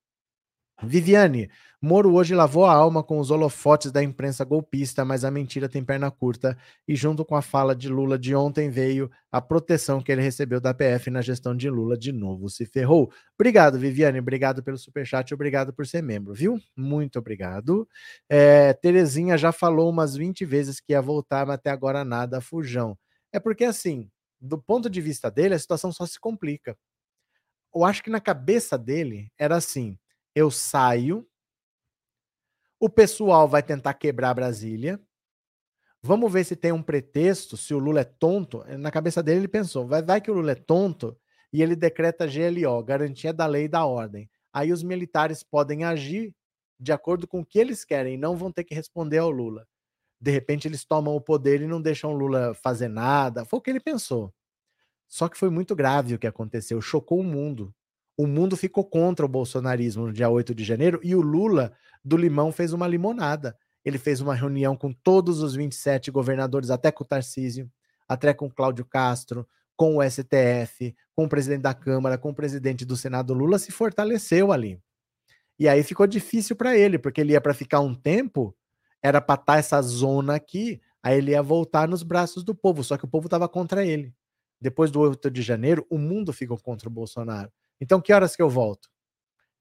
Viviane, 0.82 1.48
Moro 1.80 2.14
hoje 2.14 2.34
lavou 2.34 2.64
a 2.64 2.72
alma 2.72 3.00
com 3.02 3.18
os 3.20 3.30
holofotes 3.30 3.92
da 3.92 4.02
imprensa 4.02 4.44
golpista, 4.44 5.04
mas 5.04 5.24
a 5.24 5.30
mentira 5.30 5.68
tem 5.68 5.84
perna 5.84 6.10
curta. 6.10 6.58
E 6.88 6.96
junto 6.96 7.24
com 7.24 7.36
a 7.36 7.42
fala 7.42 7.76
de 7.76 7.88
Lula 7.88 8.18
de 8.18 8.34
ontem 8.34 8.70
veio 8.70 9.10
a 9.30 9.40
proteção 9.42 10.00
que 10.02 10.10
ele 10.10 10.22
recebeu 10.22 10.58
da 10.60 10.74
PF 10.74 11.10
na 11.10 11.20
gestão 11.20 11.54
de 11.54 11.68
Lula. 11.70 11.96
De 11.96 12.10
novo 12.12 12.48
se 12.48 12.64
ferrou. 12.66 13.12
Obrigado, 13.38 13.78
Viviane. 13.78 14.18
Obrigado 14.18 14.62
pelo 14.62 14.78
superchat. 14.78 15.32
Obrigado 15.34 15.72
por 15.72 15.86
ser 15.86 16.02
membro, 16.02 16.34
viu? 16.34 16.58
Muito 16.74 17.18
obrigado. 17.18 17.86
É, 18.28 18.72
Terezinha 18.72 19.38
já 19.38 19.52
falou 19.52 19.90
umas 19.90 20.16
20 20.16 20.44
vezes 20.46 20.80
que 20.80 20.92
ia 20.92 21.02
voltar, 21.02 21.46
mas 21.46 21.56
até 21.56 21.70
agora 21.70 22.04
nada, 22.04 22.40
fujão. 22.40 22.98
É 23.32 23.38
porque, 23.38 23.64
assim, 23.64 24.10
do 24.40 24.58
ponto 24.58 24.88
de 24.90 25.00
vista 25.00 25.30
dele, 25.30 25.54
a 25.54 25.58
situação 25.58 25.92
só 25.92 26.06
se 26.06 26.18
complica. 26.18 26.76
Eu 27.72 27.84
acho 27.84 28.02
que 28.02 28.10
na 28.10 28.20
cabeça 28.20 28.78
dele 28.78 29.30
era 29.38 29.56
assim 29.56 29.98
eu 30.36 30.50
saio, 30.50 31.26
o 32.78 32.90
pessoal 32.90 33.48
vai 33.48 33.62
tentar 33.62 33.94
quebrar 33.94 34.34
Brasília. 34.34 35.00
Vamos 36.02 36.30
ver 36.30 36.44
se 36.44 36.54
tem 36.54 36.72
um 36.72 36.82
pretexto, 36.82 37.56
se 37.56 37.72
o 37.72 37.78
Lula 37.78 38.00
é 38.00 38.04
tonto. 38.04 38.62
Na 38.78 38.90
cabeça 38.90 39.22
dele, 39.22 39.40
ele 39.40 39.48
pensou: 39.48 39.86
vai, 39.86 40.02
vai 40.02 40.20
que 40.20 40.30
o 40.30 40.34
Lula 40.34 40.52
é 40.52 40.54
tonto 40.54 41.18
e 41.50 41.62
ele 41.62 41.74
decreta 41.74 42.26
GLO, 42.26 42.84
garantia 42.84 43.32
da 43.32 43.46
lei 43.46 43.64
e 43.64 43.68
da 43.68 43.86
ordem. 43.86 44.30
Aí 44.52 44.72
os 44.72 44.82
militares 44.82 45.42
podem 45.42 45.84
agir 45.84 46.34
de 46.78 46.92
acordo 46.92 47.26
com 47.26 47.40
o 47.40 47.46
que 47.46 47.58
eles 47.58 47.82
querem, 47.82 48.18
não 48.18 48.36
vão 48.36 48.52
ter 48.52 48.64
que 48.64 48.74
responder 48.74 49.18
ao 49.18 49.30
Lula. 49.30 49.66
De 50.20 50.30
repente, 50.30 50.68
eles 50.68 50.84
tomam 50.84 51.16
o 51.16 51.20
poder 51.20 51.62
e 51.62 51.66
não 51.66 51.80
deixam 51.80 52.12
o 52.12 52.16
Lula 52.16 52.52
fazer 52.54 52.88
nada. 52.88 53.46
Foi 53.46 53.58
o 53.58 53.62
que 53.62 53.70
ele 53.70 53.80
pensou. 53.80 54.34
Só 55.08 55.28
que 55.28 55.38
foi 55.38 55.48
muito 55.50 55.74
grave 55.74 56.14
o 56.14 56.18
que 56.18 56.26
aconteceu, 56.26 56.80
chocou 56.82 57.20
o 57.20 57.24
mundo 57.24 57.74
o 58.16 58.26
mundo 58.26 58.56
ficou 58.56 58.84
contra 58.84 59.26
o 59.26 59.28
bolsonarismo 59.28 60.06
no 60.06 60.12
dia 60.12 60.28
8 60.28 60.54
de 60.54 60.64
janeiro 60.64 60.98
e 61.02 61.14
o 61.14 61.20
Lula 61.20 61.72
do 62.04 62.16
Limão 62.16 62.50
fez 62.50 62.72
uma 62.72 62.88
limonada. 62.88 63.56
Ele 63.84 63.98
fez 63.98 64.20
uma 64.20 64.34
reunião 64.34 64.76
com 64.76 64.92
todos 64.92 65.42
os 65.42 65.54
27 65.54 66.10
governadores, 66.10 66.70
até 66.70 66.90
com 66.90 67.04
o 67.04 67.06
Tarcísio, 67.06 67.70
até 68.08 68.32
com 68.32 68.46
o 68.46 68.50
Cláudio 68.50 68.84
Castro, 68.84 69.46
com 69.76 69.98
o 69.98 70.02
STF, 70.02 70.94
com 71.14 71.24
o 71.24 71.28
presidente 71.28 71.62
da 71.62 71.74
Câmara, 71.74 72.16
com 72.16 72.30
o 72.30 72.34
presidente 72.34 72.84
do 72.84 72.96
Senado. 72.96 73.34
Lula 73.34 73.58
se 73.58 73.70
fortaleceu 73.70 74.50
ali. 74.50 74.80
E 75.58 75.68
aí 75.68 75.82
ficou 75.82 76.06
difícil 76.06 76.56
para 76.56 76.76
ele, 76.76 76.98
porque 76.98 77.20
ele 77.20 77.32
ia 77.32 77.40
para 77.40 77.54
ficar 77.54 77.80
um 77.80 77.94
tempo, 77.94 78.56
era 79.02 79.20
para 79.20 79.40
estar 79.40 79.52
tá 79.54 79.58
essa 79.58 79.80
zona 79.82 80.34
aqui, 80.34 80.80
aí 81.02 81.18
ele 81.18 81.30
ia 81.32 81.42
voltar 81.42 81.86
nos 81.86 82.02
braços 82.02 82.42
do 82.42 82.54
povo, 82.54 82.82
só 82.82 82.96
que 82.96 83.04
o 83.04 83.08
povo 83.08 83.26
estava 83.26 83.48
contra 83.48 83.84
ele. 83.84 84.12
Depois 84.60 84.90
do 84.90 85.00
8 85.00 85.30
de 85.30 85.42
janeiro, 85.42 85.86
o 85.90 85.98
mundo 85.98 86.32
ficou 86.32 86.58
contra 86.58 86.88
o 86.88 86.92
Bolsonaro. 86.92 87.50
Então, 87.80 88.00
que 88.00 88.12
horas 88.12 88.34
que 88.34 88.42
eu 88.42 88.48
volto? 88.48 88.88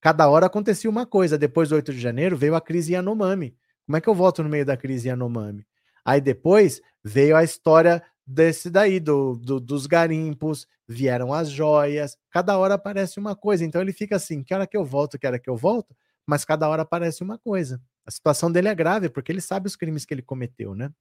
Cada 0.01 0.29
hora 0.29 0.45
acontecia 0.45 0.89
uma 0.89 1.05
coisa. 1.05 1.37
Depois 1.37 1.69
do 1.69 1.75
8 1.75 1.93
de 1.93 1.99
janeiro 1.99 2.37
veio 2.37 2.55
a 2.55 2.61
crise 2.61 2.93
Yanomami. 2.93 3.55
Como 3.85 3.97
é 3.97 4.01
que 4.01 4.07
eu 4.07 4.15
volto 4.15 4.43
no 4.43 4.49
meio 4.49 4.65
da 4.65 4.77
crise 4.77 5.07
Yanomami? 5.07 5.65
Aí 6.03 6.21
depois 6.21 6.81
veio 7.03 7.35
a 7.35 7.43
história 7.43 8.03
desse 8.25 8.69
daí, 8.69 8.99
do, 8.99 9.35
do, 9.35 9.59
dos 9.59 9.85
garimpos, 9.85 10.67
vieram 10.87 11.33
as 11.33 11.49
joias, 11.49 12.17
cada 12.29 12.57
hora 12.57 12.75
aparece 12.75 13.19
uma 13.19 13.35
coisa. 13.35 13.65
Então 13.65 13.81
ele 13.81 13.93
fica 13.93 14.15
assim: 14.15 14.43
que 14.43 14.53
hora 14.53 14.67
que 14.67 14.77
eu 14.77 14.85
volto, 14.85 15.17
que 15.17 15.27
hora 15.27 15.39
que 15.39 15.49
eu 15.49 15.55
volto, 15.55 15.95
mas 16.25 16.45
cada 16.45 16.67
hora 16.67 16.83
aparece 16.83 17.23
uma 17.23 17.37
coisa. 17.37 17.81
A 18.05 18.11
situação 18.11 18.51
dele 18.51 18.67
é 18.67 18.75
grave, 18.75 19.09
porque 19.09 19.31
ele 19.31 19.41
sabe 19.41 19.67
os 19.67 19.75
crimes 19.75 20.05
que 20.05 20.13
ele 20.13 20.21
cometeu, 20.21 20.75
né? 20.75 20.91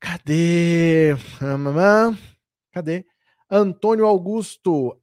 Cadê? 0.00 1.16
Cadê? 2.72 3.06
Antônio 3.50 4.06
Augusto, 4.06 4.98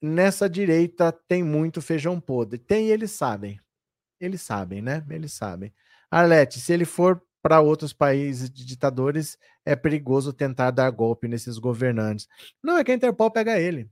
nessa 0.00 0.48
direita 0.48 1.12
tem 1.12 1.42
muito 1.42 1.80
feijão 1.80 2.20
podre. 2.20 2.58
Tem, 2.58 2.88
eles 2.88 3.10
sabem. 3.12 3.60
Eles 4.20 4.42
sabem, 4.42 4.80
né? 4.80 5.04
Eles 5.10 5.32
sabem. 5.32 5.72
Arlete, 6.10 6.60
se 6.60 6.72
ele 6.72 6.84
for 6.84 7.22
para 7.42 7.60
outros 7.60 7.92
países 7.92 8.50
de 8.50 8.64
ditadores, 8.64 9.38
é 9.64 9.76
perigoso 9.76 10.32
tentar 10.32 10.70
dar 10.70 10.90
golpe 10.90 11.28
nesses 11.28 11.58
governantes. 11.58 12.26
Não, 12.62 12.76
é 12.78 12.84
que 12.84 12.90
a 12.90 12.94
Interpol 12.94 13.30
pega 13.30 13.58
ele. 13.58 13.88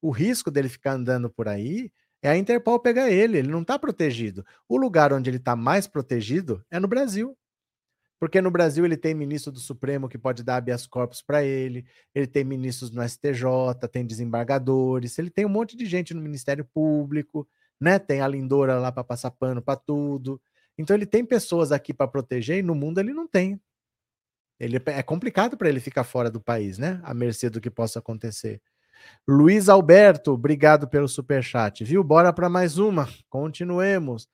O 0.00 0.10
risco 0.10 0.50
dele 0.50 0.68
ficar 0.68 0.92
andando 0.92 1.28
por 1.28 1.48
aí 1.48 1.92
é 2.22 2.30
a 2.30 2.36
Interpol 2.36 2.80
pegar 2.80 3.10
ele. 3.10 3.38
Ele 3.38 3.48
não 3.48 3.62
está 3.62 3.78
protegido. 3.78 4.46
O 4.68 4.76
lugar 4.76 5.12
onde 5.12 5.28
ele 5.28 5.36
está 5.36 5.54
mais 5.56 5.86
protegido 5.86 6.64
é 6.70 6.78
no 6.80 6.88
Brasil. 6.88 7.36
Porque 8.18 8.40
no 8.40 8.50
Brasil 8.50 8.84
ele 8.84 8.96
tem 8.96 9.14
ministro 9.14 9.52
do 9.52 9.60
Supremo 9.60 10.08
que 10.08 10.18
pode 10.18 10.42
dar 10.42 10.56
habeas 10.56 10.86
corpus 10.86 11.22
para 11.22 11.44
ele, 11.44 11.86
ele 12.14 12.26
tem 12.26 12.42
ministros 12.42 12.90
no 12.90 13.06
STJ, 13.08 13.44
tem 13.90 14.04
desembargadores, 14.04 15.18
ele 15.18 15.30
tem 15.30 15.46
um 15.46 15.50
monte 15.50 15.76
de 15.76 15.86
gente 15.86 16.12
no 16.12 16.20
Ministério 16.20 16.64
Público, 16.64 17.48
né? 17.80 17.98
Tem 17.98 18.20
a 18.20 18.28
Lindora 18.28 18.78
lá 18.78 18.90
para 18.90 19.04
passar 19.04 19.30
pano 19.30 19.62
para 19.62 19.76
tudo. 19.76 20.40
Então 20.76 20.96
ele 20.96 21.06
tem 21.06 21.24
pessoas 21.24 21.70
aqui 21.70 21.94
para 21.94 22.08
proteger 22.08 22.58
e 22.58 22.62
no 22.62 22.74
mundo 22.74 22.98
ele 22.98 23.12
não 23.12 23.26
tem. 23.26 23.60
Ele 24.58 24.80
é 24.86 25.02
complicado 25.02 25.56
para 25.56 25.68
ele 25.68 25.78
ficar 25.78 26.02
fora 26.02 26.28
do 26.30 26.40
país, 26.40 26.78
né? 26.78 27.00
À 27.04 27.14
mercê 27.14 27.48
do 27.48 27.60
que 27.60 27.70
possa 27.70 28.00
acontecer. 28.00 28.60
Luiz 29.26 29.68
Alberto, 29.68 30.32
obrigado 30.32 30.88
pelo 30.88 31.06
super 31.06 31.42
chat, 31.42 31.84
viu? 31.84 32.02
Bora 32.02 32.32
para 32.32 32.48
mais 32.48 32.78
uma. 32.78 33.08
Continuemos 33.28 34.28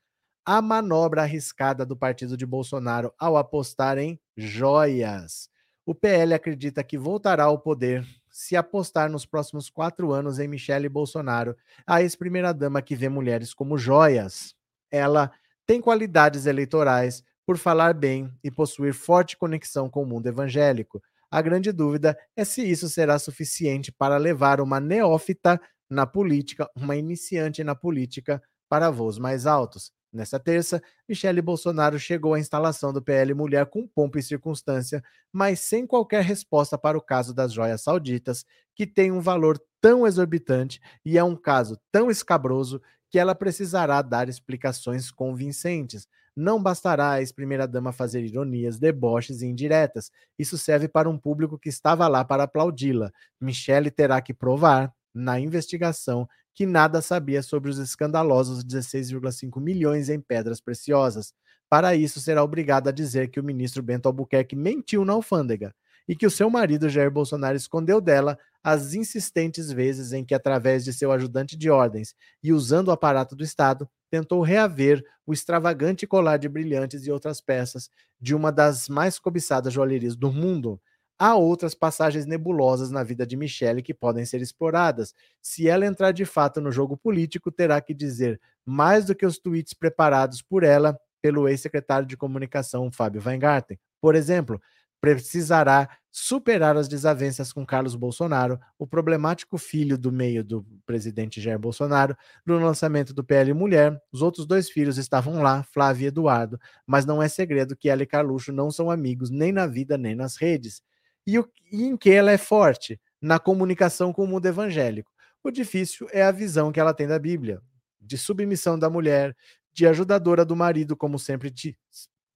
a 0.45 0.61
manobra 0.61 1.23
arriscada 1.23 1.87
do 1.87 1.97
partido 1.97 2.37
de 2.37 2.45
Bolsonaro 2.45 3.13
ao 3.19 3.37
apostar 3.37 3.97
em 3.97 4.21
joias. 4.37 5.49
O 5.87 5.95
PL 5.95 6.35
acredita 6.35 6.85
que 6.85 6.99
voltará 6.99 7.45
ao 7.45 7.59
poder 7.59 8.07
se 8.31 8.57
apostar 8.57 9.09
nos 9.11 9.25
próximos 9.25 9.71
quatro 9.71 10.13
anos 10.13 10.39
em 10.39 10.49
Michele 10.49 10.89
Bolsonaro, 10.89 11.57
a 11.87 12.03
ex-primeira-dama 12.03 12.83
que 12.83 12.97
vê 12.97 13.09
mulheres 13.09 13.55
como 13.55 13.79
joias. 13.79 14.55
Ela 14.91 15.31
tem 15.67 15.81
qualidades 15.81 16.45
eleitorais 16.45 17.23
por 17.47 17.57
falar 17.57 17.95
bem 17.95 18.31
e 18.43 18.51
possuir 18.51 18.93
forte 18.93 19.37
conexão 19.37 19.89
com 19.89 20.03
o 20.03 20.07
mundo 20.07 20.27
evangélico. 20.27 21.03
A 21.31 21.41
grande 21.41 21.73
dúvida 21.73 22.19
é 22.37 22.45
se 22.45 22.63
isso 22.63 22.89
será 22.89 23.19
suficiente 23.19 23.93
para 23.93 24.17
levar 24.17 24.61
uma 24.61 24.81
neófita 24.81 25.61
na 25.89 26.07
política, 26.07 26.69
uma 26.75 26.97
iniciante 26.97 27.63
na 27.63 27.75
política, 27.75 28.43
para 28.69 28.91
voos 28.91 29.19
mais 29.19 29.47
altos. 29.47 29.93
Nessa 30.15 30.39
terça, 30.39 30.81
Michele 31.09 31.43
Bolsonaro 31.43 31.99
chegou 31.99 32.35
à 32.35 32.39
instalação 32.39 32.93
do 32.93 33.03
PL 33.03 33.35
Mulher 33.35 33.67
com 33.67 33.85
pompa 33.85 34.21
e 34.21 34.23
circunstância, 34.23 35.03
mas 35.33 35.59
sem 35.59 35.85
qualquer 35.85 36.23
resposta 36.23 36.79
para 36.79 36.97
o 36.97 37.03
caso 37.03 37.35
das 37.35 37.53
joias 37.53 37.83
sauditas, 37.83 38.45
que 38.77 38.87
tem 38.87 39.11
um 39.11 39.21
valor 39.21 39.61
tão 39.81 40.07
exorbitante 40.07 40.81
e 41.05 41.19
é 41.19 41.25
um 41.25 41.35
caso 41.35 41.77
tão 41.91 42.13
escabroso 42.13 42.81
que 43.11 43.19
ela 43.19 43.35
precisará 43.35 44.01
dar 44.03 44.29
explicações 44.29 45.11
convincentes. 45.11 46.07
Não 46.37 46.63
bastará 46.63 47.11
a 47.13 47.21
ex-primeira-dama 47.21 47.93
fazer 47.93 48.23
ironias, 48.23 48.79
deboches 48.79 49.43
e 49.43 49.47
indiretas. 49.47 50.13
Isso 50.39 50.57
serve 50.57 50.87
para 50.87 51.11
um 51.11 51.19
público 51.19 51.59
que 51.59 51.69
estava 51.69 52.07
lá 52.07 52.25
para 52.25 52.45
aplaudi-la. 52.45 53.11
Michele 53.41 53.91
terá 53.91 54.21
que 54.21 54.33
provar, 54.33 54.93
na 55.15 55.39
investigação, 55.39 56.29
que 56.55 56.67
nada 56.67 57.01
sabia 57.01 57.43
sobre 57.43 57.71
os 57.71 57.79
escandalosos 57.79 58.65
16,5 58.65 59.61
milhões 59.61 60.09
em 60.09 60.21
pedras 60.21 60.61
preciosas. 60.61 61.33
Para 61.69 61.95
isso, 61.95 62.21
será 62.21 62.43
obrigado 62.43 62.89
a 62.89 62.93
dizer 62.93 63.29
que 63.29 63.41
o 63.41 63.45
ministro 63.45 63.83
Bento 63.83 64.07
Albuquerque 64.07 64.55
mentiu 64.55 65.05
na 65.05 65.13
alfândega 65.13 65.75
e 66.09 66.15
que 66.15 66.27
o 66.27 66.31
seu 66.31 66.51
marido 66.51 66.89
Jair 66.89 67.11
Bolsonaro 67.11 67.57
escondeu 67.57 68.01
dela 68.01 68.39
as 68.63 68.95
insistentes 68.95 69.71
vezes 69.71 70.13
em 70.13 70.25
que, 70.25 70.35
através 70.35 70.85
de 70.85 70.93
seu 70.93 71.13
ajudante 71.13 71.57
de 71.57 71.71
ordens 71.71 72.15
e 72.43 72.53
usando 72.53 72.89
o 72.89 72.93
aparato 72.93 73.35
do 73.35 73.45
Estado, 73.45 73.89
tentou 74.11 74.43
reaver 74.43 75.05
o 75.27 75.33
extravagante 75.33 76.07
colar 76.07 76.37
de 76.37 76.49
brilhantes 76.49 77.07
e 77.07 77.11
outras 77.11 77.41
peças 77.41 77.91
de 78.21 78.35
uma 78.35 78.53
das 78.53 78.89
mais 78.89 79.19
cobiçadas 79.19 79.73
joalherias 79.73 80.17
do 80.17 80.33
mundo, 80.33 80.81
Há 81.19 81.37
outras 81.37 81.75
passagens 81.75 82.27
nebulosas 82.27 82.91
na 82.91 83.03
vida 83.03 83.27
de 83.27 83.37
Michelle 83.37 83.83
que 83.83 83.95
podem 83.95 84.27
ser 84.27 84.43
exploradas. 84.43 85.15
Se 85.41 85.69
ela 85.69 85.87
entrar 85.87 86.13
de 86.13 86.25
fato 86.25 86.61
no 86.61 86.73
jogo 86.73 86.97
político, 86.97 87.53
terá 87.53 87.81
que 87.81 87.95
dizer 87.95 88.41
mais 88.67 89.05
do 89.05 89.15
que 89.15 89.25
os 89.27 89.39
tweets 89.39 89.75
preparados 89.75 90.43
por 90.43 90.65
ela 90.65 90.99
pelo 91.23 91.49
ex-secretário 91.49 92.07
de 92.07 92.17
comunicação 92.17 92.91
Fábio 92.91 93.23
Weingarten. 93.25 93.79
Por 94.01 94.15
exemplo, 94.15 94.61
precisará 95.01 95.89
superar 96.11 96.77
as 96.77 96.89
desavenças 96.89 97.53
com 97.53 97.67
Carlos 97.67 97.95
Bolsonaro, 97.95 98.59
o 98.79 98.87
problemático 98.87 99.59
filho 99.59 99.99
do 99.99 100.11
meio 100.11 100.43
do 100.43 100.65
presidente 100.87 101.41
Jair 101.41 101.59
Bolsonaro, 101.59 102.17
no 102.45 102.59
lançamento 102.59 103.13
do 103.13 103.23
PL 103.23 103.53
Mulher. 103.53 104.01
Os 104.13 104.23
outros 104.23 104.47
dois 104.47 104.71
filhos 104.71 104.97
estavam 104.97 105.43
lá, 105.43 105.63
Flávio 105.63 106.05
e 106.05 106.07
Eduardo, 106.07 106.59
mas 106.87 107.05
não 107.05 107.23
é 107.23 107.29
segredo 107.29 107.77
que 107.77 107.89
ela 107.89 108.03
e 108.03 108.07
Carluxo 108.07 108.53
não 108.53 108.71
são 108.71 108.91
amigos 108.91 109.31
nem 109.31 109.53
na 109.53 109.67
vida 109.67 109.99
nem 109.99 110.15
nas 110.15 110.37
redes 110.37 110.83
e, 111.27 111.39
o, 111.39 111.49
e 111.71 111.85
em 111.85 111.97
que 111.97 112.11
ela 112.11 112.31
é 112.31 112.39
forte 112.39 113.01
na 113.21 113.39
comunicação 113.39 114.13
com 114.13 114.25
o 114.25 114.27
mundo 114.27 114.47
evangélico. 114.47 115.11
O 115.43 115.51
difícil 115.51 116.09
é 116.13 116.23
a 116.23 116.31
visão 116.31 116.73
que 116.73 116.81
ela 116.81 116.95
tem 116.95 117.07
da 117.07 117.19
Bíblia, 117.19 117.61
de 118.01 118.17
submissão 118.19 118.79
da 118.79 118.89
mulher, 118.89 119.37
de 119.73 119.87
ajudadora 119.87 120.45
do 120.45 120.55
marido, 120.55 120.97
como 120.97 121.19
sempre 121.19 121.51
diz. 121.51 121.77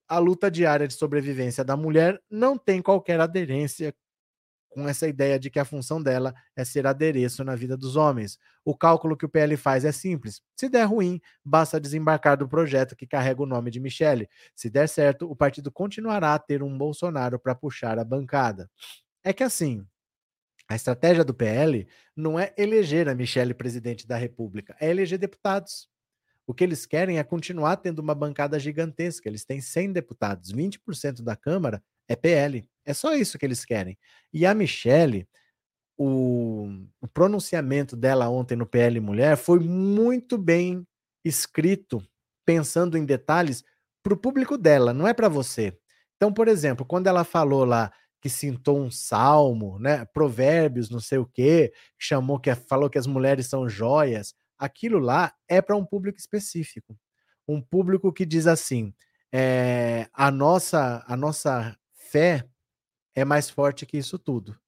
A 0.08 0.18
luta 0.18 0.50
diária 0.50 0.88
de 0.88 0.94
sobrevivência 0.94 1.62
da 1.62 1.76
mulher 1.76 2.20
não 2.30 2.56
tem 2.56 2.82
qualquer 2.82 3.20
aderência 3.20 3.94
com 4.78 4.88
essa 4.88 5.08
ideia 5.08 5.40
de 5.40 5.50
que 5.50 5.58
a 5.58 5.64
função 5.64 6.00
dela 6.00 6.32
é 6.54 6.64
ser 6.64 6.86
adereço 6.86 7.42
na 7.42 7.56
vida 7.56 7.76
dos 7.76 7.96
homens. 7.96 8.38
O 8.64 8.76
cálculo 8.76 9.16
que 9.16 9.26
o 9.26 9.28
PL 9.28 9.56
faz 9.56 9.84
é 9.84 9.90
simples. 9.90 10.40
Se 10.54 10.68
der 10.68 10.84
ruim, 10.84 11.20
basta 11.44 11.80
desembarcar 11.80 12.36
do 12.36 12.48
projeto 12.48 12.94
que 12.94 13.04
carrega 13.04 13.42
o 13.42 13.46
nome 13.46 13.72
de 13.72 13.80
Michele. 13.80 14.28
Se 14.54 14.70
der 14.70 14.88
certo, 14.88 15.28
o 15.28 15.34
partido 15.34 15.72
continuará 15.72 16.32
a 16.32 16.38
ter 16.38 16.62
um 16.62 16.78
Bolsonaro 16.78 17.40
para 17.40 17.56
puxar 17.56 17.98
a 17.98 18.04
bancada. 18.04 18.70
É 19.24 19.32
que 19.32 19.42
assim, 19.42 19.84
a 20.68 20.76
estratégia 20.76 21.24
do 21.24 21.34
PL 21.34 21.88
não 22.14 22.38
é 22.38 22.54
eleger 22.56 23.08
a 23.08 23.16
Michele 23.16 23.54
presidente 23.54 24.06
da 24.06 24.16
República, 24.16 24.76
é 24.78 24.88
eleger 24.88 25.18
deputados. 25.18 25.88
O 26.46 26.54
que 26.54 26.62
eles 26.62 26.86
querem 26.86 27.18
é 27.18 27.24
continuar 27.24 27.78
tendo 27.78 27.98
uma 27.98 28.14
bancada 28.14 28.60
gigantesca. 28.60 29.28
Eles 29.28 29.44
têm 29.44 29.60
100 29.60 29.92
deputados, 29.92 30.52
20% 30.52 31.20
da 31.20 31.34
Câmara 31.34 31.82
é 32.08 32.16
PL. 32.16 32.66
É 32.84 32.94
só 32.94 33.14
isso 33.14 33.38
que 33.38 33.44
eles 33.44 33.64
querem. 33.64 33.98
E 34.32 34.46
a 34.46 34.54
Michelle, 34.54 35.28
o, 35.96 36.68
o 37.00 37.08
pronunciamento 37.08 37.96
dela 37.96 38.28
ontem 38.28 38.56
no 38.56 38.66
PL 38.66 39.00
Mulher 39.00 39.36
foi 39.36 39.58
muito 39.60 40.38
bem 40.38 40.86
escrito, 41.24 42.02
pensando 42.46 42.96
em 42.96 43.04
detalhes 43.04 43.62
para 44.02 44.14
o 44.14 44.16
público 44.16 44.56
dela, 44.56 44.94
não 44.94 45.06
é 45.06 45.12
para 45.12 45.28
você. 45.28 45.76
Então, 46.16 46.32
por 46.32 46.48
exemplo, 46.48 46.86
quando 46.86 47.08
ela 47.08 47.24
falou 47.24 47.64
lá 47.64 47.92
que 48.20 48.28
cintou 48.28 48.80
um 48.80 48.90
salmo, 48.90 49.78
né, 49.78 50.04
provérbios, 50.06 50.90
não 50.90 51.00
sei 51.00 51.18
o 51.18 51.26
quê, 51.26 51.72
chamou 51.98 52.40
que 52.40 52.54
falou 52.54 52.90
que 52.90 52.98
as 52.98 53.06
mulheres 53.06 53.46
são 53.46 53.68
joias, 53.68 54.34
aquilo 54.58 54.98
lá 54.98 55.32
é 55.48 55.60
para 55.62 55.76
um 55.76 55.84
público 55.84 56.18
específico, 56.18 56.96
um 57.46 57.60
público 57.60 58.12
que 58.12 58.26
diz 58.26 58.46
assim, 58.46 58.92
é, 59.32 60.08
a 60.12 60.30
nossa 60.30 61.04
a 61.06 61.16
nossa 61.16 61.76
fé 62.10 62.44
é 63.14 63.24
mais 63.24 63.50
forte 63.50 63.84
que 63.84 63.98
isso 63.98 64.18
tudo. 64.18 64.58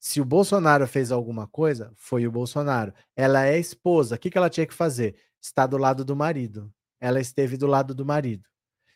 Se 0.00 0.20
o 0.20 0.24
Bolsonaro 0.24 0.86
fez 0.86 1.12
alguma 1.12 1.46
coisa, 1.46 1.92
foi 1.94 2.26
o 2.26 2.32
Bolsonaro. 2.32 2.92
Ela 3.14 3.46
é 3.46 3.58
esposa. 3.58 4.16
O 4.16 4.18
que, 4.18 4.36
ela 4.36 4.50
tinha 4.50 4.66
que 4.66 4.74
fazer? 4.74 5.16
Estar 5.40 5.66
do 5.66 5.76
lado 5.76 6.04
do 6.04 6.16
marido. 6.16 6.72
Ela 7.00 7.20
esteve 7.20 7.56
do 7.56 7.66
lado 7.66 7.94
do 7.94 8.04
marido. 8.04 8.48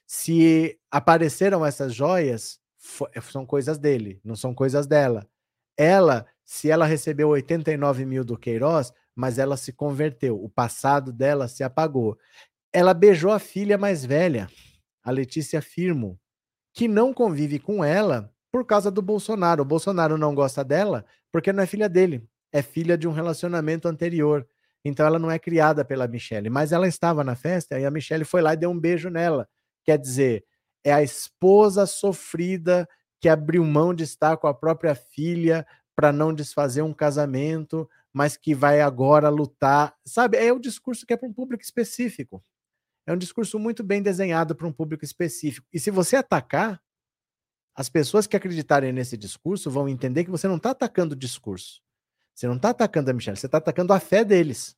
Se 0.06 0.78
apareceram 0.90 1.64
essas 1.64 1.94
joias, 1.94 2.60
são 3.30 3.44
coisas 3.44 3.78
dele, 3.78 4.20
não 4.24 4.36
são 4.36 4.54
coisas 4.54 4.86
dela. 4.86 5.28
Ela, 5.76 6.26
se 6.44 6.70
ela 6.70 6.86
recebeu 6.86 7.28
89 7.28 8.04
mil 8.04 8.24
do 8.24 8.38
Queiroz, 8.38 8.92
mas 9.14 9.38
ela 9.38 9.56
se 9.56 9.72
converteu, 9.72 10.42
o 10.42 10.48
passado 10.48 11.12
dela 11.12 11.48
se 11.48 11.62
apagou. 11.64 12.18
Ela 12.72 12.94
beijou 12.94 13.32
a 13.32 13.38
filha 13.38 13.76
mais 13.76 14.04
velha, 14.04 14.48
a 15.02 15.10
Letícia 15.10 15.60
Firmo, 15.60 16.18
que 16.76 16.86
não 16.86 17.10
convive 17.14 17.58
com 17.58 17.82
ela 17.82 18.30
por 18.52 18.66
causa 18.66 18.90
do 18.90 19.00
Bolsonaro. 19.00 19.62
O 19.62 19.64
Bolsonaro 19.64 20.18
não 20.18 20.34
gosta 20.34 20.62
dela 20.62 21.06
porque 21.32 21.50
não 21.50 21.62
é 21.62 21.66
filha 21.66 21.88
dele, 21.88 22.28
é 22.52 22.60
filha 22.60 22.98
de 22.98 23.08
um 23.08 23.12
relacionamento 23.12 23.88
anterior. 23.88 24.46
Então 24.84 25.06
ela 25.06 25.18
não 25.18 25.30
é 25.30 25.38
criada 25.38 25.86
pela 25.86 26.06
Michelle, 26.06 26.50
mas 26.50 26.72
ela 26.72 26.86
estava 26.86 27.24
na 27.24 27.34
festa 27.34 27.80
e 27.80 27.86
a 27.86 27.90
Michelle 27.90 28.26
foi 28.26 28.42
lá 28.42 28.52
e 28.52 28.58
deu 28.58 28.70
um 28.70 28.78
beijo 28.78 29.08
nela. 29.08 29.48
Quer 29.84 29.98
dizer, 29.98 30.44
é 30.84 30.92
a 30.92 31.02
esposa 31.02 31.86
sofrida 31.86 32.86
que 33.22 33.28
abriu 33.28 33.64
mão 33.64 33.94
de 33.94 34.04
estar 34.04 34.36
com 34.36 34.46
a 34.46 34.54
própria 34.54 34.94
filha 34.94 35.66
para 35.96 36.12
não 36.12 36.32
desfazer 36.34 36.82
um 36.82 36.92
casamento, 36.92 37.88
mas 38.12 38.36
que 38.36 38.54
vai 38.54 38.82
agora 38.82 39.30
lutar. 39.30 39.94
Sabe, 40.04 40.36
é 40.36 40.52
o 40.52 40.58
discurso 40.58 41.06
que 41.06 41.14
é 41.14 41.16
para 41.16 41.26
um 41.26 41.32
público 41.32 41.64
específico. 41.64 42.44
É 43.06 43.12
um 43.12 43.16
discurso 43.16 43.58
muito 43.58 43.84
bem 43.84 44.02
desenhado 44.02 44.54
para 44.54 44.66
um 44.66 44.72
público 44.72 45.04
específico. 45.04 45.66
E 45.72 45.78
se 45.78 45.90
você 45.90 46.16
atacar, 46.16 46.82
as 47.74 47.88
pessoas 47.88 48.26
que 48.26 48.36
acreditarem 48.36 48.92
nesse 48.92 49.16
discurso 49.16 49.70
vão 49.70 49.88
entender 49.88 50.24
que 50.24 50.30
você 50.30 50.48
não 50.48 50.56
está 50.56 50.70
atacando 50.70 51.14
o 51.14 51.18
discurso. 51.18 51.80
Você 52.34 52.46
não 52.46 52.56
está 52.56 52.70
atacando 52.70 53.10
a 53.10 53.14
Michelle, 53.14 53.36
você 53.36 53.46
está 53.46 53.58
atacando 53.58 53.92
a 53.92 54.00
fé 54.00 54.24
deles. 54.24 54.76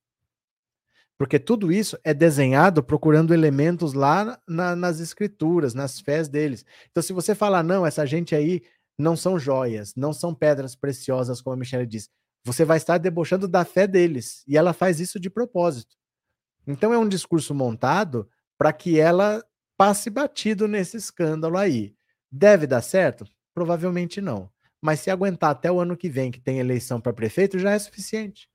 Porque 1.19 1.39
tudo 1.39 1.73
isso 1.73 1.99
é 2.05 2.15
desenhado 2.15 2.83
procurando 2.83 3.35
elementos 3.35 3.93
lá 3.93 4.41
na, 4.47 4.77
nas 4.77 5.01
escrituras, 5.01 5.75
nas 5.75 5.99
fés 5.99 6.29
deles. 6.29 6.65
Então, 6.91 7.03
se 7.03 7.13
você 7.13 7.35
falar, 7.35 7.65
não, 7.65 7.85
essa 7.85 8.07
gente 8.07 8.37
aí 8.37 8.63
não 8.97 9.17
são 9.17 9.39
joias, 9.39 9.95
não 9.97 10.13
são 10.13 10.33
pedras 10.33 10.77
preciosas, 10.77 11.41
como 11.41 11.55
a 11.55 11.59
Michelle 11.59 11.87
diz, 11.87 12.09
você 12.45 12.65
vai 12.65 12.77
estar 12.77 12.99
debochando 12.99 13.49
da 13.49 13.65
fé 13.65 13.87
deles. 13.87 14.45
E 14.47 14.57
ela 14.57 14.73
faz 14.73 15.01
isso 15.01 15.19
de 15.19 15.29
propósito. 15.29 15.98
Então, 16.69 16.93
é 16.93 16.99
um 16.99 17.09
discurso 17.09 17.55
montado 17.55 18.29
para 18.59 18.73
que 18.75 19.01
ela 19.01 19.43
passe 19.75 20.11
batido 20.11 20.69
nesse 20.69 20.99
escândalo 20.99 21.57
aí. 21.57 21.95
Deve 22.31 22.67
dar 22.67 22.83
certo? 22.83 23.25
Provavelmente 23.55 24.21
não. 24.21 24.51
Mas 24.83 25.01
se 25.01 25.11
aguentar 25.11 25.51
até 25.51 25.73
o 25.73 25.81
ano 25.81 25.97
que 25.97 26.11
vem, 26.11 26.31
que 26.31 26.41
tem 26.41 26.59
eleição 26.59 27.01
para 27.01 27.13
prefeito, 27.13 27.59
já 27.59 27.73
é 27.73 27.79
suficiente. 27.79 28.49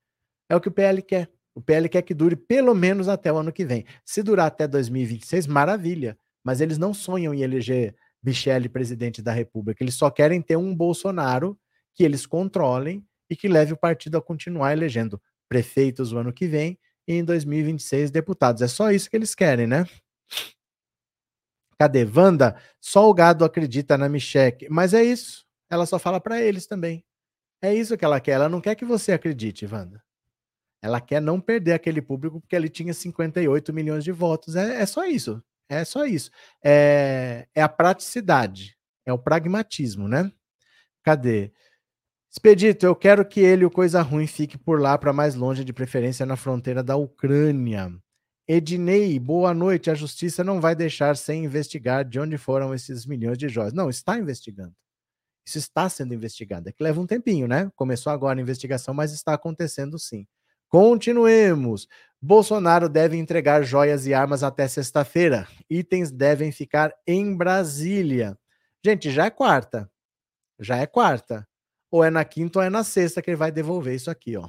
É 0.48 0.56
o 0.56 0.62
que 0.62 0.68
o 0.68 0.72
PL 0.72 1.02
quer. 1.02 1.30
O 1.56 1.62
PL 1.62 1.90
quer 1.90 2.04
que 2.04 2.14
dure 2.14 2.36
pelo 2.36 2.76
menos 2.76 3.08
até 3.08 3.34
o 3.34 3.38
ano 3.38 3.52
que 3.52 3.66
vem. 3.66 3.86
Se 4.06 4.22
durar 4.22 4.48
até 4.48 4.68
2026, 4.68 5.48
maravilha. 5.48 6.18
Mas 6.44 6.62
eles 6.62 6.78
não 6.78 6.94
sonham 6.94 7.34
em 7.34 7.42
eleger 7.42 7.96
Michele 8.24 8.70
presidente 8.70 9.22
da 9.22 9.32
República. 9.32 9.84
Eles 9.84 9.96
só 9.96 10.10
querem 10.12 10.42
ter 10.42 10.56
um 10.56 10.76
Bolsonaro 10.76 11.58
que 11.96 12.04
eles 12.04 12.26
controlem 12.26 13.06
e 13.30 13.36
que 13.36 13.48
leve 13.48 13.74
o 13.74 13.78
partido 13.78 14.18
a 14.18 14.22
continuar 14.22 14.72
elegendo 14.72 15.22
prefeitos 15.50 16.14
o 16.14 16.18
ano 16.18 16.32
que 16.32 16.48
vem 16.48 16.78
e 17.08 17.14
em 17.14 17.24
2026 17.24 18.12
deputados. 18.12 18.62
É 18.62 18.68
só 18.68 18.92
isso 18.92 19.10
que 19.10 19.16
eles 19.16 19.36
querem, 19.36 19.68
né? 19.68 19.86
Cadê? 21.80 22.06
Wanda, 22.06 22.56
só 22.80 23.10
o 23.10 23.14
gado 23.14 23.44
acredita 23.44 23.98
na 23.98 24.08
Michelle. 24.08 24.68
Mas 24.70 24.94
é 24.94 25.04
isso. 25.04 25.46
Ela 25.70 25.86
só 25.86 26.00
fala 26.00 26.20
para 26.20 26.42
eles 26.42 26.68
também. 26.68 27.04
É 27.62 27.74
isso 27.74 27.98
que 27.98 28.06
ela 28.06 28.20
quer. 28.20 28.34
Ela 28.34 28.50
não 28.50 28.62
quer 28.62 28.76
que 28.76 28.86
você 28.86 29.14
acredite, 29.14 29.66
Wanda. 29.66 30.04
Ela 30.82 31.00
quer 31.00 31.22
não 31.22 31.40
perder 31.40 31.74
aquele 31.74 32.02
público 32.02 32.42
porque 32.42 32.56
ele 32.56 32.70
tinha 32.70 32.94
58 32.94 33.74
milhões 33.74 34.04
de 34.04 34.12
votos. 34.12 34.56
É, 34.56 34.82
é 34.82 34.86
só 34.86 35.06
isso. 35.06 35.42
É 35.70 35.86
só 35.86 36.06
isso. 36.06 36.30
É, 36.64 37.48
é 37.56 37.62
a 37.62 37.70
praticidade. 37.70 38.78
É 39.06 39.14
o 39.14 39.18
pragmatismo, 39.18 40.08
né? 40.08 40.32
Cadê? 41.04 41.52
Expedito, 42.36 42.84
eu 42.84 42.96
quero 42.96 43.24
que 43.24 43.40
ele, 43.42 43.64
o 43.64 43.70
coisa 43.70 44.02
ruim, 44.02 44.26
fique 44.26 44.58
por 44.58 44.82
lá 44.82 44.98
para 44.98 45.14
mais 45.14 45.36
longe, 45.36 45.64
de 45.64 45.72
preferência 45.72 46.26
na 46.26 46.36
fronteira 46.36 46.82
da 46.82 46.96
Ucrânia. 46.96 47.94
Ednei, 48.48 49.20
boa 49.20 49.54
noite. 49.54 49.92
A 49.92 49.94
justiça 49.94 50.44
não 50.44 50.60
vai 50.60 50.76
deixar 50.76 51.16
sem 51.16 51.46
investigar 51.46 52.04
de 52.04 52.20
onde 52.20 52.36
foram 52.40 52.74
esses 52.74 53.06
milhões 53.06 53.38
de 53.38 53.48
joias. 53.48 53.72
Não, 53.72 53.88
está 53.88 54.18
investigando. 54.18 54.74
Isso 55.46 55.60
está 55.60 55.88
sendo 55.88 56.16
investigado. 56.16 56.68
É 56.68 56.72
que 56.72 56.84
leva 56.84 57.00
um 57.00 57.06
tempinho, 57.06 57.48
né? 57.48 57.72
Começou 57.76 58.12
agora 58.12 58.40
a 58.40 58.42
investigação, 58.42 58.96
mas 58.96 59.14
está 59.14 59.36
acontecendo 59.36 60.00
sim. 60.00 60.26
Continuemos. 60.70 61.88
Bolsonaro 62.20 62.90
deve 62.90 63.16
entregar 63.16 63.62
joias 63.62 64.08
e 64.08 64.14
armas 64.14 64.42
até 64.42 64.68
sexta-feira. 64.68 65.48
Itens 65.70 66.10
devem 66.10 66.52
ficar 66.52 66.96
em 67.06 67.38
Brasília. 67.38 68.36
Gente, 68.84 69.12
já 69.12 69.28
é 69.28 69.30
quarta. 69.30 69.88
Já 70.60 70.78
é 70.78 70.88
quarta 70.88 71.48
ou 71.94 72.04
é 72.04 72.10
na 72.10 72.26
quinta 72.26 72.58
ou 72.58 72.66
é 72.66 72.72
na 72.72 72.84
sexta 72.84 73.22
que 73.22 73.30
ele 73.30 73.38
vai 73.38 73.52
devolver 73.52 73.94
isso 73.94 74.10
aqui, 74.10 74.36
ó. 74.36 74.48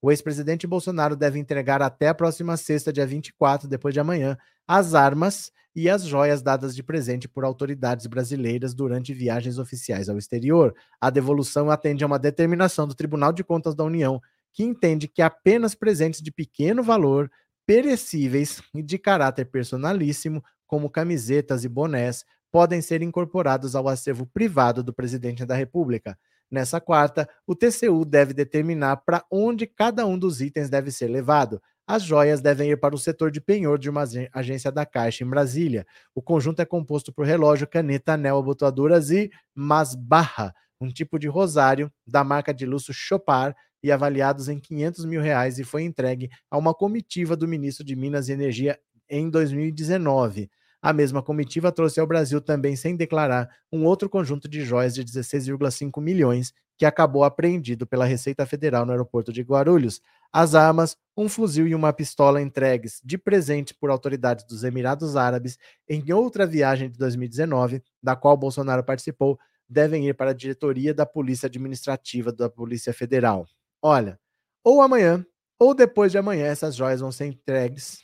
O 0.00 0.10
ex-presidente 0.10 0.66
Bolsonaro 0.66 1.14
deve 1.14 1.38
entregar 1.38 1.82
até 1.82 2.08
a 2.08 2.14
próxima 2.14 2.56
sexta, 2.56 2.90
dia 2.90 3.06
24, 3.06 3.68
depois 3.68 3.92
de 3.92 4.00
amanhã, 4.00 4.38
as 4.66 4.94
armas 4.94 5.52
e 5.76 5.90
as 5.90 6.04
joias 6.04 6.40
dadas 6.40 6.74
de 6.74 6.82
presente 6.82 7.28
por 7.28 7.44
autoridades 7.44 8.06
brasileiras 8.06 8.72
durante 8.72 9.12
viagens 9.12 9.58
oficiais 9.58 10.08
ao 10.08 10.16
exterior. 10.16 10.74
A 10.98 11.10
devolução 11.10 11.70
atende 11.70 12.02
a 12.02 12.06
uma 12.06 12.18
determinação 12.18 12.88
do 12.88 12.94
Tribunal 12.94 13.30
de 13.30 13.44
Contas 13.44 13.74
da 13.74 13.84
União, 13.84 14.18
que 14.50 14.64
entende 14.64 15.06
que 15.06 15.20
apenas 15.20 15.74
presentes 15.74 16.22
de 16.22 16.32
pequeno 16.32 16.82
valor, 16.82 17.30
perecíveis 17.66 18.62
e 18.74 18.82
de 18.82 18.96
caráter 18.96 19.44
personalíssimo, 19.44 20.42
como 20.66 20.88
camisetas 20.88 21.62
e 21.62 21.68
bonés, 21.68 22.24
podem 22.50 22.80
ser 22.80 23.02
incorporados 23.02 23.76
ao 23.76 23.86
acervo 23.86 24.24
privado 24.24 24.82
do 24.82 24.94
presidente 24.94 25.44
da 25.44 25.54
República. 25.54 26.18
Nessa 26.50 26.80
quarta, 26.80 27.28
o 27.46 27.54
TCU 27.54 28.04
deve 28.04 28.34
determinar 28.34 28.96
para 28.96 29.24
onde 29.30 29.66
cada 29.66 30.04
um 30.04 30.18
dos 30.18 30.40
itens 30.40 30.68
deve 30.68 30.90
ser 30.90 31.06
levado. 31.06 31.62
As 31.86 32.02
joias 32.02 32.40
devem 32.40 32.70
ir 32.70 32.76
para 32.76 32.94
o 32.94 32.98
setor 32.98 33.30
de 33.30 33.40
penhor 33.40 33.78
de 33.78 33.88
uma 33.88 34.04
agência 34.32 34.70
da 34.70 34.84
Caixa 34.84 35.24
em 35.24 35.28
Brasília. 35.28 35.86
O 36.14 36.22
conjunto 36.22 36.60
é 36.60 36.64
composto 36.64 37.12
por 37.12 37.26
relógio, 37.26 37.66
caneta, 37.66 38.14
anel, 38.14 38.38
abotoaduras 38.38 39.10
e 39.10 39.30
masbarra, 39.54 40.54
um 40.80 40.88
tipo 40.88 41.18
de 41.18 41.28
rosário 41.28 41.90
da 42.06 42.24
marca 42.24 42.54
de 42.54 42.66
luxo 42.66 42.92
Chopard 42.92 43.56
e 43.82 43.90
avaliados 43.90 44.48
em 44.48 44.58
500 44.58 45.04
mil 45.04 45.20
reais 45.20 45.58
e 45.58 45.64
foi 45.64 45.82
entregue 45.82 46.30
a 46.50 46.58
uma 46.58 46.74
comitiva 46.74 47.36
do 47.36 47.48
ministro 47.48 47.84
de 47.84 47.96
Minas 47.96 48.28
e 48.28 48.32
Energia 48.32 48.78
em 49.08 49.28
2019. 49.28 50.50
A 50.82 50.92
mesma 50.92 51.22
comitiva 51.22 51.70
trouxe 51.70 52.00
ao 52.00 52.06
Brasil 52.06 52.40
também, 52.40 52.74
sem 52.74 52.96
declarar, 52.96 53.50
um 53.70 53.84
outro 53.84 54.08
conjunto 54.08 54.48
de 54.48 54.64
joias 54.64 54.94
de 54.94 55.04
16,5 55.04 56.00
milhões, 56.00 56.54
que 56.78 56.86
acabou 56.86 57.22
apreendido 57.22 57.86
pela 57.86 58.06
Receita 58.06 58.46
Federal 58.46 58.86
no 58.86 58.92
aeroporto 58.92 59.30
de 59.30 59.42
Guarulhos. 59.42 60.00
As 60.32 60.54
armas, 60.54 60.96
um 61.14 61.28
fuzil 61.28 61.68
e 61.68 61.74
uma 61.74 61.92
pistola 61.92 62.40
entregues 62.40 63.02
de 63.04 63.18
presente 63.18 63.74
por 63.74 63.90
autoridades 63.90 64.46
dos 64.46 64.64
Emirados 64.64 65.16
Árabes 65.16 65.58
em 65.86 66.10
outra 66.12 66.46
viagem 66.46 66.88
de 66.88 66.96
2019, 66.96 67.82
da 68.02 68.16
qual 68.16 68.34
Bolsonaro 68.34 68.82
participou, 68.82 69.38
devem 69.68 70.08
ir 70.08 70.14
para 70.14 70.30
a 70.30 70.34
diretoria 70.34 70.94
da 70.94 71.04
Polícia 71.04 71.46
Administrativa 71.46 72.32
da 72.32 72.48
Polícia 72.48 72.94
Federal. 72.94 73.46
Olha, 73.82 74.18
ou 74.64 74.80
amanhã 74.80 75.24
ou 75.58 75.74
depois 75.74 76.10
de 76.10 76.16
amanhã 76.16 76.46
essas 76.46 76.74
joias 76.74 77.00
vão 77.00 77.12
ser 77.12 77.26
entregues 77.26 78.02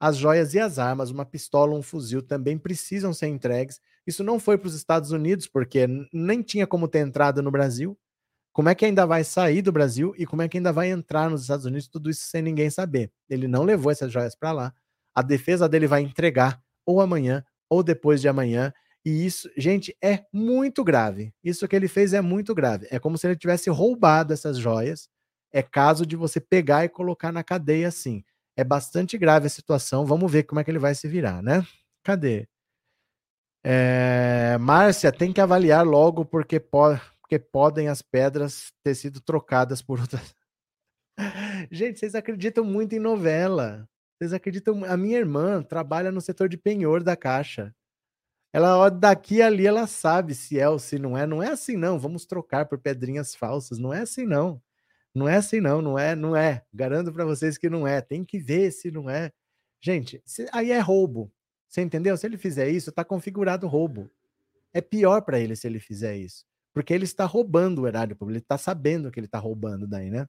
as 0.00 0.16
joias 0.16 0.54
e 0.54 0.60
as 0.60 0.78
armas, 0.78 1.10
uma 1.10 1.24
pistola, 1.24 1.74
um 1.74 1.82
fuzil 1.82 2.22
também 2.22 2.56
precisam 2.56 3.12
ser 3.12 3.26
entregues. 3.26 3.80
Isso 4.06 4.22
não 4.22 4.38
foi 4.38 4.56
para 4.56 4.68
os 4.68 4.74
Estados 4.74 5.10
Unidos, 5.10 5.46
porque 5.46 5.86
nem 6.12 6.42
tinha 6.42 6.66
como 6.66 6.88
ter 6.88 7.00
entrado 7.00 7.42
no 7.42 7.50
Brasil. 7.50 7.98
Como 8.52 8.68
é 8.68 8.74
que 8.74 8.84
ainda 8.84 9.06
vai 9.06 9.22
sair 9.24 9.62
do 9.62 9.70
Brasil 9.72 10.14
e 10.18 10.26
como 10.26 10.42
é 10.42 10.48
que 10.48 10.56
ainda 10.56 10.72
vai 10.72 10.90
entrar 10.90 11.30
nos 11.30 11.42
Estados 11.42 11.64
Unidos? 11.64 11.88
Tudo 11.88 12.10
isso 12.10 12.22
sem 12.26 12.42
ninguém 12.42 12.70
saber. 12.70 13.10
Ele 13.28 13.46
não 13.46 13.64
levou 13.64 13.92
essas 13.92 14.12
joias 14.12 14.34
para 14.34 14.52
lá. 14.52 14.74
A 15.14 15.22
defesa 15.22 15.68
dele 15.68 15.86
vai 15.86 16.02
entregar 16.02 16.60
ou 16.86 17.00
amanhã 17.00 17.44
ou 17.68 17.82
depois 17.82 18.20
de 18.20 18.28
amanhã. 18.28 18.72
E 19.04 19.24
isso, 19.24 19.48
gente, 19.56 19.96
é 20.02 20.24
muito 20.32 20.82
grave. 20.82 21.32
Isso 21.42 21.68
que 21.68 21.76
ele 21.76 21.88
fez 21.88 22.12
é 22.12 22.20
muito 22.20 22.54
grave. 22.54 22.86
É 22.90 22.98
como 22.98 23.16
se 23.16 23.26
ele 23.26 23.36
tivesse 23.36 23.70
roubado 23.70 24.32
essas 24.32 24.58
joias. 24.58 25.08
É 25.52 25.62
caso 25.62 26.04
de 26.04 26.16
você 26.16 26.40
pegar 26.40 26.84
e 26.84 26.88
colocar 26.88 27.32
na 27.32 27.44
cadeia 27.44 27.88
assim. 27.88 28.24
É 28.58 28.64
bastante 28.64 29.16
grave 29.16 29.46
a 29.46 29.50
situação. 29.50 30.04
Vamos 30.04 30.32
ver 30.32 30.42
como 30.42 30.58
é 30.58 30.64
que 30.64 30.70
ele 30.70 30.80
vai 30.80 30.92
se 30.92 31.06
virar, 31.06 31.40
né? 31.40 31.64
Cadê? 32.02 32.48
É, 33.62 34.58
Márcia, 34.58 35.12
tem 35.12 35.32
que 35.32 35.40
avaliar 35.40 35.86
logo 35.86 36.24
porque, 36.24 36.58
po 36.58 36.98
porque 37.20 37.38
podem 37.38 37.86
as 37.86 38.02
pedras 38.02 38.72
ter 38.82 38.96
sido 38.96 39.20
trocadas 39.20 39.80
por 39.80 40.00
outras. 40.00 40.34
Gente, 41.70 42.00
vocês 42.00 42.16
acreditam 42.16 42.64
muito 42.64 42.96
em 42.96 42.98
novela. 42.98 43.88
Vocês 44.18 44.32
acreditam. 44.32 44.84
A 44.84 44.96
minha 44.96 45.18
irmã 45.18 45.62
trabalha 45.62 46.10
no 46.10 46.20
setor 46.20 46.48
de 46.48 46.56
penhor 46.56 47.04
da 47.04 47.14
caixa. 47.14 47.72
Ela 48.52 48.88
daqui 48.88 49.40
ali, 49.40 49.68
ela 49.68 49.86
sabe 49.86 50.34
se 50.34 50.58
é 50.58 50.68
ou 50.68 50.80
se 50.80 50.98
não 50.98 51.16
é. 51.16 51.28
Não 51.28 51.40
é 51.40 51.50
assim, 51.50 51.76
não. 51.76 51.96
Vamos 51.96 52.26
trocar 52.26 52.66
por 52.66 52.78
pedrinhas 52.78 53.36
falsas. 53.36 53.78
Não 53.78 53.94
é 53.94 54.00
assim, 54.00 54.26
não. 54.26 54.60
Não 55.14 55.28
é 55.28 55.36
assim, 55.36 55.60
não, 55.60 55.82
não 55.82 55.98
é, 55.98 56.14
não 56.14 56.36
é. 56.36 56.62
Garanto 56.72 57.12
para 57.12 57.24
vocês 57.24 57.58
que 57.58 57.68
não 57.68 57.86
é. 57.86 58.00
Tem 58.00 58.24
que 58.24 58.38
ver 58.38 58.70
se 58.72 58.90
não 58.90 59.08
é. 59.10 59.32
Gente, 59.80 60.22
se, 60.24 60.46
aí 60.52 60.70
é 60.70 60.78
roubo. 60.78 61.32
Você 61.68 61.82
entendeu? 61.82 62.16
Se 62.16 62.26
ele 62.26 62.38
fizer 62.38 62.68
isso, 62.70 62.90
está 62.90 63.04
configurado 63.04 63.66
roubo. 63.66 64.10
É 64.72 64.80
pior 64.80 65.22
para 65.22 65.38
ele 65.40 65.56
se 65.56 65.66
ele 65.66 65.80
fizer 65.80 66.16
isso. 66.16 66.44
Porque 66.72 66.94
ele 66.94 67.04
está 67.04 67.24
roubando 67.24 67.82
o 67.82 67.86
erário 67.88 68.16
público, 68.16 68.36
ele 68.36 68.44
está 68.44 68.58
sabendo 68.58 69.10
que 69.10 69.18
ele 69.18 69.26
está 69.26 69.38
roubando 69.38 69.86
daí, 69.86 70.10
né? 70.10 70.26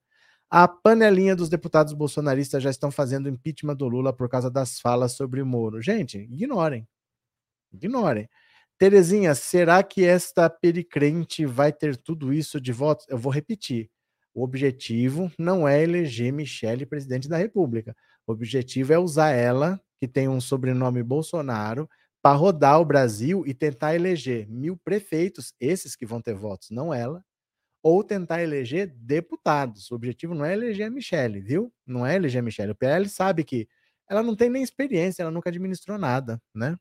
A 0.50 0.68
panelinha 0.68 1.36
dos 1.36 1.48
deputados 1.50 1.94
bolsonaristas 1.94 2.64
já 2.64 2.72
estão 2.72 2.90
fazendo 2.90 3.30
impeachment 3.30 3.76
do 3.76 3.88
Lula 3.88 4.12
por 4.12 4.28
causa 4.28 4.50
das 4.50 4.80
falas 4.80 5.14
sobre 5.14 5.44
Moro. 5.44 5.82
Gente, 5.82 6.18
ignorem. 6.18 6.88
Ignorem. 7.72 8.28
Terezinha, 8.80 9.36
será 9.36 9.84
que 9.84 10.06
esta 10.06 10.50
pericrente 10.50 11.46
vai 11.46 11.72
ter 11.72 11.98
tudo 11.98 12.34
isso 12.34 12.60
de 12.60 12.72
votos? 12.72 13.06
Eu 13.10 13.18
vou 13.18 13.32
repetir. 13.32 13.92
O 14.40 14.44
objetivo 14.44 15.30
não 15.38 15.68
é 15.68 15.84
eleger 15.84 16.32
Michele 16.32 16.86
presidente 16.86 17.28
da 17.28 17.36
República. 17.36 17.94
O 18.26 18.32
objetivo 18.32 18.94
é 18.94 18.98
usar 18.98 19.32
ela, 19.32 19.78
que 20.00 20.08
tem 20.08 20.30
um 20.30 20.40
sobrenome 20.40 21.04
Bolsonaro, 21.04 21.90
para 22.22 22.38
rodar 22.38 22.80
o 22.80 22.86
Brasil 22.86 23.44
e 23.46 23.54
tentar 23.54 23.96
eleger 23.96 24.48
mil 24.48 24.78
prefeitos, 24.78 25.54
esses 25.60 25.94
que 25.94 26.06
vão 26.06 26.22
ter 26.22 26.36
votos, 26.36 26.70
não 26.70 26.94
ela, 26.94 27.22
ou 27.84 28.02
tentar 28.02 28.42
eleger 28.42 28.88
deputados. 28.88 29.92
O 29.92 29.96
objetivo 29.96 30.34
não 30.34 30.46
é 30.46 30.54
eleger 30.54 30.88
a 30.88 30.90
Michelle, 30.90 31.42
viu? 31.42 31.70
Não 31.86 32.06
é 32.06 32.16
eleger 32.16 32.40
a 32.40 32.44
Michelle. 32.44 32.72
O 32.72 32.76
PL 32.76 33.10
sabe 33.10 33.44
que 33.44 33.68
ela 34.10 34.24
não 34.24 34.38
tem 34.38 34.50
nem 34.50 34.64
experiência, 34.64 35.22
ela 35.22 35.32
nunca 35.32 35.50
administrou 35.50 35.98
nada, 35.98 36.42
né? 36.56 36.78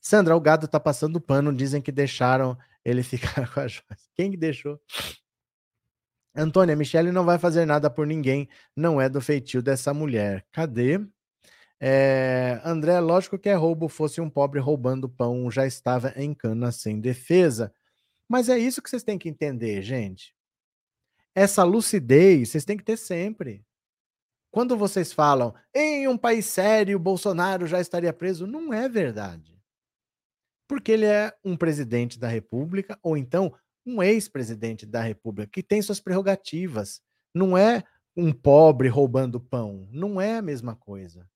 Sandra, 0.00 0.34
o 0.34 0.40
gado 0.40 0.66
tá 0.66 0.80
passando 0.80 1.20
pano, 1.20 1.54
dizem 1.54 1.80
que 1.80 1.92
deixaram 1.92 2.58
ele 2.84 3.02
ficar 3.04 3.52
com 3.54 3.60
a 3.60 3.68
joias. 3.68 4.08
Quem 4.12 4.32
que 4.32 4.36
deixou? 4.36 4.80
Antônia, 6.36 6.76
Michele 6.76 7.10
não 7.10 7.24
vai 7.24 7.38
fazer 7.38 7.64
nada 7.64 7.88
por 7.88 8.06
ninguém, 8.06 8.48
não 8.76 9.00
é 9.00 9.08
do 9.08 9.20
feitio 9.20 9.62
dessa 9.62 9.94
mulher. 9.94 10.44
Cadê? 10.52 11.00
É, 11.80 12.60
André, 12.64 13.00
lógico 13.00 13.38
que 13.38 13.48
é 13.48 13.54
roubo, 13.54 13.88
fosse 13.88 14.20
um 14.20 14.30
pobre 14.30 14.60
roubando 14.60 15.08
pão, 15.08 15.50
já 15.50 15.66
estava 15.66 16.12
em 16.16 16.34
cana 16.34 16.70
sem 16.72 17.00
defesa. 17.00 17.72
Mas 18.28 18.48
é 18.48 18.58
isso 18.58 18.82
que 18.82 18.90
vocês 18.90 19.02
têm 19.02 19.18
que 19.18 19.28
entender, 19.28 19.82
gente. 19.82 20.34
Essa 21.34 21.64
lucidez 21.64 22.50
vocês 22.50 22.64
têm 22.64 22.76
que 22.76 22.84
ter 22.84 22.96
sempre. 22.96 23.64
Quando 24.50 24.76
vocês 24.76 25.12
falam 25.12 25.54
em 25.74 26.08
um 26.08 26.16
país 26.16 26.46
sério, 26.46 26.98
Bolsonaro 26.98 27.66
já 27.66 27.80
estaria 27.80 28.12
preso, 28.12 28.46
não 28.46 28.72
é 28.72 28.88
verdade. 28.88 29.54
Porque 30.66 30.92
ele 30.92 31.04
é 31.04 31.32
um 31.44 31.56
presidente 31.56 32.18
da 32.18 32.26
República, 32.26 32.98
ou 33.02 33.16
então 33.16 33.54
um 33.86 34.02
ex-presidente 34.02 34.84
da 34.84 35.00
República, 35.00 35.48
que 35.50 35.62
tem 35.62 35.80
suas 35.80 36.00
prerrogativas. 36.00 37.00
Não 37.34 37.56
é 37.56 37.84
um 38.16 38.32
pobre 38.32 38.88
roubando 38.88 39.40
pão. 39.40 39.86
Não 39.92 40.20
é 40.20 40.36
a 40.36 40.42
mesma 40.42 40.74
coisa. 40.74 41.28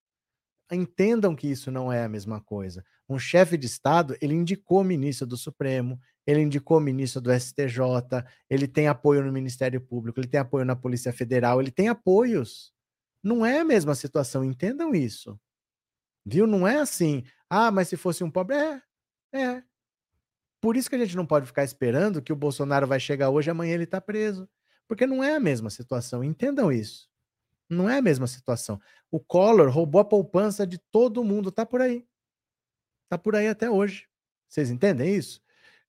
Entendam 0.72 1.34
que 1.34 1.48
isso 1.48 1.70
não 1.70 1.92
é 1.92 2.04
a 2.04 2.08
mesma 2.08 2.40
coisa. 2.40 2.84
Um 3.08 3.18
chefe 3.18 3.56
de 3.56 3.66
Estado, 3.66 4.16
ele 4.20 4.34
indicou 4.34 4.84
ministro 4.84 5.26
do 5.26 5.36
Supremo, 5.36 6.00
ele 6.26 6.40
indicou 6.40 6.78
ministro 6.80 7.20
do 7.20 7.32
STJ, 7.32 7.78
ele 8.48 8.68
tem 8.68 8.86
apoio 8.86 9.24
no 9.24 9.32
Ministério 9.32 9.80
Público, 9.80 10.20
ele 10.20 10.28
tem 10.28 10.40
apoio 10.40 10.64
na 10.64 10.76
Polícia 10.76 11.12
Federal, 11.12 11.60
ele 11.60 11.72
tem 11.72 11.88
apoios. 11.88 12.72
Não 13.22 13.44
é 13.44 13.60
a 13.60 13.64
mesma 13.64 13.94
situação, 13.94 14.44
entendam 14.44 14.94
isso. 14.94 15.38
Viu? 16.24 16.46
Não 16.46 16.66
é 16.66 16.78
assim. 16.78 17.24
Ah, 17.48 17.70
mas 17.70 17.88
se 17.88 17.96
fosse 17.96 18.22
um 18.22 18.30
pobre. 18.30 18.56
É, 18.56 18.82
é. 19.34 19.62
Por 20.60 20.76
isso 20.76 20.90
que 20.90 20.96
a 20.96 20.98
gente 20.98 21.16
não 21.16 21.24
pode 21.24 21.46
ficar 21.46 21.64
esperando 21.64 22.20
que 22.20 22.32
o 22.32 22.36
Bolsonaro 22.36 22.86
vai 22.86 23.00
chegar 23.00 23.30
hoje 23.30 23.48
e 23.48 23.52
amanhã 23.52 23.74
ele 23.74 23.84
está 23.84 24.00
preso. 24.00 24.48
Porque 24.86 25.06
não 25.06 25.24
é 25.24 25.34
a 25.34 25.40
mesma 25.40 25.70
situação. 25.70 26.22
Entendam 26.22 26.70
isso. 26.70 27.08
Não 27.68 27.88
é 27.88 27.98
a 27.98 28.02
mesma 28.02 28.26
situação. 28.26 28.80
O 29.10 29.20
Collor 29.20 29.70
roubou 29.70 30.00
a 30.00 30.04
poupança 30.04 30.66
de 30.66 30.78
todo 30.78 31.24
mundo. 31.24 31.50
Tá 31.50 31.64
por 31.64 31.80
aí. 31.80 32.04
Tá 33.08 33.16
por 33.16 33.34
aí 33.36 33.48
até 33.48 33.70
hoje. 33.70 34.06
Vocês 34.48 34.70
entendem 34.70 35.14
isso? 35.14 35.40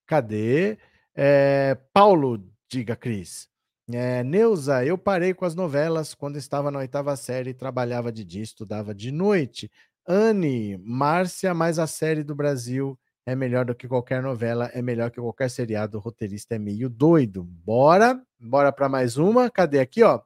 Cadê? 0.05 0.77
É, 1.15 1.75
Paulo, 1.93 2.47
diga, 2.69 2.95
Cris. 2.95 3.49
É, 3.91 4.23
Neuza, 4.23 4.85
eu 4.85 4.97
parei 4.97 5.33
com 5.33 5.43
as 5.43 5.55
novelas 5.55 6.13
quando 6.13 6.37
estava 6.37 6.71
na 6.71 6.79
oitava 6.79 7.15
série 7.17 7.53
trabalhava 7.53 8.11
de 8.11 8.23
dia, 8.23 8.43
estudava 8.43 8.93
de 8.95 9.11
noite. 9.11 9.69
Anne, 10.07 10.77
Márcia, 10.77 11.53
mais 11.53 11.77
a 11.77 11.87
série 11.87 12.23
do 12.23 12.35
Brasil 12.35 12.97
é 13.25 13.35
melhor 13.35 13.65
do 13.65 13.75
que 13.75 13.87
qualquer 13.87 14.21
novela, 14.21 14.65
é 14.73 14.81
melhor 14.81 15.11
que 15.11 15.21
qualquer 15.21 15.49
seriado, 15.49 15.97
o 15.97 16.01
roteirista 16.01 16.55
é 16.55 16.59
meio 16.59 16.89
doido. 16.89 17.43
Bora, 17.43 18.21
bora 18.39 18.71
para 18.71 18.89
mais 18.89 19.17
uma. 19.17 19.49
Cadê 19.49 19.79
aqui, 19.79 20.03
ó? 20.03 20.21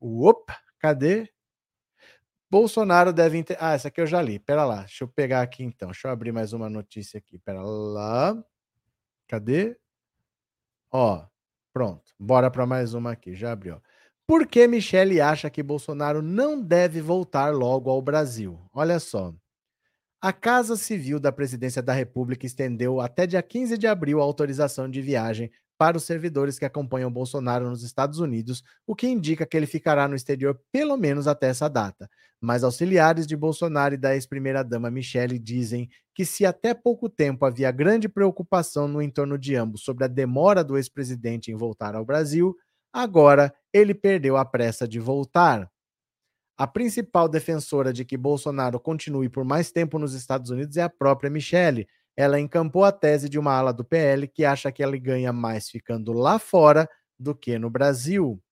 Opa, 0.00 0.58
cadê? 0.78 1.28
Bolsonaro 2.50 3.12
deve. 3.12 3.38
Inter... 3.38 3.56
Ah, 3.60 3.74
essa 3.74 3.88
aqui 3.88 4.00
eu 4.00 4.06
já 4.06 4.20
li. 4.22 4.38
Pera 4.38 4.64
lá, 4.64 4.80
deixa 4.80 5.04
eu 5.04 5.08
pegar 5.08 5.42
aqui 5.42 5.64
então. 5.64 5.88
Deixa 5.88 6.08
eu 6.08 6.12
abrir 6.12 6.32
mais 6.32 6.52
uma 6.52 6.68
notícia 6.68 7.18
aqui. 7.18 7.38
Pera 7.38 7.62
lá. 7.62 8.36
Cadê? 9.26 9.76
Ó, 10.90 11.26
pronto. 11.72 12.12
Bora 12.18 12.50
para 12.50 12.66
mais 12.66 12.94
uma 12.94 13.12
aqui. 13.12 13.34
Já 13.34 13.52
abriu. 13.52 13.80
Por 14.26 14.46
que 14.46 14.66
Michele 14.66 15.20
acha 15.20 15.48
que 15.48 15.62
Bolsonaro 15.62 16.20
não 16.20 16.60
deve 16.60 17.00
voltar 17.00 17.52
logo 17.54 17.90
ao 17.90 18.02
Brasil? 18.02 18.60
Olha 18.72 18.98
só. 18.98 19.34
A 20.20 20.32
Casa 20.32 20.76
Civil 20.76 21.20
da 21.20 21.30
Presidência 21.30 21.82
da 21.82 21.92
República 21.92 22.46
estendeu 22.46 23.00
até 23.00 23.26
dia 23.26 23.42
15 23.42 23.76
de 23.76 23.86
abril 23.86 24.20
a 24.20 24.24
autorização 24.24 24.88
de 24.90 25.00
viagem 25.02 25.50
para 25.78 25.98
os 25.98 26.04
servidores 26.04 26.58
que 26.58 26.64
acompanham 26.64 27.12
Bolsonaro 27.12 27.68
nos 27.68 27.82
Estados 27.82 28.18
Unidos, 28.18 28.62
o 28.86 28.94
que 28.94 29.06
indica 29.06 29.44
que 29.44 29.54
ele 29.54 29.66
ficará 29.66 30.08
no 30.08 30.16
exterior 30.16 30.58
pelo 30.72 30.96
menos 30.96 31.26
até 31.28 31.48
essa 31.48 31.68
data. 31.68 32.08
Mas 32.40 32.64
auxiliares 32.64 33.26
de 33.26 33.36
Bolsonaro 33.36 33.94
e 33.94 33.98
da 33.98 34.14
ex-primeira-dama 34.14 34.90
Michele 34.90 35.38
dizem 35.38 35.86
que, 36.14 36.24
se 36.24 36.46
até 36.46 36.72
pouco 36.72 37.10
tempo 37.10 37.44
havia 37.44 37.70
grande 37.70 38.08
preocupação 38.08 38.88
no 38.88 39.02
entorno 39.02 39.38
de 39.38 39.54
ambos 39.54 39.82
sobre 39.82 40.04
a 40.04 40.08
demora 40.08 40.64
do 40.64 40.78
ex-presidente 40.78 41.52
em 41.52 41.54
voltar 41.54 41.94
ao 41.94 42.06
Brasil, 42.06 42.56
agora 42.90 43.52
ele 43.70 43.92
perdeu 43.94 44.38
a 44.38 44.46
pressa 44.46 44.88
de 44.88 44.98
voltar. 44.98 45.70
A 46.58 46.66
principal 46.66 47.28
defensora 47.28 47.92
de 47.92 48.04
que 48.04 48.16
Bolsonaro 48.16 48.80
continue 48.80 49.28
por 49.28 49.44
mais 49.44 49.70
tempo 49.70 49.98
nos 49.98 50.14
Estados 50.14 50.50
Unidos 50.50 50.76
é 50.76 50.82
a 50.82 50.88
própria 50.88 51.28
Michele. 51.28 51.86
Ela 52.16 52.40
encampou 52.40 52.82
a 52.82 52.90
tese 52.90 53.28
de 53.28 53.38
uma 53.38 53.52
ala 53.52 53.72
do 53.72 53.84
PL 53.84 54.26
que 54.26 54.44
acha 54.44 54.72
que 54.72 54.82
ele 54.82 54.98
ganha 54.98 55.34
mais 55.34 55.68
ficando 55.68 56.12
lá 56.14 56.38
fora 56.38 56.88
do 57.18 57.34
que 57.34 57.58
no 57.58 57.68
Brasil. 57.68 58.42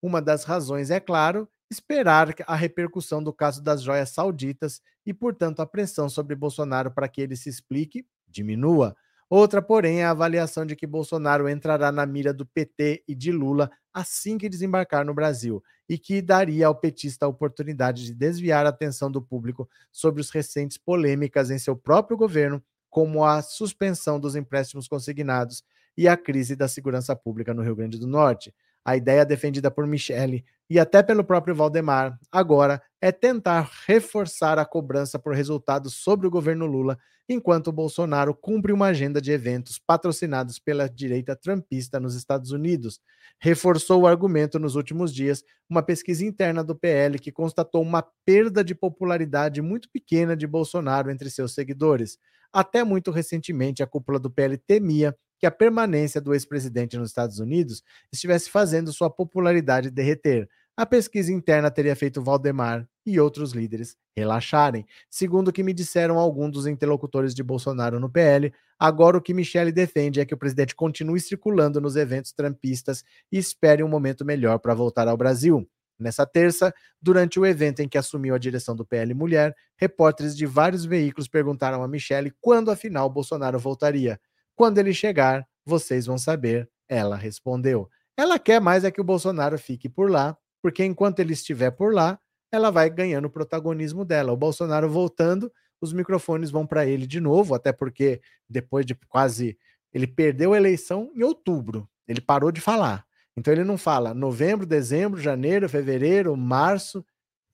Uma 0.00 0.22
das 0.22 0.44
razões, 0.44 0.90
é 0.90 1.00
claro, 1.00 1.48
esperar 1.68 2.32
a 2.46 2.54
repercussão 2.54 3.20
do 3.20 3.32
caso 3.32 3.60
das 3.60 3.82
joias 3.82 4.10
sauditas 4.10 4.80
e, 5.04 5.12
portanto, 5.12 5.60
a 5.60 5.66
pressão 5.66 6.08
sobre 6.08 6.36
Bolsonaro 6.36 6.92
para 6.92 7.08
que 7.08 7.20
ele 7.20 7.34
se 7.34 7.48
explique 7.48 8.06
diminua. 8.28 8.94
Outra, 9.30 9.60
porém, 9.60 10.00
é 10.00 10.04
a 10.04 10.10
avaliação 10.10 10.64
de 10.64 10.74
que 10.74 10.86
Bolsonaro 10.86 11.48
entrará 11.48 11.92
na 11.92 12.06
mira 12.06 12.32
do 12.32 12.46
PT 12.46 13.04
e 13.06 13.14
de 13.14 13.30
Lula 13.30 13.70
assim 13.92 14.38
que 14.38 14.48
desembarcar 14.48 15.04
no 15.04 15.12
Brasil 15.12 15.62
e 15.88 15.98
que 15.98 16.22
daria 16.22 16.66
ao 16.66 16.74
petista 16.74 17.26
a 17.26 17.28
oportunidade 17.28 18.04
de 18.04 18.14
desviar 18.14 18.64
a 18.64 18.70
atenção 18.70 19.10
do 19.10 19.20
público 19.20 19.68
sobre 19.92 20.20
os 20.20 20.30
recentes 20.30 20.78
polêmicas 20.78 21.50
em 21.50 21.58
seu 21.58 21.76
próprio 21.76 22.16
governo, 22.16 22.62
como 22.88 23.24
a 23.24 23.42
suspensão 23.42 24.18
dos 24.18 24.34
empréstimos 24.34 24.88
consignados 24.88 25.62
e 25.96 26.08
a 26.08 26.16
crise 26.16 26.56
da 26.56 26.68
segurança 26.68 27.14
pública 27.14 27.52
no 27.52 27.62
Rio 27.62 27.76
Grande 27.76 27.98
do 27.98 28.06
Norte. 28.06 28.54
A 28.88 28.96
ideia 28.96 29.22
defendida 29.22 29.70
por 29.70 29.86
Michele 29.86 30.46
e 30.70 30.78
até 30.78 31.02
pelo 31.02 31.22
próprio 31.22 31.54
Valdemar 31.54 32.18
agora 32.32 32.80
é 33.02 33.12
tentar 33.12 33.70
reforçar 33.86 34.58
a 34.58 34.64
cobrança 34.64 35.18
por 35.18 35.34
resultados 35.34 35.96
sobre 35.96 36.26
o 36.26 36.30
governo 36.30 36.64
Lula 36.64 36.98
enquanto 37.28 37.70
Bolsonaro 37.70 38.34
cumpre 38.34 38.72
uma 38.72 38.86
agenda 38.86 39.20
de 39.20 39.30
eventos 39.30 39.78
patrocinados 39.78 40.58
pela 40.58 40.88
direita 40.88 41.36
trumpista 41.36 42.00
nos 42.00 42.14
Estados 42.14 42.50
Unidos. 42.50 42.98
Reforçou 43.38 44.00
o 44.00 44.06
argumento 44.06 44.58
nos 44.58 44.74
últimos 44.74 45.14
dias 45.14 45.44
uma 45.68 45.82
pesquisa 45.82 46.24
interna 46.24 46.64
do 46.64 46.74
PL 46.74 47.18
que 47.18 47.30
constatou 47.30 47.82
uma 47.82 48.02
perda 48.24 48.64
de 48.64 48.74
popularidade 48.74 49.60
muito 49.60 49.90
pequena 49.92 50.34
de 50.34 50.46
Bolsonaro 50.46 51.10
entre 51.10 51.28
seus 51.28 51.52
seguidores. 51.52 52.16
Até 52.50 52.82
muito 52.82 53.10
recentemente, 53.10 53.82
a 53.82 53.86
cúpula 53.86 54.18
do 54.18 54.30
PL 54.30 54.56
temia 54.56 55.14
que 55.38 55.46
a 55.46 55.50
permanência 55.50 56.20
do 56.20 56.34
ex-presidente 56.34 56.96
nos 56.96 57.10
Estados 57.10 57.38
Unidos 57.38 57.82
estivesse 58.12 58.50
fazendo 58.50 58.92
sua 58.92 59.10
popularidade 59.10 59.90
derreter. 59.90 60.48
A 60.76 60.86
pesquisa 60.86 61.32
interna 61.32 61.70
teria 61.70 61.96
feito 61.96 62.22
Valdemar 62.22 62.88
e 63.04 63.18
outros 63.18 63.52
líderes 63.52 63.96
relaxarem. 64.16 64.86
Segundo 65.10 65.48
o 65.48 65.52
que 65.52 65.62
me 65.62 65.72
disseram 65.72 66.18
alguns 66.18 66.52
dos 66.52 66.66
interlocutores 66.66 67.34
de 67.34 67.42
Bolsonaro 67.42 67.98
no 67.98 68.10
PL, 68.10 68.52
agora 68.78 69.16
o 69.16 69.20
que 69.20 69.34
Michele 69.34 69.72
defende 69.72 70.20
é 70.20 70.24
que 70.24 70.34
o 70.34 70.38
presidente 70.38 70.76
continue 70.76 71.20
circulando 71.20 71.80
nos 71.80 71.96
eventos 71.96 72.32
trampistas 72.32 73.02
e 73.32 73.38
espere 73.38 73.82
um 73.82 73.88
momento 73.88 74.24
melhor 74.24 74.58
para 74.58 74.74
voltar 74.74 75.08
ao 75.08 75.16
Brasil. 75.16 75.68
Nessa 75.98 76.24
terça, 76.24 76.72
durante 77.02 77.40
o 77.40 77.46
evento 77.46 77.80
em 77.80 77.88
que 77.88 77.98
assumiu 77.98 78.34
a 78.34 78.38
direção 78.38 78.76
do 78.76 78.86
PL 78.86 79.12
Mulher, 79.14 79.52
repórteres 79.76 80.36
de 80.36 80.46
vários 80.46 80.84
veículos 80.84 81.26
perguntaram 81.26 81.82
a 81.82 81.88
Michele 81.88 82.32
quando 82.40 82.70
afinal 82.70 83.10
Bolsonaro 83.10 83.58
voltaria. 83.58 84.20
Quando 84.58 84.78
ele 84.78 84.92
chegar, 84.92 85.46
vocês 85.64 86.06
vão 86.06 86.18
saber, 86.18 86.68
ela 86.88 87.14
respondeu. 87.14 87.88
Ela 88.16 88.40
quer 88.40 88.60
mais 88.60 88.82
é 88.82 88.90
que 88.90 89.00
o 89.00 89.04
Bolsonaro 89.04 89.56
fique 89.56 89.88
por 89.88 90.10
lá, 90.10 90.36
porque 90.60 90.84
enquanto 90.84 91.20
ele 91.20 91.32
estiver 91.32 91.70
por 91.70 91.94
lá, 91.94 92.18
ela 92.50 92.68
vai 92.68 92.90
ganhando 92.90 93.26
o 93.26 93.30
protagonismo 93.30 94.04
dela. 94.04 94.32
O 94.32 94.36
Bolsonaro 94.36 94.90
voltando, 94.90 95.52
os 95.80 95.92
microfones 95.92 96.50
vão 96.50 96.66
para 96.66 96.84
ele 96.84 97.06
de 97.06 97.20
novo, 97.20 97.54
até 97.54 97.70
porque 97.70 98.20
depois 98.50 98.84
de 98.84 98.96
quase. 99.06 99.56
Ele 99.92 100.08
perdeu 100.08 100.52
a 100.52 100.56
eleição 100.56 101.12
em 101.14 101.22
outubro, 101.22 101.88
ele 102.08 102.20
parou 102.20 102.50
de 102.50 102.60
falar. 102.60 103.06
Então 103.36 103.54
ele 103.54 103.62
não 103.62 103.78
fala 103.78 104.12
novembro, 104.12 104.66
dezembro, 104.66 105.20
janeiro, 105.20 105.68
fevereiro, 105.68 106.36
março. 106.36 107.06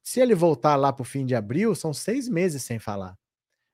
Se 0.02 0.20
ele 0.20 0.34
voltar 0.34 0.74
lá 0.76 0.90
para 0.90 1.02
o 1.02 1.04
fim 1.04 1.26
de 1.26 1.34
abril, 1.34 1.74
são 1.74 1.92
seis 1.92 2.30
meses 2.30 2.62
sem 2.62 2.78
falar. 2.78 3.14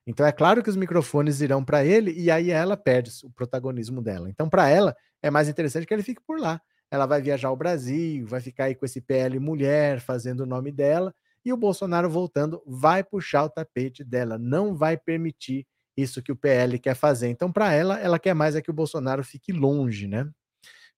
Então 0.07 0.25
é 0.25 0.31
claro 0.31 0.63
que 0.63 0.69
os 0.69 0.75
microfones 0.75 1.41
irão 1.41 1.63
para 1.63 1.85
ele 1.85 2.11
e 2.11 2.31
aí 2.31 2.49
ela 2.49 2.75
perde 2.75 3.11
o 3.23 3.29
protagonismo 3.29 4.01
dela. 4.01 4.29
Então, 4.29 4.49
para 4.49 4.67
ela, 4.69 4.95
é 5.21 5.29
mais 5.29 5.47
interessante 5.47 5.85
que 5.85 5.93
ele 5.93 6.03
fique 6.03 6.21
por 6.25 6.39
lá 6.39 6.59
ela 6.91 7.05
vai 7.05 7.21
viajar 7.21 7.47
ao 7.47 7.55
Brasil, 7.55 8.27
vai 8.27 8.41
ficar 8.41 8.65
aí 8.65 8.75
com 8.75 8.85
esse 8.85 8.99
PL 8.99 9.39
mulher 9.39 10.01
fazendo 10.01 10.41
o 10.41 10.45
nome 10.45 10.71
dela, 10.71 11.15
e 11.43 11.53
o 11.53 11.57
Bolsonaro 11.57 12.09
voltando 12.09 12.61
vai 12.67 13.03
puxar 13.03 13.45
o 13.45 13.49
tapete 13.49 14.03
dela, 14.03 14.37
não 14.37 14.75
vai 14.75 14.97
permitir 14.97 15.65
isso 15.95 16.21
que 16.21 16.31
o 16.31 16.35
PL 16.35 16.77
quer 16.77 16.95
fazer. 16.95 17.29
Então, 17.29 17.51
para 17.51 17.73
ela, 17.73 17.97
ela 17.99 18.19
quer 18.19 18.33
mais 18.33 18.55
é 18.55 18.61
que 18.61 18.69
o 18.69 18.73
Bolsonaro 18.73 19.23
fique 19.23 19.53
longe, 19.53 20.05
né? 20.07 20.29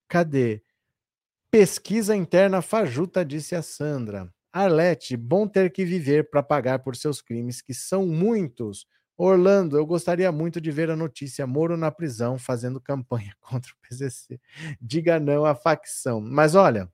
Cadê? 0.09 0.61
Pesquisa 1.51 2.15
interna 2.15 2.61
fajuta, 2.61 3.23
disse 3.23 3.55
a 3.55 3.61
Sandra. 3.61 4.33
Arlete, 4.53 5.17
bom 5.17 5.47
ter 5.47 5.71
que 5.71 5.83
viver 5.83 6.29
para 6.29 6.43
pagar 6.43 6.77
por 6.79 6.95
seus 6.95 7.23
crimes, 7.23 7.59
que 7.59 7.73
são 7.73 8.05
muitos. 8.05 8.85
Orlando, 9.17 9.75
eu 9.75 9.85
gostaria 9.85 10.31
muito 10.31 10.61
de 10.61 10.69
ver 10.69 10.91
a 10.91 10.95
notícia 10.95 11.47
Moro 11.47 11.75
na 11.75 11.89
prisão 11.89 12.37
fazendo 12.37 12.79
campanha 12.79 13.35
contra 13.41 13.71
o 13.71 13.75
PCC. 13.81 14.39
Diga 14.79 15.19
não 15.19 15.43
à 15.43 15.55
facção. 15.55 16.21
Mas 16.21 16.53
olha, 16.53 16.87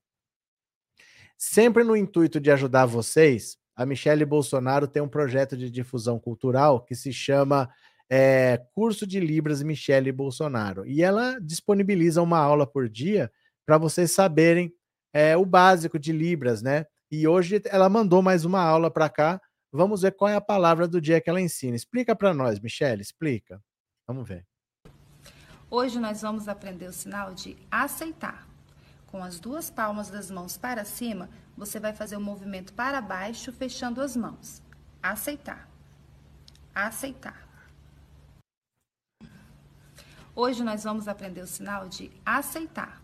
sempre 1.38 1.84
no 1.84 1.98
intuito 1.98 2.40
de 2.40 2.50
ajudar 2.50 2.86
vocês, 2.86 3.58
a 3.76 3.86
Michelle 3.86 4.24
Bolsonaro 4.24 4.88
tem 4.88 5.02
um 5.02 5.10
projeto 5.10 5.58
de 5.58 5.70
difusão 5.70 6.18
cultural 6.18 6.82
que 6.86 6.96
se 6.96 7.12
chama 7.12 7.70
é, 8.10 8.62
Curso 8.74 9.06
de 9.06 9.20
Libras 9.20 9.62
Michelle 9.62 10.12
Bolsonaro. 10.14 10.86
E 10.86 11.04
ela 11.04 11.38
disponibiliza 11.40 12.22
uma 12.22 12.40
aula 12.40 12.66
por 12.66 12.88
dia 12.88 13.30
para 13.66 13.78
vocês 13.78 14.12
saberem 14.12 14.74
é, 15.12 15.36
o 15.36 15.46
básico 15.46 16.00
de 16.00 16.14
Libras, 16.14 16.62
né? 16.62 16.86
E 17.12 17.28
hoje 17.28 17.62
ela 17.66 17.90
mandou 17.90 18.22
mais 18.22 18.46
uma 18.46 18.62
aula 18.62 18.92
para 18.92 19.10
cá 19.10 19.42
Vamos 19.72 20.02
ver 20.02 20.16
qual 20.16 20.30
é 20.30 20.36
a 20.36 20.42
palavra 20.42 20.88
do 20.88 21.00
dia 21.00 21.22
que 21.22 21.30
ela 21.30 21.40
ensina. 21.40 21.76
Explica 21.76 22.16
para 22.16 22.34
nós, 22.34 22.60
Michelle, 22.60 23.02
explica. 23.02 23.64
Vamos 24.08 24.28
ver. 24.28 24.46
Hoje 25.70 26.00
nós 26.00 26.24
vamos 26.24 26.48
aprender 26.48 26.88
o 26.88 26.94
sinal 26.94 27.36
de 27.36 27.56
aceitar. 27.70 28.48
Com 29.06 29.24
as 29.24 29.40
duas 29.40 29.70
palmas 29.70 30.10
das 30.10 30.32
mãos 30.32 30.58
para 30.58 30.84
cima, 30.84 31.30
você 31.56 31.80
vai 31.80 31.94
fazer 31.94 32.18
o 32.18 32.22
movimento 32.22 32.74
para 32.74 33.00
baixo, 33.00 33.52
fechando 33.52 34.02
as 34.02 34.16
mãos. 34.16 34.62
Aceitar. 35.04 35.70
Aceitar. 36.74 37.48
Hoje 40.36 40.64
nós 40.64 40.84
vamos 40.84 41.08
aprender 41.08 41.42
o 41.42 41.48
sinal 41.48 41.88
de 41.88 42.12
aceitar. 42.26 43.00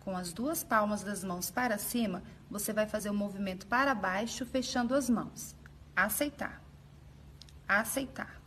Com 0.00 0.16
as 0.16 0.32
duas 0.32 0.64
palmas 0.64 1.02
das 1.02 1.22
mãos 1.22 1.50
para 1.50 1.76
cima, 1.76 2.22
você 2.50 2.72
vai 2.72 2.86
fazer 2.86 3.10
o 3.10 3.14
movimento 3.14 3.66
para 3.66 3.94
baixo, 3.94 4.46
fechando 4.46 4.94
as 4.94 5.08
mãos. 5.08 5.56
Aceitar. 5.94 6.62
Aceitar. 7.66 8.40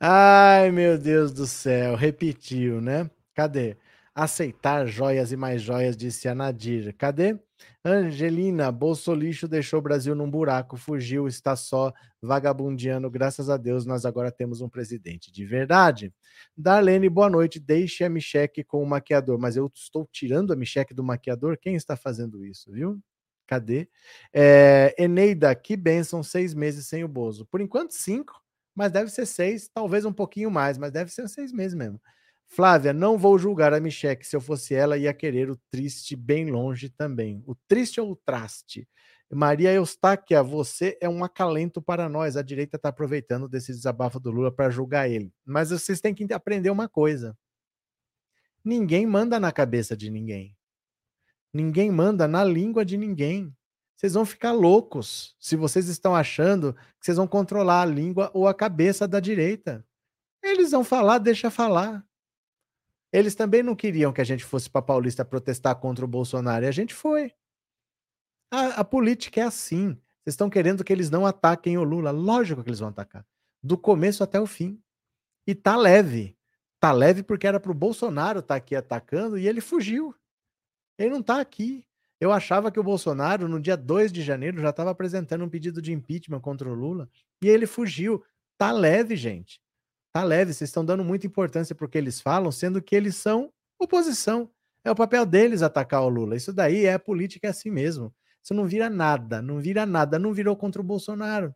Ai, 0.00 0.70
meu 0.70 0.96
Deus 0.96 1.32
do 1.32 1.46
céu, 1.46 1.96
repetiu, 1.96 2.80
né? 2.80 3.10
Cadê? 3.34 3.76
Aceitar 4.14 4.86
joias 4.86 5.32
e 5.32 5.36
mais 5.36 5.60
joias, 5.60 5.96
disse 5.96 6.28
a 6.28 6.34
Nadir. 6.34 6.94
Cadê? 6.96 7.38
Angelina, 7.84 8.70
Bolsolixo 8.70 9.48
deixou 9.48 9.78
o 9.78 9.82
Brasil 9.82 10.14
num 10.14 10.30
buraco, 10.30 10.76
fugiu, 10.76 11.26
está 11.26 11.56
só 11.56 11.92
vagabundeando. 12.22 13.10
Graças 13.10 13.48
a 13.48 13.56
Deus, 13.56 13.86
nós 13.86 14.04
agora 14.04 14.30
temos 14.30 14.60
um 14.60 14.68
presidente 14.68 15.30
de 15.30 15.44
verdade. 15.44 16.12
Darlene, 16.56 17.08
boa 17.08 17.30
noite. 17.30 17.60
Deixe 17.60 18.04
a 18.04 18.08
Micheque 18.08 18.64
com 18.64 18.82
o 18.82 18.86
maquiador. 18.86 19.38
Mas 19.38 19.56
eu 19.56 19.70
estou 19.74 20.08
tirando 20.12 20.52
a 20.52 20.56
Micheque 20.56 20.92
do 20.94 21.04
maquiador? 21.04 21.56
Quem 21.56 21.74
está 21.74 21.96
fazendo 21.96 22.44
isso, 22.44 22.72
viu? 22.72 22.98
Cadê? 23.46 23.88
É, 24.32 24.94
Eneida, 24.98 25.54
que 25.54 25.76
benção, 25.76 26.22
seis 26.22 26.52
meses 26.54 26.86
sem 26.86 27.04
o 27.04 27.08
Bozo. 27.08 27.46
Por 27.46 27.60
enquanto, 27.60 27.92
cinco 27.92 28.42
mas 28.78 28.92
deve 28.92 29.10
ser 29.10 29.26
seis, 29.26 29.68
talvez 29.68 30.04
um 30.04 30.12
pouquinho 30.12 30.52
mais, 30.52 30.78
mas 30.78 30.92
deve 30.92 31.10
ser 31.10 31.28
seis 31.28 31.50
meses 31.50 31.74
mesmo. 31.74 32.00
Flávia, 32.48 32.92
não 32.92 33.18
vou 33.18 33.38
julgar 33.38 33.72
a 33.74 33.80
Micheque. 33.80 34.26
Se 34.26 34.34
eu 34.34 34.40
fosse 34.40 34.74
ela, 34.74 34.96
ia 34.96 35.12
querer 35.12 35.50
o 35.50 35.56
triste 35.70 36.16
bem 36.16 36.50
longe 36.50 36.88
também. 36.88 37.42
O 37.46 37.54
triste 37.54 38.00
ou 38.00 38.12
o 38.12 38.16
traste? 38.16 38.88
Maria 39.30 39.72
Eustáquia, 39.72 40.42
você 40.42 40.96
é 41.00 41.08
um 41.08 41.22
acalento 41.22 41.82
para 41.82 42.08
nós. 42.08 42.36
A 42.36 42.42
direita 42.42 42.76
está 42.76 42.88
aproveitando 42.88 43.48
desse 43.48 43.72
desabafo 43.72 44.18
do 44.18 44.30
Lula 44.30 44.50
para 44.50 44.70
julgar 44.70 45.08
ele. 45.08 45.32
Mas 45.44 45.70
vocês 45.70 46.00
têm 46.00 46.14
que 46.14 46.32
aprender 46.32 46.70
uma 46.70 46.88
coisa: 46.88 47.36
ninguém 48.64 49.06
manda 49.06 49.38
na 49.38 49.52
cabeça 49.52 49.94
de 49.96 50.10
ninguém. 50.10 50.56
Ninguém 51.52 51.90
manda 51.90 52.26
na 52.26 52.42
língua 52.42 52.84
de 52.84 52.96
ninguém 52.96 53.54
vocês 53.98 54.14
vão 54.14 54.24
ficar 54.24 54.52
loucos 54.52 55.34
se 55.40 55.56
vocês 55.56 55.88
estão 55.88 56.14
achando 56.14 56.72
que 56.72 57.06
vocês 57.06 57.16
vão 57.16 57.26
controlar 57.26 57.82
a 57.82 57.84
língua 57.84 58.30
ou 58.32 58.46
a 58.46 58.54
cabeça 58.54 59.08
da 59.08 59.18
direita. 59.18 59.84
Eles 60.40 60.70
vão 60.70 60.84
falar, 60.84 61.18
deixa 61.18 61.50
falar. 61.50 62.06
Eles 63.12 63.34
também 63.34 63.62
não 63.62 63.74
queriam 63.74 64.12
que 64.12 64.20
a 64.20 64.24
gente 64.24 64.44
fosse 64.44 64.68
para 64.68 64.82
Paulista 64.82 65.24
protestar 65.24 65.76
contra 65.76 66.04
o 66.04 66.08
Bolsonaro 66.08 66.64
e 66.64 66.68
a 66.68 66.72
gente 66.72 66.94
foi. 66.94 67.32
A, 68.50 68.80
a 68.80 68.84
política 68.84 69.40
é 69.40 69.44
assim. 69.44 69.94
Vocês 70.22 70.34
estão 70.34 70.50
querendo 70.50 70.84
que 70.84 70.92
eles 70.92 71.10
não 71.10 71.26
ataquem 71.26 71.78
o 71.78 71.84
Lula. 71.84 72.10
Lógico 72.10 72.62
que 72.62 72.68
eles 72.68 72.80
vão 72.80 72.90
atacar. 72.90 73.26
Do 73.62 73.78
começo 73.78 74.22
até 74.22 74.38
o 74.38 74.46
fim. 74.46 74.80
E 75.46 75.54
tá 75.54 75.76
leve. 75.76 76.36
Tá 76.78 76.92
leve 76.92 77.22
porque 77.22 77.46
era 77.46 77.58
para 77.58 77.72
o 77.72 77.74
Bolsonaro 77.74 78.40
estar 78.40 78.54
tá 78.54 78.56
aqui 78.56 78.76
atacando 78.76 79.38
e 79.38 79.48
ele 79.48 79.60
fugiu. 79.60 80.14
Ele 80.98 81.10
não 81.10 81.20
está 81.20 81.40
aqui. 81.40 81.84
Eu 82.20 82.32
achava 82.32 82.70
que 82.70 82.80
o 82.80 82.84
Bolsonaro, 82.84 83.48
no 83.48 83.60
dia 83.60 83.76
2 83.76 84.12
de 84.12 84.22
janeiro, 84.22 84.60
já 84.60 84.70
estava 84.70 84.90
apresentando 84.90 85.44
um 85.44 85.48
pedido 85.48 85.80
de 85.80 85.92
impeachment 85.92 86.40
contra 86.40 86.68
o 86.68 86.74
Lula 86.74 87.08
e 87.42 87.48
ele 87.48 87.66
fugiu. 87.66 88.24
Tá 88.58 88.72
leve, 88.72 89.16
gente. 89.16 89.60
Tá 90.12 90.24
leve. 90.24 90.52
Vocês 90.52 90.68
estão 90.68 90.84
dando 90.84 91.04
muita 91.04 91.26
importância 91.26 91.74
para 91.74 91.86
o 91.86 91.88
que 91.88 91.98
eles 91.98 92.20
falam, 92.20 92.50
sendo 92.50 92.82
que 92.82 92.94
eles 92.96 93.16
são 93.16 93.52
oposição. 93.78 94.50
É 94.84 94.90
o 94.90 94.94
papel 94.96 95.26
deles 95.26 95.62
atacar 95.62 96.02
o 96.02 96.08
Lula. 96.08 96.36
Isso 96.36 96.52
daí 96.52 96.86
é 96.86 96.96
política 96.98 97.46
é 97.46 97.50
assim 97.50 97.70
mesmo. 97.70 98.14
Isso 98.42 98.54
não 98.54 98.66
vira 98.66 98.88
nada, 98.88 99.42
não 99.42 99.58
vira 99.58 99.84
nada, 99.84 100.18
não 100.18 100.32
virou 100.32 100.56
contra 100.56 100.80
o 100.80 100.84
Bolsonaro. 100.84 101.54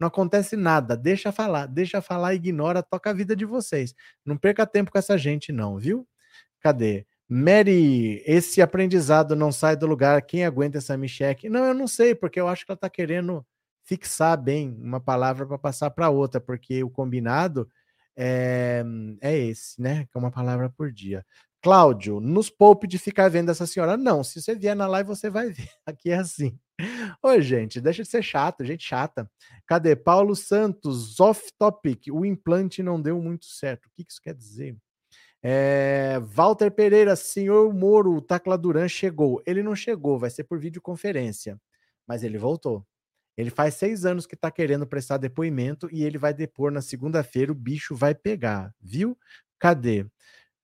Não 0.00 0.08
acontece 0.08 0.56
nada. 0.56 0.96
Deixa 0.96 1.30
falar, 1.30 1.66
deixa 1.66 2.02
falar, 2.02 2.34
ignora, 2.34 2.82
toca 2.82 3.10
a 3.10 3.12
vida 3.12 3.36
de 3.36 3.44
vocês. 3.44 3.94
Não 4.24 4.36
perca 4.36 4.66
tempo 4.66 4.90
com 4.90 4.98
essa 4.98 5.16
gente, 5.16 5.52
não, 5.52 5.78
viu? 5.78 6.06
Cadê? 6.60 7.06
Mary, 7.28 8.22
esse 8.26 8.60
aprendizado 8.60 9.36
não 9.36 9.52
sai 9.52 9.76
do 9.76 9.86
lugar. 9.86 10.20
Quem 10.22 10.44
aguenta 10.44 10.78
essa 10.78 10.96
Micheque? 10.96 11.48
Não, 11.48 11.66
eu 11.66 11.74
não 11.74 11.86
sei, 11.86 12.14
porque 12.14 12.40
eu 12.40 12.48
acho 12.48 12.66
que 12.66 12.72
ela 12.72 12.76
está 12.76 12.90
querendo 12.90 13.46
fixar 13.84 14.36
bem 14.36 14.76
uma 14.80 15.00
palavra 15.00 15.46
para 15.46 15.58
passar 15.58 15.90
para 15.90 16.10
outra, 16.10 16.40
porque 16.40 16.82
o 16.82 16.90
combinado 16.90 17.68
é, 18.16 18.82
é 19.20 19.36
esse, 19.38 19.80
né? 19.80 20.04
Que 20.06 20.16
é 20.16 20.18
uma 20.18 20.30
palavra 20.30 20.70
por 20.70 20.92
dia. 20.92 21.24
Cláudio, 21.62 22.18
nos 22.20 22.50
poupe 22.50 22.88
de 22.88 22.98
ficar 22.98 23.28
vendo 23.28 23.50
essa 23.50 23.66
senhora. 23.66 23.96
Não, 23.96 24.24
se 24.24 24.42
você 24.42 24.54
vier 24.54 24.74
na 24.74 24.86
live, 24.88 25.08
você 25.08 25.30
vai 25.30 25.48
ver. 25.52 25.70
Aqui 25.86 26.10
é 26.10 26.16
assim. 26.16 26.58
Oi, 27.22 27.40
gente, 27.40 27.80
deixa 27.80 28.02
de 28.02 28.08
ser 28.08 28.22
chato, 28.22 28.64
gente 28.64 28.84
chata. 28.84 29.30
Cadê? 29.66 29.94
Paulo 29.94 30.34
Santos, 30.34 31.20
off 31.20 31.52
topic. 31.58 32.08
O 32.10 32.24
implante 32.24 32.82
não 32.82 33.00
deu 33.00 33.20
muito 33.20 33.46
certo. 33.46 33.86
O 33.86 33.90
que 33.94 34.04
isso 34.08 34.20
quer 34.20 34.34
dizer? 34.34 34.76
É, 35.44 36.20
Walter 36.20 36.70
Pereira, 36.70 37.16
senhor 37.16 37.72
Moro, 37.74 38.14
o 38.14 38.22
Tacla 38.22 38.56
Duran 38.56 38.88
chegou. 38.88 39.42
Ele 39.46 39.62
não 39.62 39.74
chegou, 39.74 40.18
vai 40.18 40.30
ser 40.30 40.44
por 40.44 40.58
videoconferência, 40.58 41.60
mas 42.06 42.22
ele 42.22 42.38
voltou. 42.38 42.86
Ele 43.36 43.50
faz 43.50 43.74
seis 43.74 44.04
anos 44.04 44.26
que 44.26 44.34
está 44.34 44.50
querendo 44.50 44.86
prestar 44.86 45.16
depoimento 45.16 45.88
e 45.90 46.04
ele 46.04 46.18
vai 46.18 46.34
depor 46.34 46.70
na 46.70 46.82
segunda-feira. 46.82 47.52
O 47.52 47.54
bicho 47.54 47.94
vai 47.94 48.14
pegar, 48.14 48.74
viu? 48.80 49.18
Cadê? 49.58 50.06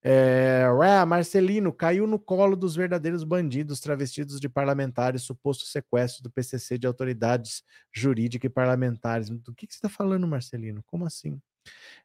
É, 0.00 0.64
Marcelino 1.06 1.72
caiu 1.72 2.06
no 2.06 2.18
colo 2.18 2.54
dos 2.54 2.76
verdadeiros 2.76 3.24
bandidos 3.24 3.80
travestidos 3.80 4.38
de 4.38 4.48
parlamentares, 4.48 5.22
suposto 5.22 5.64
sequestro 5.64 6.22
do 6.22 6.30
PCC 6.30 6.78
de 6.78 6.86
autoridades 6.86 7.64
jurídicas 7.92 8.48
e 8.48 8.52
parlamentares. 8.52 9.28
Do 9.28 9.54
que, 9.54 9.66
que 9.66 9.74
você 9.74 9.78
está 9.78 9.88
falando, 9.88 10.26
Marcelino? 10.26 10.82
Como 10.86 11.04
assim? 11.04 11.40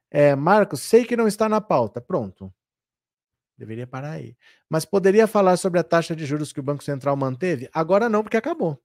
É, 0.09 0.35
Marcos, 0.35 0.81
sei 0.81 1.05
que 1.05 1.15
não 1.15 1.27
está 1.27 1.47
na 1.47 1.61
pauta. 1.61 2.01
Pronto. 2.01 2.53
Deveria 3.57 3.85
parar 3.85 4.11
aí. 4.11 4.35
Mas 4.67 4.85
poderia 4.85 5.27
falar 5.27 5.57
sobre 5.57 5.79
a 5.79 5.83
taxa 5.83 6.15
de 6.15 6.25
juros 6.25 6.51
que 6.51 6.59
o 6.59 6.63
Banco 6.63 6.83
Central 6.83 7.15
manteve? 7.15 7.69
Agora 7.71 8.09
não, 8.09 8.23
porque 8.23 8.37
acabou. 8.37 8.81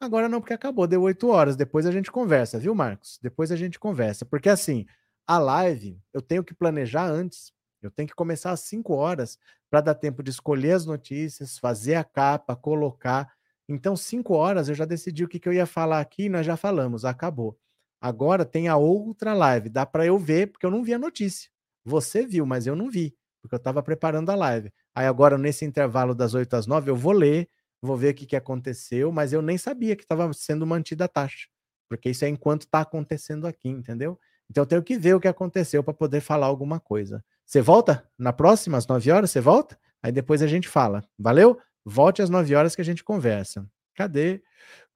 Agora 0.00 0.28
não, 0.28 0.40
porque 0.40 0.54
acabou. 0.54 0.86
Deu 0.86 1.02
oito 1.02 1.28
horas. 1.28 1.56
Depois 1.56 1.86
a 1.86 1.90
gente 1.92 2.10
conversa, 2.10 2.58
viu, 2.58 2.74
Marcos? 2.74 3.18
Depois 3.22 3.50
a 3.50 3.56
gente 3.56 3.78
conversa. 3.78 4.24
Porque 4.24 4.48
assim, 4.48 4.86
a 5.26 5.38
live 5.38 6.00
eu 6.12 6.22
tenho 6.22 6.44
que 6.44 6.54
planejar 6.54 7.06
antes. 7.06 7.52
Eu 7.82 7.90
tenho 7.90 8.08
que 8.08 8.14
começar 8.14 8.50
às 8.52 8.60
cinco 8.60 8.94
horas 8.94 9.38
para 9.70 9.80
dar 9.80 9.94
tempo 9.94 10.22
de 10.22 10.30
escolher 10.30 10.72
as 10.72 10.86
notícias, 10.86 11.58
fazer 11.58 11.94
a 11.94 12.04
capa, 12.04 12.56
colocar. 12.56 13.32
Então, 13.68 13.94
cinco 13.94 14.34
horas 14.34 14.68
eu 14.68 14.74
já 14.74 14.84
decidi 14.84 15.22
o 15.22 15.28
que, 15.28 15.38
que 15.38 15.48
eu 15.48 15.52
ia 15.52 15.66
falar 15.66 16.00
aqui, 16.00 16.28
nós 16.28 16.44
já 16.44 16.56
falamos, 16.56 17.04
acabou. 17.04 17.56
Agora 18.00 18.44
tem 18.44 18.66
a 18.66 18.76
outra 18.76 19.34
live, 19.34 19.68
dá 19.68 19.84
para 19.86 20.06
eu 20.06 20.18
ver, 20.18 20.50
porque 20.50 20.66
eu 20.66 20.70
não 20.70 20.82
vi 20.82 20.94
a 20.94 20.98
notícia. 20.98 21.50
Você 21.84 22.26
viu, 22.26 22.46
mas 22.46 22.66
eu 22.66 22.74
não 22.74 22.90
vi 22.90 23.14
porque 23.40 23.54
eu 23.54 23.58
estava 23.58 23.82
preparando 23.82 24.30
a 24.30 24.34
live. 24.34 24.72
Aí 24.94 25.06
agora, 25.06 25.38
nesse 25.38 25.64
intervalo 25.64 26.14
das 26.14 26.34
8 26.34 26.54
às 26.54 26.66
9, 26.66 26.90
eu 26.90 26.96
vou 26.96 27.12
ler, 27.12 27.48
vou 27.80 27.96
ver 27.96 28.10
o 28.10 28.14
que, 28.14 28.26
que 28.26 28.36
aconteceu, 28.36 29.12
mas 29.12 29.32
eu 29.32 29.42
nem 29.42 29.58
sabia 29.58 29.96
que 29.96 30.02
estava 30.02 30.32
sendo 30.32 30.66
mantida 30.66 31.04
a 31.04 31.08
taxa, 31.08 31.48
porque 31.88 32.10
isso 32.10 32.24
é 32.24 32.28
enquanto 32.28 32.62
está 32.62 32.80
acontecendo 32.80 33.46
aqui, 33.46 33.68
entendeu? 33.68 34.18
Então 34.50 34.62
eu 34.62 34.66
tenho 34.66 34.82
que 34.82 34.98
ver 34.98 35.14
o 35.14 35.20
que 35.20 35.28
aconteceu 35.28 35.82
para 35.82 35.94
poder 35.94 36.20
falar 36.20 36.46
alguma 36.46 36.80
coisa. 36.80 37.24
Você 37.44 37.60
volta 37.60 38.06
na 38.18 38.32
próxima, 38.32 38.78
às 38.78 38.86
9 38.86 39.10
horas? 39.10 39.30
Você 39.30 39.40
volta? 39.40 39.78
Aí 40.02 40.12
depois 40.12 40.42
a 40.42 40.46
gente 40.46 40.68
fala. 40.68 41.04
Valeu? 41.18 41.58
Volte 41.84 42.22
às 42.22 42.30
9 42.30 42.54
horas 42.54 42.74
que 42.74 42.80
a 42.80 42.84
gente 42.84 43.04
conversa. 43.04 43.66
Cadê? 43.94 44.42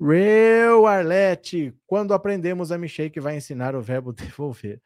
Real 0.01 0.87
Arlete, 0.87 1.75
quando 1.87 2.15
aprendemos 2.15 2.73
a 2.73 2.79
mexer 2.79 3.11
que 3.11 3.21
vai 3.21 3.37
ensinar 3.37 3.75
o 3.75 3.83
verbo 3.83 4.13
devolver. 4.13 4.81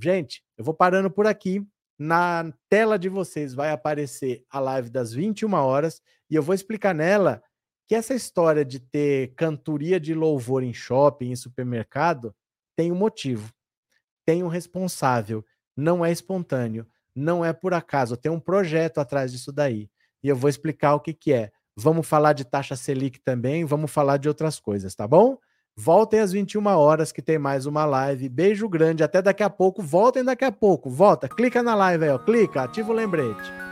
Gente, 0.00 0.42
eu 0.56 0.64
vou 0.64 0.74
parando 0.74 1.10
por 1.10 1.26
aqui. 1.26 1.64
Na 1.98 2.52
tela 2.68 2.96
de 2.96 3.08
vocês 3.08 3.54
vai 3.54 3.72
aparecer 3.72 4.44
a 4.48 4.60
live 4.60 4.88
das 4.88 5.12
21 5.12 5.52
horas 5.54 6.00
e 6.30 6.34
eu 6.34 6.42
vou 6.42 6.54
explicar 6.54 6.94
nela 6.94 7.42
que 7.86 7.94
essa 7.94 8.14
história 8.14 8.64
de 8.64 8.78
ter 8.78 9.34
cantoria 9.34 9.98
de 9.98 10.14
louvor 10.14 10.62
em 10.62 10.74
shopping, 10.74 11.30
em 11.30 11.36
supermercado, 11.36 12.34
tem 12.76 12.92
um 12.92 12.96
motivo, 12.96 13.50
tem 14.26 14.42
um 14.42 14.48
responsável, 14.48 15.44
não 15.74 16.04
é 16.04 16.12
espontâneo, 16.12 16.86
não 17.14 17.44
é 17.44 17.52
por 17.52 17.72
acaso, 17.72 18.16
tem 18.16 18.30
um 18.30 18.38
projeto 18.38 18.98
atrás 18.98 19.32
disso 19.32 19.50
daí. 19.50 19.90
E 20.22 20.28
eu 20.28 20.36
vou 20.36 20.50
explicar 20.50 20.94
o 20.94 21.00
que, 21.00 21.14
que 21.14 21.32
é. 21.32 21.50
Vamos 21.74 22.06
falar 22.06 22.34
de 22.34 22.44
taxa 22.44 22.76
Selic 22.76 23.20
também, 23.20 23.64
vamos 23.64 23.90
falar 23.90 24.18
de 24.18 24.28
outras 24.28 24.60
coisas, 24.60 24.94
tá 24.94 25.06
bom? 25.06 25.38
Voltem 25.80 26.18
às 26.18 26.32
21 26.32 26.66
horas 26.66 27.12
que 27.12 27.22
tem 27.22 27.38
mais 27.38 27.64
uma 27.64 27.84
live. 27.84 28.28
Beijo 28.28 28.68
grande, 28.68 29.04
até 29.04 29.22
daqui 29.22 29.44
a 29.44 29.50
pouco. 29.50 29.80
Voltem 29.80 30.24
daqui 30.24 30.44
a 30.44 30.50
pouco. 30.50 30.90
Volta, 30.90 31.28
clica 31.28 31.62
na 31.62 31.76
live 31.76 32.02
aí, 32.02 32.10
ó. 32.10 32.18
Clica, 32.18 32.62
ativa 32.62 32.90
o 32.90 32.94
lembrete. 32.94 33.67